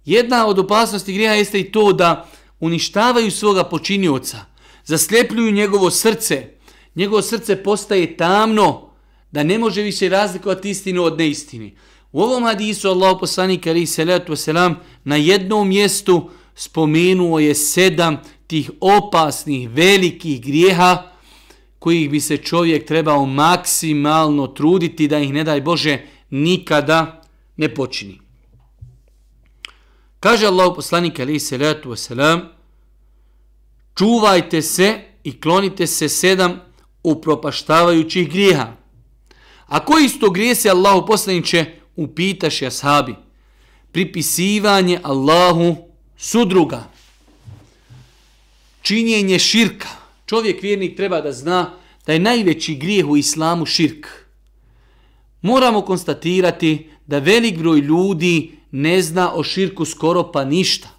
Jedna 0.05 0.47
od 0.47 0.59
opasnosti 0.59 1.13
grijeha 1.13 1.33
jeste 1.33 1.59
i 1.59 1.71
to 1.71 1.93
da 1.93 2.25
uništavaju 2.59 3.31
svoga 3.31 3.63
počinjuca, 3.63 4.37
zaslepljuju 4.85 5.51
njegovo 5.51 5.91
srce, 5.91 6.47
njegovo 6.95 7.21
srce 7.21 7.63
postaje 7.63 8.17
tamno, 8.17 8.89
da 9.31 9.43
ne 9.43 9.57
može 9.57 9.81
više 9.81 10.09
razlikovati 10.09 10.69
istinu 10.69 11.03
od 11.03 11.17
neistini. 11.17 11.77
U 12.11 12.21
ovom 12.21 12.43
hadisu 12.43 12.89
Allah 12.89 13.17
poslanik 13.19 13.67
ali 13.67 13.85
salatu 13.85 14.33
wasalam 14.33 14.75
na 15.03 15.15
jednom 15.15 15.67
mjestu 15.67 16.29
spomenuo 16.55 17.39
je 17.39 17.55
sedam 17.55 18.17
tih 18.47 18.71
opasnih 18.79 19.69
velikih 19.69 20.41
grijeha 20.41 21.03
kojih 21.79 22.09
bi 22.09 22.19
se 22.19 22.37
čovjek 22.37 22.87
trebao 22.87 23.25
maksimalno 23.25 24.47
truditi 24.47 25.07
da 25.07 25.19
ih 25.19 25.33
ne 25.33 25.43
daj 25.43 25.61
Bože 25.61 25.97
nikada 26.29 27.21
ne 27.57 27.73
počini. 27.73 28.19
Kaže 30.19 30.45
Allah 30.45 30.71
poslanik 30.75 31.19
ali 31.19 31.39
salatu 31.39 31.89
wasalam 31.89 32.52
čuvajte 33.97 34.61
se 34.61 34.99
i 35.23 35.41
klonite 35.41 35.87
se 35.87 36.09
sedam 36.09 36.61
upropaštavajućih 37.03 38.29
grijeha. 38.29 38.75
A 39.67 39.85
koji 39.85 40.09
su 40.09 40.19
to 40.19 40.29
grijesi 40.29 40.69
Allahu 40.69 41.07
poslaniće 41.07 41.65
upitaš 41.95 42.61
ashabi? 42.61 43.15
Pripisivanje 43.91 44.99
Allahu 45.03 45.75
sudruga, 46.17 46.83
činjenje 48.81 49.39
širka. 49.39 49.87
Čovjek 50.25 50.61
vjernik 50.61 50.97
treba 50.97 51.21
da 51.21 51.31
zna 51.31 51.73
da 52.05 52.13
je 52.13 52.19
najveći 52.19 52.75
grijeh 52.75 53.07
u 53.07 53.17
islamu 53.17 53.65
širk. 53.65 54.07
Moramo 55.41 55.81
konstatirati 55.81 56.89
da 57.07 57.19
velik 57.19 57.57
broj 57.57 57.79
ljudi 57.79 58.51
ne 58.71 59.01
zna 59.01 59.33
o 59.33 59.43
širku 59.43 59.85
skoro 59.85 60.31
pa 60.31 60.45
ništa. 60.45 60.89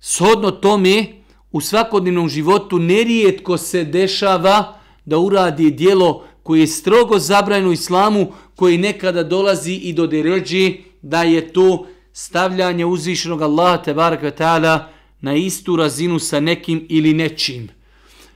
Shodno 0.00 0.50
tome, 0.50 1.06
u 1.54 1.60
svakodnevnom 1.60 2.28
životu 2.28 2.78
nerijetko 2.78 3.58
se 3.58 3.84
dešava 3.84 4.78
da 5.04 5.18
uradi 5.18 5.70
dijelo 5.70 6.24
koje 6.42 6.60
je 6.60 6.66
strogo 6.66 7.18
zabrajeno 7.18 7.72
islamu, 7.72 8.32
koji 8.56 8.78
nekada 8.78 9.22
dolazi 9.22 9.72
i 9.72 9.92
do 9.92 10.06
deređi 10.06 10.80
da 11.02 11.22
je 11.22 11.52
to 11.52 11.86
stavljanje 12.12 12.84
uzvišenog 12.84 13.42
Allaha 13.42 13.82
te 13.82 13.94
baraka 13.94 14.30
ta'ala 14.30 14.78
na 15.20 15.34
istu 15.34 15.76
razinu 15.76 16.18
sa 16.18 16.40
nekim 16.40 16.86
ili 16.88 17.14
nečim. 17.14 17.68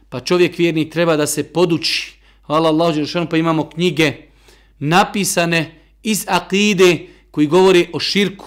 Pa 0.09 0.21
čovjek 0.21 0.59
vjerni 0.59 0.91
treba 0.91 1.17
da 1.17 1.27
se 1.27 1.45
poduči. 1.53 2.19
Hvala 2.47 2.69
Allah, 2.69 2.95
pa 3.31 3.37
imamo 3.37 3.69
knjige 3.71 4.13
napisane 4.79 5.81
iz 6.03 6.25
akide 6.29 7.07
koji 7.31 7.47
govori 7.47 7.89
o 7.93 8.01
širku, 8.01 8.47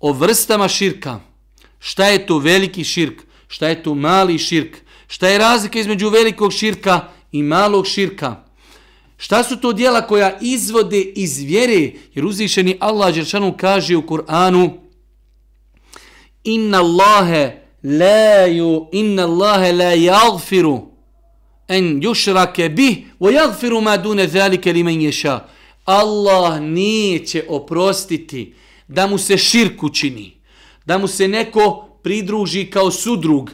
o 0.00 0.12
vrstama 0.12 0.68
širka. 0.68 1.20
Šta 1.78 2.06
je 2.06 2.26
to 2.26 2.38
veliki 2.38 2.84
širk? 2.84 3.26
Šta 3.48 3.68
je 3.68 3.82
to 3.82 3.94
mali 3.94 4.38
širk? 4.38 4.76
Šta 5.08 5.28
je 5.28 5.38
razlika 5.38 5.78
između 5.78 6.08
velikog 6.08 6.52
širka 6.52 7.08
i 7.32 7.42
malog 7.42 7.86
širka? 7.86 8.36
Šta 9.16 9.44
su 9.44 9.56
to 9.56 9.72
dijela 9.72 10.06
koja 10.06 10.38
izvode 10.40 11.00
iz 11.00 11.38
vjere? 11.38 11.90
Jer 12.14 12.24
uzvišeni 12.24 12.76
Allah 12.80 13.14
Đeršanu 13.14 13.54
kaže 13.56 13.96
u 13.96 14.02
Kur'anu 14.02 14.70
Inna 16.44 16.78
Allahe 16.78 17.52
la 17.82 18.46
ju, 18.46 18.88
inna 18.92 19.24
Allahe 19.24 19.72
la 19.72 19.92
jagfiru 19.92 20.80
en 21.68 22.02
jušrake 22.02 22.68
bih 22.68 22.98
wa 23.20 23.32
jagfiru 23.32 23.80
ma 23.80 23.96
dune 23.96 24.28
zalike 24.28 24.72
li 24.72 24.82
men 24.82 25.00
ješa. 25.00 25.40
Allah 25.84 26.60
neće 26.60 27.44
oprostiti 27.48 28.54
da 28.88 29.06
mu 29.06 29.18
se 29.18 29.38
širku 29.38 29.88
čini, 29.88 30.32
da 30.84 30.98
mu 30.98 31.08
se 31.08 31.28
neko 31.28 31.85
pridruži 32.06 32.70
kao 32.70 32.90
sudrug. 32.90 33.50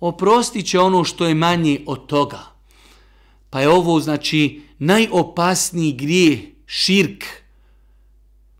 Oprostit 0.00 0.66
će 0.66 0.78
ono 0.78 1.04
što 1.04 1.26
je 1.26 1.34
manje 1.34 1.80
od 1.86 2.06
toga. 2.06 2.38
Pa 3.50 3.60
je 3.60 3.68
ovo 3.68 4.00
znači 4.00 4.62
najopasniji 4.78 5.92
grijeh, 5.92 6.38
širk, 6.66 7.24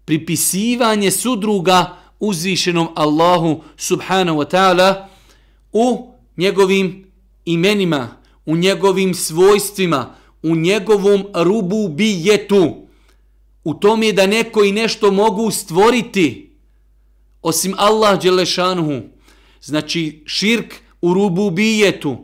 pripisivanje 0.05 1.11
sudruga 1.11 1.97
uzvišenom 2.21 2.89
Allahu 2.95 3.63
subhanahu 3.77 4.39
wa 4.39 4.51
ta'ala 4.51 5.07
u 5.73 6.11
njegovim 6.37 7.07
imenima, 7.45 8.17
u 8.47 8.57
njegovim 8.57 9.15
svojstvima, 9.15 10.15
u 10.43 10.57
njegovom 10.57 11.27
rubu 11.35 11.89
bijetu. 11.89 12.75
U 13.65 13.75
tom 13.75 14.03
je 14.03 14.13
da 14.13 14.27
neko 14.27 14.65
i 14.65 14.73
nešto 14.73 15.11
mogu 15.11 15.51
stvoriti 15.51 16.57
osim 17.43 17.75
Allah 17.79 18.23
Đelešanuhu. 18.23 19.16
Znači 19.63 20.23
širk 20.27 20.75
u 21.03 21.15
rubu 21.15 21.51
bijetu. 21.51 22.17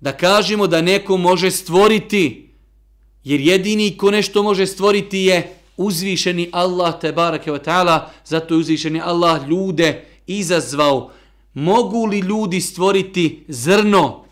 Da 0.00 0.12
kažemo 0.12 0.66
da 0.66 0.82
neko 0.82 1.16
može 1.16 1.50
stvoriti 1.50 2.46
Jer 3.26 3.40
jedini 3.40 3.96
ko 3.96 4.10
nešto 4.10 4.42
može 4.42 4.66
stvoriti 4.66 5.18
je 5.18 5.56
uzvišeni 5.76 6.48
Allah 6.52 7.00
te 7.00 7.12
barake 7.12 7.50
wa 7.50 7.58
ta'ala, 7.64 8.00
zato 8.24 8.54
je 8.54 8.58
uzvišeni 8.58 9.00
Allah 9.00 9.48
ljude 9.48 10.04
izazvao. 10.26 11.12
Mogu 11.54 12.04
li 12.06 12.18
ljudi 12.18 12.60
stvoriti 12.60 13.44
zrno? 13.48 14.24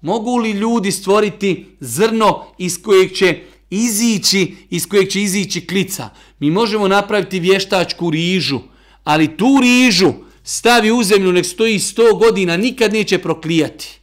Mogu 0.00 0.36
li 0.36 0.50
ljudi 0.50 0.92
stvoriti 0.92 1.66
zrno 1.80 2.44
iz 2.58 2.82
kojeg 2.82 3.12
će 3.12 3.40
izići, 3.70 4.54
iz 4.70 4.88
kojeg 4.88 5.08
će 5.08 5.22
izići 5.22 5.66
klica? 5.66 6.08
Mi 6.38 6.50
možemo 6.50 6.88
napraviti 6.88 7.40
vještačku 7.40 8.10
rižu, 8.10 8.60
ali 9.04 9.36
tu 9.36 9.58
rižu 9.62 10.12
stavi 10.42 10.90
u 10.90 11.02
zemlju, 11.02 11.32
nek 11.32 11.46
stoji 11.46 11.78
100 11.78 12.18
godina, 12.18 12.56
nikad 12.56 12.92
neće 12.92 13.18
proklijati. 13.18 14.00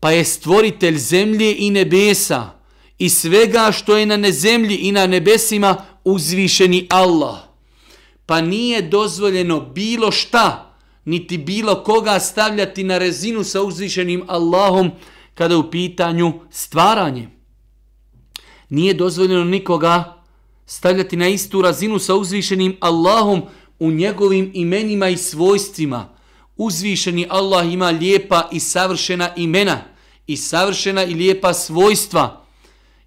Pa 0.00 0.10
je 0.10 0.24
stvoritelj 0.24 0.98
zemlje 0.98 1.56
i 1.58 1.70
nebesa, 1.70 2.50
i 2.98 3.08
svega 3.08 3.72
što 3.72 3.96
je 3.96 4.06
na 4.06 4.16
nezemlji 4.16 4.76
i 4.76 4.92
na 4.92 5.06
nebesima 5.06 5.84
uzvišeni 6.04 6.86
Allah. 6.90 7.36
Pa 8.26 8.40
nije 8.40 8.82
dozvoljeno 8.82 9.60
bilo 9.60 10.12
šta, 10.12 10.76
niti 11.04 11.38
bilo 11.38 11.82
koga 11.84 12.20
stavljati 12.20 12.84
na 12.84 12.98
rezinu 12.98 13.44
sa 13.44 13.62
uzvišenim 13.62 14.24
Allahom 14.26 14.90
kada 15.34 15.58
u 15.58 15.70
pitanju 15.70 16.32
stvaranje. 16.50 17.28
Nije 18.68 18.94
dozvoljeno 18.94 19.44
nikoga 19.44 20.22
stavljati 20.66 21.16
na 21.16 21.28
istu 21.28 21.62
razinu 21.62 21.98
sa 21.98 22.14
uzvišenim 22.14 22.76
Allahom 22.80 23.42
u 23.78 23.90
njegovim 23.90 24.50
imenima 24.54 25.08
i 25.08 25.16
svojstvima. 25.16 26.16
Uzvišeni 26.56 27.26
Allah 27.28 27.72
ima 27.72 27.90
lijepa 27.90 28.48
i 28.52 28.60
savršena 28.60 29.34
imena 29.36 29.84
i 30.26 30.36
savršena 30.36 31.04
i 31.04 31.14
lijepa 31.14 31.54
svojstva 31.54 32.44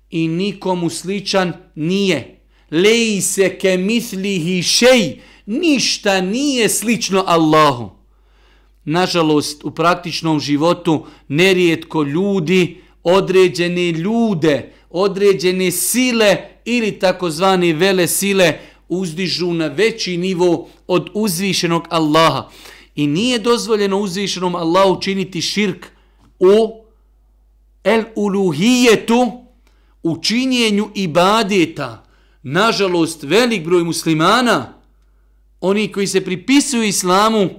i 0.09 0.27
nikomu 0.27 0.89
sličan 0.89 1.53
nije. 1.75 2.39
Leji 2.71 3.21
se 3.21 3.57
ke 3.57 3.77
mislihi 3.77 4.63
šej, 4.63 5.19
ništa 5.45 6.21
nije 6.21 6.69
slično 6.69 7.23
Allahu. 7.27 7.89
Nažalost, 8.85 9.63
u 9.63 9.71
praktičnom 9.71 10.39
životu 10.39 11.05
nerijetko 11.27 12.03
ljudi, 12.03 12.81
određene 13.03 13.91
ljude, 13.91 14.73
određene 14.89 15.71
sile 15.71 16.37
ili 16.65 16.99
takozvane 16.99 17.73
vele 17.73 18.07
sile 18.07 18.59
uzdižu 18.89 19.53
na 19.53 19.67
veći 19.67 20.17
nivo 20.17 20.67
od 20.87 21.09
uzvišenog 21.13 21.87
Allaha. 21.89 22.49
I 22.95 23.07
nije 23.07 23.39
dozvoljeno 23.39 23.99
uzvišenom 23.99 24.55
Allahu 24.55 25.01
činiti 25.01 25.41
širk 25.41 25.85
u 26.39 26.83
el 27.83 28.03
uluhijetu, 28.15 29.31
u 30.03 30.21
činjenju 30.21 30.89
ibadeta, 30.95 32.05
nažalost, 32.43 33.23
velik 33.23 33.63
broj 33.63 33.83
muslimana, 33.83 34.73
oni 35.61 35.91
koji 35.91 36.07
se 36.07 36.25
pripisuju 36.25 36.83
islamu, 36.83 37.49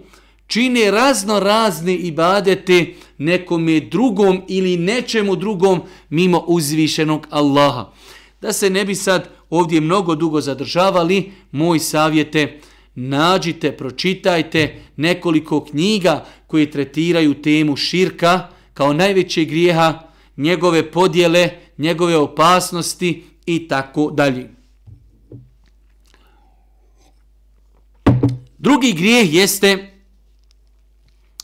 čine 0.47 0.91
razno 0.91 1.41
razne 1.41 1.95
ibadete 1.95 2.95
nekome 3.19 3.81
drugom 3.81 4.43
ili 4.49 4.77
nečemu 4.77 5.37
drugom 5.37 5.83
mimo 6.09 6.45
uzvišenog 6.47 7.27
Allaha. 7.31 7.93
Da 8.41 8.53
se 8.53 8.71
ne 8.71 8.85
bi 8.85 8.95
sad 8.95 9.29
ovdje 9.51 9.81
mnogo 9.81 10.15
dugo 10.15 10.41
zadržavali, 10.41 11.33
moj 11.53 11.79
savjete, 11.79 12.61
nađite, 12.95 13.77
pročitajte 13.77 14.83
nekoliko 14.97 15.65
knjiga 15.65 16.27
koje 16.47 16.71
tretiraju 16.71 17.43
temu 17.43 17.77
širka 17.77 18.49
kao 18.75 18.93
najveće 18.93 19.45
grijeha, 19.45 20.01
njegove 20.37 20.91
podjele, 20.91 21.51
njegove 21.79 22.17
opasnosti 22.17 23.25
i 23.47 23.69
tako 23.69 24.11
dalje. 24.11 24.51
Drugi 28.59 28.93
grijeh 28.93 29.35
jeste 29.35 29.93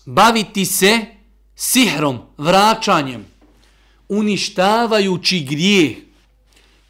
baviti 0.07 0.65
se 0.65 1.01
sihrom, 1.55 2.19
vraćanjem, 2.39 3.25
uništavajući 4.09 5.47
grijeh 5.51 6.06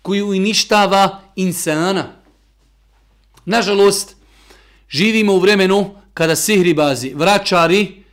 koji 0.07 0.23
uništava 0.23 1.21
insana. 1.37 2.05
Nažalost, 3.45 4.17
živimo 4.89 5.33
u 5.35 5.39
vremenu 5.39 5.95
kada 6.15 6.37
sihribazi, 6.37 7.11
vračari, 7.15 8.05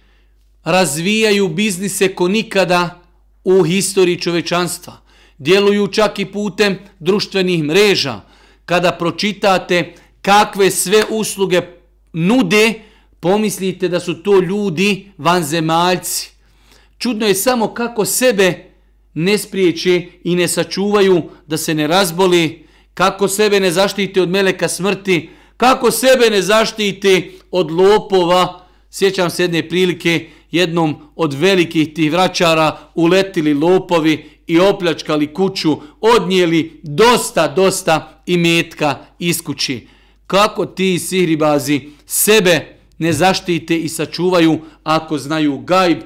razvijaju 0.64 1.48
biznise 1.48 2.16
ko 2.16 2.28
nikada 2.28 3.02
u 3.44 3.64
historiji 3.64 4.20
čovečanstva 4.20 5.04
djeluju 5.38 5.88
čak 5.88 6.20
i 6.20 6.26
putem 6.26 6.80
društvenih 7.00 7.64
mreža. 7.64 8.22
Kada 8.66 8.92
pročitate 8.92 9.94
kakve 10.22 10.72
sve 10.72 11.04
usluge 11.10 11.62
nude, 12.14 12.74
pomislite 13.20 13.88
da 13.88 14.00
su 14.00 14.24
to 14.24 14.40
ljudi 14.40 15.12
vanzemaljci. 15.18 16.32
Čudno 16.98 17.28
je 17.28 17.36
samo 17.36 17.74
kako 17.74 18.06
sebe 18.06 18.73
ne 19.14 19.38
spriječe 19.38 20.06
i 20.24 20.36
ne 20.36 20.48
sačuvaju 20.48 21.22
da 21.48 21.58
se 21.58 21.74
ne 21.74 21.88
razboli, 21.88 22.66
kako 22.94 23.28
sebe 23.28 23.60
ne 23.60 23.72
zaštite 23.72 24.22
od 24.22 24.30
meleka 24.30 24.68
smrti, 24.68 25.30
kako 25.58 25.92
sebe 25.92 26.30
ne 26.30 26.42
zaštite 26.42 27.32
od 27.52 27.72
lopova. 27.72 28.66
Sjećam 28.90 29.30
se 29.30 29.44
jedne 29.44 29.70
prilike, 29.70 30.28
jednom 30.52 30.96
od 31.16 31.34
velikih 31.34 31.94
tih 31.94 32.12
vraćara 32.12 32.78
uletili 32.96 33.54
lopovi 33.54 34.26
i 34.48 34.60
opljačkali 34.60 35.34
kuću, 35.34 35.78
odnijeli 36.02 36.80
dosta, 36.84 37.48
dosta 37.48 38.22
imetka 38.26 38.96
iz 39.20 39.42
kući. 39.42 39.88
Kako 40.28 40.66
ti 40.66 41.00
sihribazi 41.00 41.82
sebe 42.06 42.78
ne 42.98 43.14
zaštite 43.14 43.78
i 43.78 43.90
sačuvaju 43.90 44.60
ako 44.84 45.18
znaju 45.18 45.58
gajb, 45.58 45.98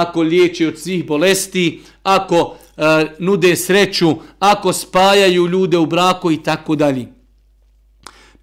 ako 0.00 0.22
liječe 0.22 0.68
od 0.68 0.78
svih 0.78 1.06
bolesti, 1.06 1.82
ako 2.02 2.56
e, 2.76 2.82
nude 3.18 3.56
sreću, 3.56 4.16
ako 4.38 4.72
spajaju 4.72 5.46
ljude 5.46 5.78
u 5.78 5.86
braku 5.86 6.32
i 6.32 6.42
tako 6.42 6.76
dalje. 6.76 7.06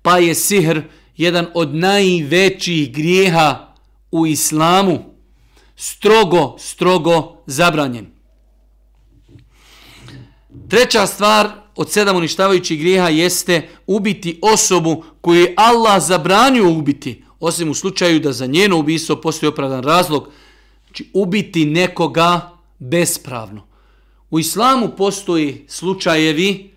Pa 0.01 0.17
je 0.17 0.35
sihr 0.35 0.81
jedan 1.17 1.47
od 1.53 1.75
najvećih 1.75 2.93
grijeha 2.93 3.75
u 4.11 4.27
islamu, 4.27 4.99
strogo, 5.75 6.55
strogo 6.59 7.43
zabranjen. 7.45 8.05
Treća 10.69 11.07
stvar 11.07 11.49
od 11.75 11.91
sedam 11.91 12.15
uništavajućih 12.17 12.79
grijeha 12.79 13.09
jeste 13.09 13.69
ubiti 13.87 14.39
osobu 14.41 15.03
koju 15.21 15.41
je 15.41 15.53
Allah 15.57 16.03
zabranio 16.03 16.69
ubiti, 16.69 17.23
osim 17.39 17.69
u 17.69 17.73
slučaju 17.73 18.19
da 18.19 18.33
za 18.33 18.45
njeno 18.45 18.77
ubistvo 18.77 19.15
postoji 19.15 19.47
opravdan 19.47 19.83
razlog, 19.83 20.29
znači 20.93 21.09
ubiti 21.13 21.65
nekoga 21.65 22.51
bespravno. 22.79 23.67
U 24.29 24.39
islamu 24.39 24.89
postoji 24.97 25.65
slučajevi 25.67 26.71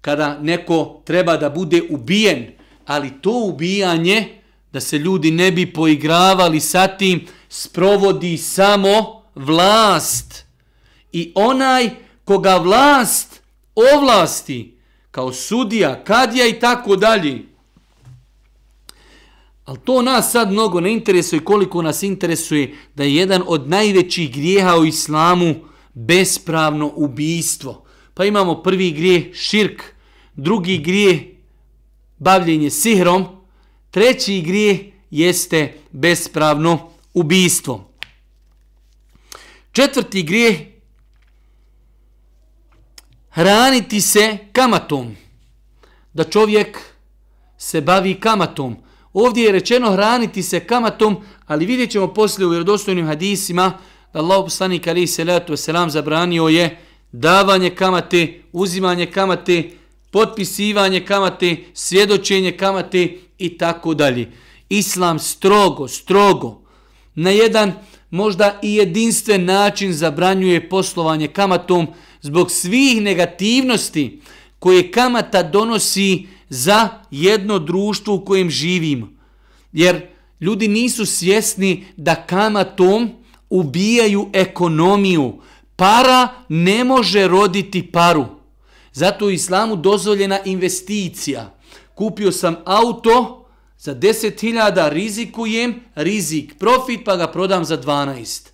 kada 0.00 0.38
neko 0.38 1.02
treba 1.04 1.36
da 1.36 1.50
bude 1.50 1.82
ubijen, 1.90 2.46
ali 2.86 3.10
to 3.22 3.30
ubijanje, 3.30 4.40
da 4.72 4.80
se 4.80 4.98
ljudi 4.98 5.30
ne 5.30 5.52
bi 5.52 5.72
poigravali 5.72 6.60
sa 6.60 6.86
tim, 6.86 7.26
sprovodi 7.48 8.36
samo 8.38 9.22
vlast. 9.34 10.44
I 11.12 11.32
onaj 11.34 11.90
koga 12.24 12.56
vlast 12.56 13.42
ovlasti, 13.94 14.74
kao 15.10 15.32
sudija, 15.32 16.04
kadija 16.04 16.46
i 16.46 16.60
tako 16.60 16.96
dalje, 16.96 17.38
Ali 19.64 19.78
to 19.84 20.02
nas 20.02 20.32
sad 20.32 20.52
mnogo 20.52 20.80
ne 20.80 20.92
interesuje 20.92 21.44
koliko 21.44 21.82
nas 21.82 22.02
interesuje 22.02 22.76
da 22.94 23.04
je 23.04 23.14
jedan 23.14 23.42
od 23.46 23.68
najvećih 23.68 24.32
grijeha 24.32 24.76
u 24.76 24.84
islamu 24.84 25.54
bespravno 25.94 26.92
ubijstvo. 26.96 27.84
Pa 28.14 28.24
imamo 28.24 28.62
prvi 28.62 28.90
grijeh 28.90 29.34
širk, 29.34 29.82
drugi 30.34 30.78
grijeh 30.78 31.20
bavljenje 32.18 32.70
sihrom, 32.70 33.26
treći 33.90 34.42
grijeh 34.42 34.80
jeste 35.10 35.74
bespravno 35.92 36.90
ubijstvo. 37.14 37.90
Četvrti 39.72 40.22
grijeh 40.22 40.56
hraniti 43.30 44.00
se 44.00 44.38
kamatom. 44.52 45.16
Da 46.12 46.24
čovjek 46.24 46.78
se 47.58 47.80
bavi 47.80 48.20
kamatom. 48.20 48.76
Ovdje 49.12 49.44
je 49.44 49.52
rečeno 49.52 49.92
hraniti 49.92 50.42
se 50.42 50.60
kamatom, 50.60 51.16
ali 51.46 51.66
vidjet 51.66 51.90
ćemo 51.90 52.14
poslije 52.14 52.46
u 52.46 52.50
vjerodostojnim 52.50 53.06
hadisima 53.06 53.72
da 54.12 54.18
Allah 54.18 54.44
poslanik 54.44 54.86
ali 54.86 55.06
salatu 55.06 55.52
wasalam 55.52 55.56
selam 55.56 55.90
zabranio 55.90 56.48
je 56.48 56.78
davanje 57.12 57.70
kamate, 57.70 58.42
uzimanje 58.52 59.06
kamate, 59.06 59.70
potpisivanje 60.10 61.04
kamate, 61.04 61.56
svjedočenje 61.74 62.52
kamate 62.52 63.08
i 63.38 63.58
tako 63.58 63.94
dalje. 63.94 64.30
Islam 64.68 65.18
strogo, 65.18 65.88
strogo, 65.88 66.62
na 67.14 67.30
jedan 67.30 67.72
možda 68.10 68.58
i 68.62 68.74
jedinstven 68.74 69.44
način 69.44 69.92
zabranjuje 69.92 70.68
poslovanje 70.68 71.28
kamatom 71.28 71.86
zbog 72.20 72.50
svih 72.50 73.02
negativnosti 73.02 74.20
koje 74.58 74.90
kamata 74.90 75.42
donosi 75.42 76.26
za 76.50 76.88
jedno 77.10 77.58
društvo 77.58 78.14
u 78.14 78.24
kojem 78.24 78.50
živim. 78.50 79.18
Jer 79.72 80.06
ljudi 80.40 80.68
nisu 80.68 81.06
svjesni 81.06 81.86
da 81.96 82.14
kamatom 82.14 83.10
ubijaju 83.50 84.30
ekonomiju. 84.32 85.32
Para 85.76 86.28
ne 86.48 86.84
može 86.84 87.28
roditi 87.28 87.92
paru. 87.92 88.26
Zato 88.92 89.26
u 89.26 89.30
islamu 89.30 89.76
dozvoljena 89.76 90.38
investicija. 90.44 91.58
Kupio 91.94 92.32
sam 92.32 92.56
auto, 92.64 93.36
za 93.78 93.94
10.000 93.94 94.88
rizikujem, 94.88 95.80
rizik, 95.94 96.54
profit, 96.58 97.00
pa 97.04 97.16
ga 97.16 97.26
prodam 97.26 97.64
za 97.64 97.78
12. 97.82 98.48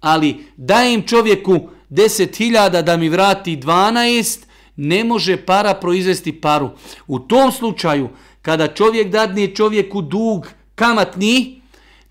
Ali 0.00 0.44
dajem 0.56 1.02
čovjeku 1.02 1.60
10.000 1.90 2.82
da 2.82 2.96
mi 2.96 3.08
vrati 3.08 3.56
12, 3.56 4.38
ne 4.78 5.04
može 5.04 5.36
para 5.36 5.74
proizvesti 5.74 6.32
paru. 6.40 6.70
U 7.06 7.18
tom 7.18 7.52
slučaju, 7.52 8.08
kada 8.42 8.66
čovjek 8.66 9.08
dadne 9.10 9.54
čovjeku 9.54 10.02
dug 10.02 10.48
kamatni, 10.74 11.60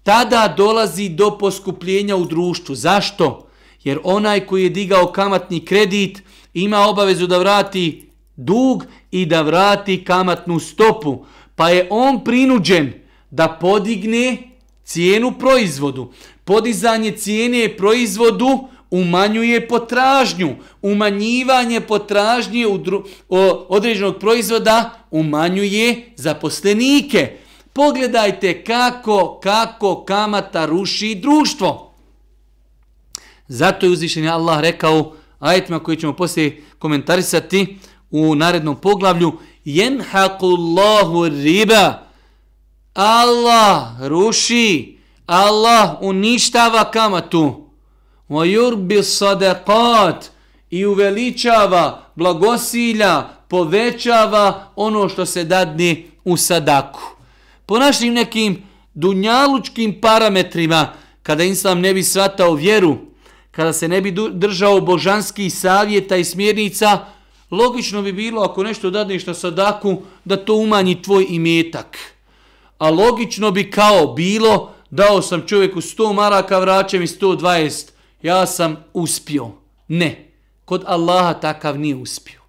tada 0.03 0.53
dolazi 0.57 1.09
do 1.09 1.37
poskupljenja 1.37 2.15
u 2.15 2.25
društvu. 2.25 2.75
Zašto? 2.75 3.47
Jer 3.83 3.99
onaj 4.03 4.45
koji 4.45 4.63
je 4.63 4.69
digao 4.69 5.11
kamatni 5.11 5.65
kredit 5.65 6.23
ima 6.53 6.79
obavezu 6.79 7.27
da 7.27 7.37
vrati 7.37 8.09
dug 8.35 8.85
i 9.11 9.25
da 9.25 9.41
vrati 9.41 10.03
kamatnu 10.03 10.59
stopu. 10.59 11.25
Pa 11.55 11.69
je 11.69 11.87
on 11.89 12.23
prinuđen 12.23 12.93
da 13.31 13.57
podigne 13.61 14.37
cijenu 14.83 15.31
proizvodu. 15.39 16.11
Podizanje 16.43 17.11
cijene 17.11 17.77
proizvodu 17.77 18.67
umanjuje 18.91 19.67
potražnju. 19.67 20.55
Umanjivanje 20.81 21.81
potražnje 21.81 22.67
u 22.67 22.77
dru, 22.77 23.03
o, 23.29 23.65
određenog 23.69 24.19
proizvoda 24.19 24.89
umanjuje 25.11 26.13
zaposlenike. 26.15 27.37
Pogledajte 27.73 28.63
kako, 28.63 29.39
kako 29.43 30.05
kamata 30.05 30.65
ruši 30.65 31.15
društvo. 31.15 31.93
Zato 33.47 33.85
je 33.85 33.91
uzvišen 33.91 34.27
Allah 34.27 34.59
rekao 34.59 35.13
ajetima 35.39 35.79
koji 35.79 35.97
ćemo 35.97 36.13
poslije 36.13 36.63
komentarisati 36.79 37.77
u 38.11 38.35
narednom 38.35 38.75
poglavlju 38.75 39.33
Jenhaku 39.65 40.45
Allahu 40.45 41.27
riba 41.27 41.93
Allah 42.93 44.01
ruši 44.01 44.97
Allah 45.25 45.97
uništava 46.01 46.91
kamatu 46.91 47.66
وَيُرْبِ 48.30 49.02
صَدَقَاتِ 49.02 50.30
i 50.70 50.86
uveličava, 50.86 52.02
blagosilja, 52.14 53.28
povećava 53.48 54.72
ono 54.76 55.08
što 55.08 55.26
se 55.26 55.44
dadne 55.44 56.02
u 56.24 56.36
sadaku. 56.36 57.00
Po 57.66 57.78
našim 57.78 58.14
nekim 58.14 58.62
dunjalučkim 58.94 60.00
parametrima, 60.00 60.92
kada 61.22 61.44
Islam 61.44 61.80
ne 61.80 61.94
bi 61.94 62.02
svatao 62.02 62.54
vjeru, 62.54 62.96
kada 63.50 63.72
se 63.72 63.88
ne 63.88 64.00
bi 64.00 64.14
držao 64.32 64.80
božanskih 64.80 65.54
savjeta 65.54 66.16
i 66.16 66.24
smjernica, 66.24 66.98
logično 67.50 68.02
bi 68.02 68.12
bilo 68.12 68.42
ako 68.42 68.62
nešto 68.62 68.90
dadneš 68.90 69.26
na 69.26 69.34
sadaku, 69.34 70.02
da 70.24 70.36
to 70.36 70.54
umanji 70.54 71.02
tvoj 71.02 71.26
imetak. 71.28 71.98
A 72.78 72.90
logično 72.90 73.50
bi 73.50 73.70
kao 73.70 74.06
bilo, 74.06 74.72
dao 74.90 75.22
sam 75.22 75.46
čovjeku 75.46 75.80
100 75.80 76.12
maraka, 76.12 76.58
vraćam 76.58 77.02
i 77.02 77.06
120 77.06 77.92
ja 78.21 78.45
sam 78.45 78.75
uspio. 78.93 79.51
Ne, 79.87 80.31
kod 80.65 80.83
Allaha 80.85 81.33
takav 81.33 81.79
nije 81.79 81.95
uspio. 81.95 82.41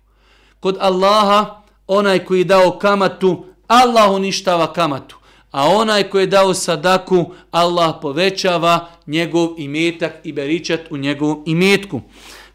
Kod 0.61 0.77
Allaha, 0.81 1.63
onaj 1.87 2.25
koji 2.25 2.41
je 2.41 2.45
dao 2.45 2.79
kamatu, 2.79 3.45
Allah 3.67 4.11
uništava 4.11 4.73
kamatu. 4.73 5.17
A 5.51 5.69
onaj 5.69 6.11
koji 6.11 6.23
je 6.23 6.27
dao 6.27 6.55
sadaku, 6.55 7.33
Allah 7.51 7.95
povećava 8.03 8.89
njegov 9.07 9.49
imetak 9.59 10.13
i 10.25 10.33
beričat 10.33 10.81
u 10.91 10.97
njegovom 10.97 11.43
imetku. 11.47 12.01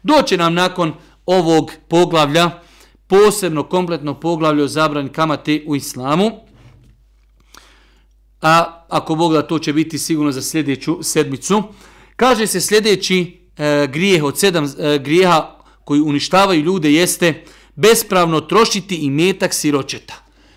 Doće 0.02 0.36
nam 0.36 0.54
nakon 0.54 0.92
ovog 1.26 1.70
poglavlja, 1.88 2.50
posebno 3.06 3.62
kompletno 3.62 4.20
poglavlje 4.20 4.62
o 4.62 4.68
zabrani 4.68 5.08
kamate 5.08 5.64
u 5.66 5.76
islamu. 5.76 6.30
A 8.42 8.84
ako 8.88 9.14
Bog 9.14 9.32
da 9.32 9.42
to 9.42 9.58
će 9.58 9.72
biti 9.72 9.98
sigurno 9.98 10.32
za 10.32 10.42
sljedeću 10.42 10.98
sedmicu. 11.02 11.62
Kaže 12.16 12.46
se 12.46 12.60
sljedeći 12.60 13.38
e, 13.58 13.86
grijeh 13.86 14.24
od 14.24 14.38
sedam 14.38 14.64
e, 14.64 14.98
grijeha 14.98 15.56
koji 15.84 16.00
uništavaju 16.00 16.60
ljude 16.60 16.92
jeste 16.92 17.44
bespravno 17.74 18.40
trošiti 18.40 18.96
i 18.96 19.10
metak 19.10 19.54
siročeta. 19.54 20.14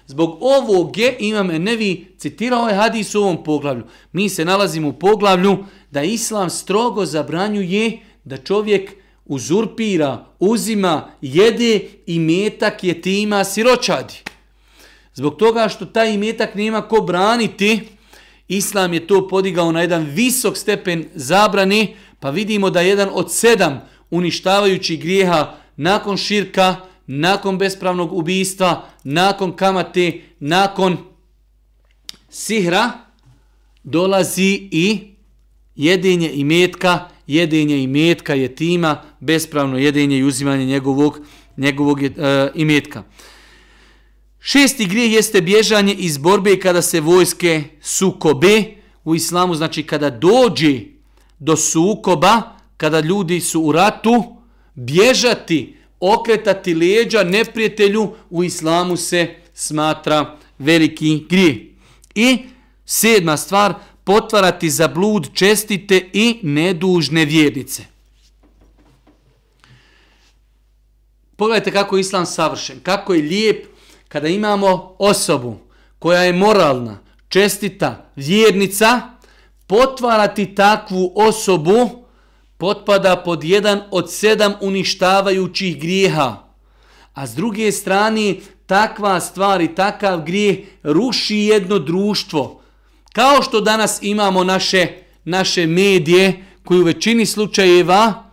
Zbog 0.07 0.37
ovog 0.41 0.97
je 0.97 1.15
Imam 1.19 1.51
Enevi 1.51 2.15
citirao 2.17 2.59
ovaj 2.59 2.75
hadis 2.75 3.15
u 3.15 3.21
ovom 3.21 3.43
poglavlju. 3.43 3.83
Mi 4.11 4.29
se 4.29 4.45
nalazimo 4.45 4.87
u 4.87 4.93
poglavlju 4.93 5.57
da 5.91 6.03
Islam 6.03 6.49
strogo 6.49 7.05
zabranjuje 7.05 7.99
da 8.23 8.37
čovjek 8.37 8.91
uzurpira, 9.25 10.25
uzima, 10.39 11.11
jede 11.21 11.79
i 12.05 12.19
metak 12.19 12.83
je 12.83 13.01
tima 13.01 13.43
siročadi. 13.43 14.13
Zbog 15.13 15.35
toga 15.35 15.69
što 15.69 15.85
taj 15.85 16.13
imetak 16.13 16.55
nema 16.55 16.81
ko 16.81 17.01
braniti, 17.01 17.79
Islam 18.47 18.93
je 18.93 19.07
to 19.07 19.27
podigao 19.27 19.71
na 19.71 19.81
jedan 19.81 20.03
visok 20.03 20.57
stepen 20.57 21.05
zabrani, 21.15 21.95
pa 22.19 22.29
vidimo 22.29 22.69
da 22.69 22.81
jedan 22.81 23.09
od 23.13 23.33
sedam 23.33 23.81
uništavajućih 24.09 24.99
grijeha 24.99 25.55
nakon 25.75 26.17
širka, 26.17 26.75
nakon 27.07 27.57
bespravnog 27.57 28.13
ubijstva, 28.13 28.85
nakon 29.03 29.55
kamate, 29.55 30.21
nakon 30.39 30.97
sihra, 32.29 32.91
dolazi 33.83 34.69
i 34.71 34.99
jedenje 35.75 36.31
i 36.33 36.43
metka, 36.43 37.09
jedenje 37.27 37.83
i 37.83 37.87
metka 37.87 38.33
je 38.33 38.55
tima, 38.55 39.03
bespravno 39.19 39.77
jedenje 39.77 40.17
i 40.17 40.23
uzimanje 40.23 40.65
njegovog, 40.65 41.19
njegovog 41.57 42.03
e, 42.03 42.07
uh, 42.07 42.51
imetka. 42.55 43.03
Šesti 44.49 44.85
grijeh 44.85 45.13
jeste 45.13 45.41
bježanje 45.41 45.93
iz 45.93 46.17
borbe 46.17 46.59
kada 46.59 46.81
se 46.81 47.01
vojske 47.01 47.63
sukobe 47.81 48.63
u 49.03 49.15
islamu, 49.15 49.55
znači 49.55 49.83
kada 49.83 50.09
dođe 50.09 50.79
do 51.39 51.55
sukoba, 51.57 52.41
kada 52.77 52.99
ljudi 52.99 53.39
su 53.39 53.61
u 53.61 53.71
ratu, 53.71 54.35
bježati, 54.73 55.75
okretati 55.99 56.73
leđa 56.73 57.23
neprijatelju 57.23 58.13
u 58.29 58.43
islamu 58.43 58.97
se 58.97 59.35
smatra 59.53 60.37
veliki 60.59 61.25
grijeh. 61.29 61.57
I 62.15 62.37
sedma 62.85 63.37
stvar, 63.37 63.73
potvarati 64.03 64.69
za 64.69 64.87
blud 64.87 65.27
čestite 65.33 66.09
i 66.13 66.39
nedužne 66.43 67.25
vjernice. 67.25 67.83
Pogledajte 71.35 71.71
kako 71.71 71.97
je 71.97 72.01
islam 72.01 72.25
savršen, 72.25 72.79
kako 72.83 73.13
je 73.13 73.21
lijep 73.21 73.76
kada 74.07 74.27
imamo 74.27 74.95
osobu 74.99 75.57
koja 75.99 76.21
je 76.21 76.33
moralna, 76.33 76.97
čestita, 77.29 78.11
vjernica, 78.15 79.01
potvarati 79.67 80.55
takvu 80.55 81.11
osobu 81.15 81.89
potpada 82.57 83.15
pod 83.15 83.43
jedan 83.43 83.81
od 83.91 84.13
sedam 84.13 84.53
uništavajućih 84.61 85.79
grijeha. 85.81 86.35
A 87.13 87.27
s 87.27 87.35
druge 87.35 87.71
strane, 87.71 88.35
takva 88.65 89.19
stvar 89.19 89.61
i 89.61 89.75
takav 89.75 90.21
grijeh 90.21 90.57
ruši 90.83 91.37
jedno 91.37 91.79
društvo. 91.79 92.61
Kao 93.13 93.41
što 93.41 93.61
danas 93.61 93.99
imamo 94.01 94.43
naše, 94.43 94.87
naše 95.23 95.67
medije 95.67 96.45
koji 96.63 96.79
u 96.79 96.83
većini 96.83 97.25
slučajeva 97.25 98.23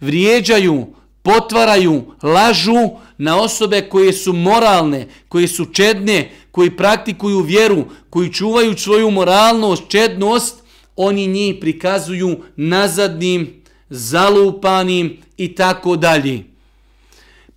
vrijeđaju, 0.00 0.86
potvaraju, 1.22 2.02
lažu 2.22 2.90
na 3.22 3.40
osobe 3.40 3.80
koje 3.80 4.12
su 4.12 4.32
moralne, 4.32 5.06
koje 5.28 5.48
su 5.48 5.64
čedne, 5.64 6.30
koji 6.50 6.76
praktikuju 6.76 7.40
vjeru, 7.40 7.84
koji 8.10 8.32
čuvaju 8.32 8.78
svoju 8.78 9.10
moralnost, 9.10 9.82
čednost, 9.88 10.62
oni 10.96 11.26
njih 11.26 11.56
prikazuju 11.60 12.40
nazadnim, 12.56 13.62
zalupanim 13.90 15.16
i 15.36 15.54
tako 15.54 15.96
dalje. 15.96 16.44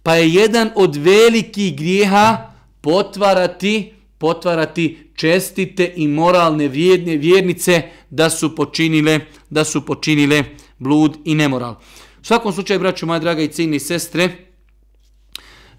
Pa 0.04 0.16
je 0.16 0.34
jedan 0.34 0.70
od 0.76 0.96
velikih 0.96 1.76
grijeha 1.76 2.54
potvarati, 2.82 3.94
potvarati 4.18 4.98
čestite 5.16 5.94
i 5.96 6.08
moralne 6.08 6.68
vjedne 6.68 7.18
vjernice 7.18 7.82
da 8.10 8.30
su 8.30 8.56
počinile, 8.56 9.20
da 9.50 9.64
su 9.64 9.86
počinile 9.86 10.44
blud 10.78 11.18
i 11.26 11.36
nemoral. 11.36 11.74
U 12.22 12.26
svakom 12.26 12.54
slučaju, 12.54 12.80
braću 12.80 13.06
moja 13.06 13.20
draga 13.20 13.42
i 13.42 13.48
ciljni 13.48 13.80
sestre, 13.80 14.45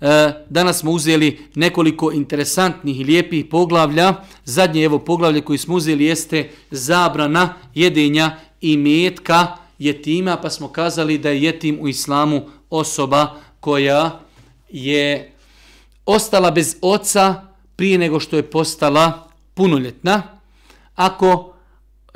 E, 0.00 0.32
danas 0.50 0.78
smo 0.78 0.90
uzeli 0.90 1.38
nekoliko 1.54 2.12
interesantnih 2.12 3.00
i 3.00 3.04
lijepih 3.04 3.44
poglavlja. 3.50 4.14
Zadnje 4.44 4.82
evo 4.82 4.98
poglavlje 4.98 5.40
koji 5.40 5.58
smo 5.58 5.74
uzeli 5.74 6.04
jeste 6.04 6.50
zabrana 6.70 7.54
jedenja 7.74 8.36
i 8.60 8.76
metka 8.76 9.56
jetima, 9.78 10.36
pa 10.36 10.50
smo 10.50 10.68
kazali 10.68 11.18
da 11.18 11.30
je 11.30 11.42
jetim 11.42 11.78
u 11.80 11.88
islamu 11.88 12.42
osoba 12.70 13.34
koja 13.60 14.20
je 14.68 15.32
ostala 16.06 16.50
bez 16.50 16.76
oca 16.82 17.34
prije 17.76 17.98
nego 17.98 18.20
što 18.20 18.36
je 18.36 18.50
postala 18.50 19.28
punoljetna. 19.54 20.22
Ako 20.94 21.52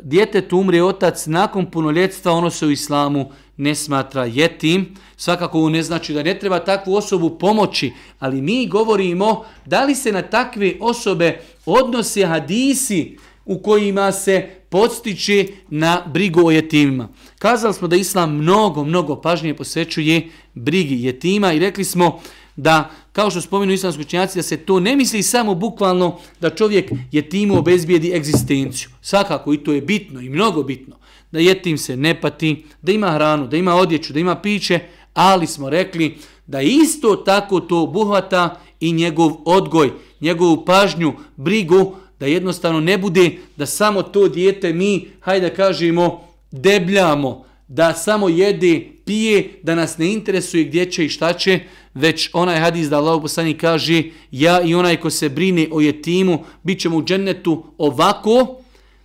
djetetu 0.03 0.59
umre 0.59 0.83
otac 0.83 1.27
nakon 1.27 1.71
punoljetstva, 1.71 2.33
ono 2.33 2.51
se 2.51 2.67
u 2.67 2.71
islamu 2.71 3.31
ne 3.61 3.75
smatra 3.75 4.25
jetim. 4.25 4.95
Svakako 5.17 5.59
ovo 5.59 5.69
ne 5.69 5.83
znači 5.83 6.13
da 6.15 6.23
ne 6.23 6.39
treba 6.39 6.59
takvu 6.59 6.95
osobu 6.95 7.39
pomoći, 7.39 7.93
ali 8.19 8.43
mi 8.43 8.67
govorimo 8.67 9.45
da 9.67 9.85
li 9.85 9.95
se 9.95 10.13
na 10.13 10.23
takve 10.23 10.75
osobe 10.81 11.41
odnose 11.67 12.27
hadisi 12.27 13.17
u 13.45 13.59
kojima 13.59 14.13
se 14.13 14.49
podstiče 14.69 15.47
na 15.69 16.03
brigu 16.13 16.47
o 16.47 16.51
jetimima. 16.51 17.09
Kazali 17.39 17.75
smo 17.75 17.89
da 17.89 17.97
islam 17.97 18.37
mnogo, 18.37 18.85
mnogo 18.85 19.17
pažnje 19.17 19.55
posvećuje 19.55 20.29
brigi 20.55 21.05
jetima 21.05 21.53
i 21.53 21.59
rekli 21.59 21.85
smo 21.85 22.21
da, 22.57 22.91
kao 23.13 23.31
što 23.31 23.41
spominu 23.41 23.73
islamski 23.73 24.03
učenjaci, 24.03 24.39
da 24.39 24.43
se 24.43 24.57
to 24.57 24.81
ne 24.81 24.97
misli 24.97 25.23
samo 25.23 25.55
bukvalno 25.55 26.19
da 26.41 26.51
čovjek 26.51 26.93
jetimu 27.13 27.59
obezbijedi 27.59 28.13
egzistenciju. 28.15 28.89
Svakako 29.03 29.53
i 29.53 29.59
to 29.65 29.73
je 29.73 29.81
bitno 29.81 30.21
i 30.21 30.29
mnogo 30.29 30.63
bitno. 30.63 31.00
Da 31.33 31.39
jetim 31.39 31.79
se 31.79 31.97
ne 31.97 32.21
pati, 32.21 32.65
da 32.83 32.93
ima 32.93 33.11
hranu, 33.11 33.47
da 33.47 33.57
ima 33.57 33.75
odjeću, 33.75 34.13
da 34.13 34.21
ima 34.21 34.37
piće, 34.37 34.81
ali 35.15 35.47
smo 35.47 35.71
rekli 35.71 36.17
da 36.47 36.61
isto 36.61 37.17
tako 37.17 37.61
to 37.61 37.83
obuhvata 37.83 38.61
i 38.81 38.93
njegov 38.93 39.33
odgoj, 39.45 39.91
njegovu 40.21 40.65
pažnju, 40.65 41.13
brigu, 41.37 41.95
da 42.21 42.27
jednostavno 42.27 42.81
ne 42.81 42.99
bude 42.99 43.31
da 43.57 43.67
samo 43.67 44.03
to 44.03 44.29
dijete 44.29 44.73
mi, 44.73 45.07
hajde 45.21 45.49
da 45.49 45.55
kažemo, 45.55 46.25
debljamo, 46.51 47.45
da 47.69 47.95
samo 47.95 48.29
jede, 48.29 48.87
pije, 49.05 49.61
da 49.63 49.75
nas 49.75 49.99
ne 49.99 50.13
interesuje 50.13 50.65
gdje 50.65 50.91
će 50.91 51.05
i 51.05 51.09
šta 51.09 51.33
će, 51.33 51.61
već 51.95 52.31
onaj 52.33 52.59
hadis 52.59 52.89
da 52.89 52.99
Allah 52.99 53.23
poslani 53.23 53.55
kaže 53.55 54.03
ja 54.31 54.63
i 54.63 54.75
onaj 54.75 54.97
ko 54.97 55.11
se 55.11 55.29
brine 55.29 55.67
o 55.71 55.81
jetimu, 55.81 56.45
bit 56.63 56.81
ćemo 56.81 56.97
u 56.97 57.05
džennetu 57.05 57.65
ovako, 57.79 58.60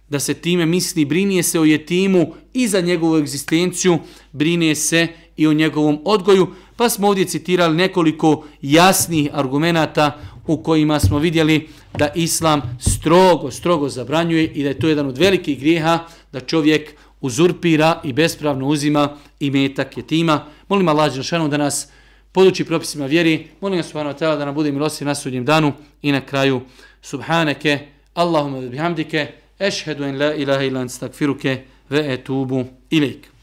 da 0.09 0.19
se 0.19 0.33
time 0.33 0.65
misli, 0.65 1.05
brinije 1.05 1.43
se 1.43 1.59
o 1.59 1.65
jetimu 1.65 2.33
i 2.53 2.67
za 2.67 2.81
njegovu 2.81 3.17
egzistenciju, 3.17 3.99
brinije 4.31 4.75
se 4.75 5.07
i 5.37 5.47
o 5.47 5.53
njegovom 5.53 5.99
odgoju, 6.05 6.47
pa 6.75 6.89
smo 6.89 7.07
ovdje 7.07 7.25
citirali 7.25 7.75
nekoliko 7.75 8.45
jasnih 8.61 9.29
argumenata 9.33 10.19
u 10.47 10.63
kojima 10.63 10.99
smo 10.99 11.19
vidjeli 11.19 11.67
da 11.97 12.11
islam 12.15 12.77
strogo, 12.79 13.51
strogo 13.51 13.89
zabranjuje 13.89 14.43
i 14.43 14.63
da 14.63 14.69
je 14.69 14.79
to 14.79 14.87
jedan 14.87 15.07
od 15.07 15.17
velikih 15.17 15.59
grijeha 15.59 15.99
da 16.31 16.39
čovjek 16.39 16.95
uzurpira 17.21 18.01
i 18.03 18.13
bespravno 18.13 18.67
uzima 18.67 19.17
i 19.39 19.51
metak 19.51 19.97
jetima. 19.97 20.45
Molim 20.69 20.87
Allah 20.87 21.13
Đelšanu 21.13 21.47
da 21.47 21.57
nas 21.57 21.87
poduči 22.31 22.65
propisima 22.65 23.05
vjeri. 23.05 23.47
Molim 23.61 23.77
vas 23.77 23.87
subhanahu 23.87 24.19
wa 24.19 24.37
da 24.37 24.45
nam 24.45 24.55
bude 24.55 24.71
milosti 24.71 25.05
na 25.05 25.15
sudnjem 25.15 25.45
danu 25.45 25.73
i 26.01 26.11
na 26.11 26.21
kraju 26.21 26.61
subhaneke 27.01 27.79
Allahumma 28.13 28.61
bihamdike 28.61 29.27
Eşhedü 29.59 30.03
en 30.03 30.19
la 30.19 30.33
ilahe 30.33 30.67
illan 30.67 30.85
estagfiruke 30.85 31.65
ve 31.91 31.99
etubu 31.99 32.67
ileyk. 32.91 33.34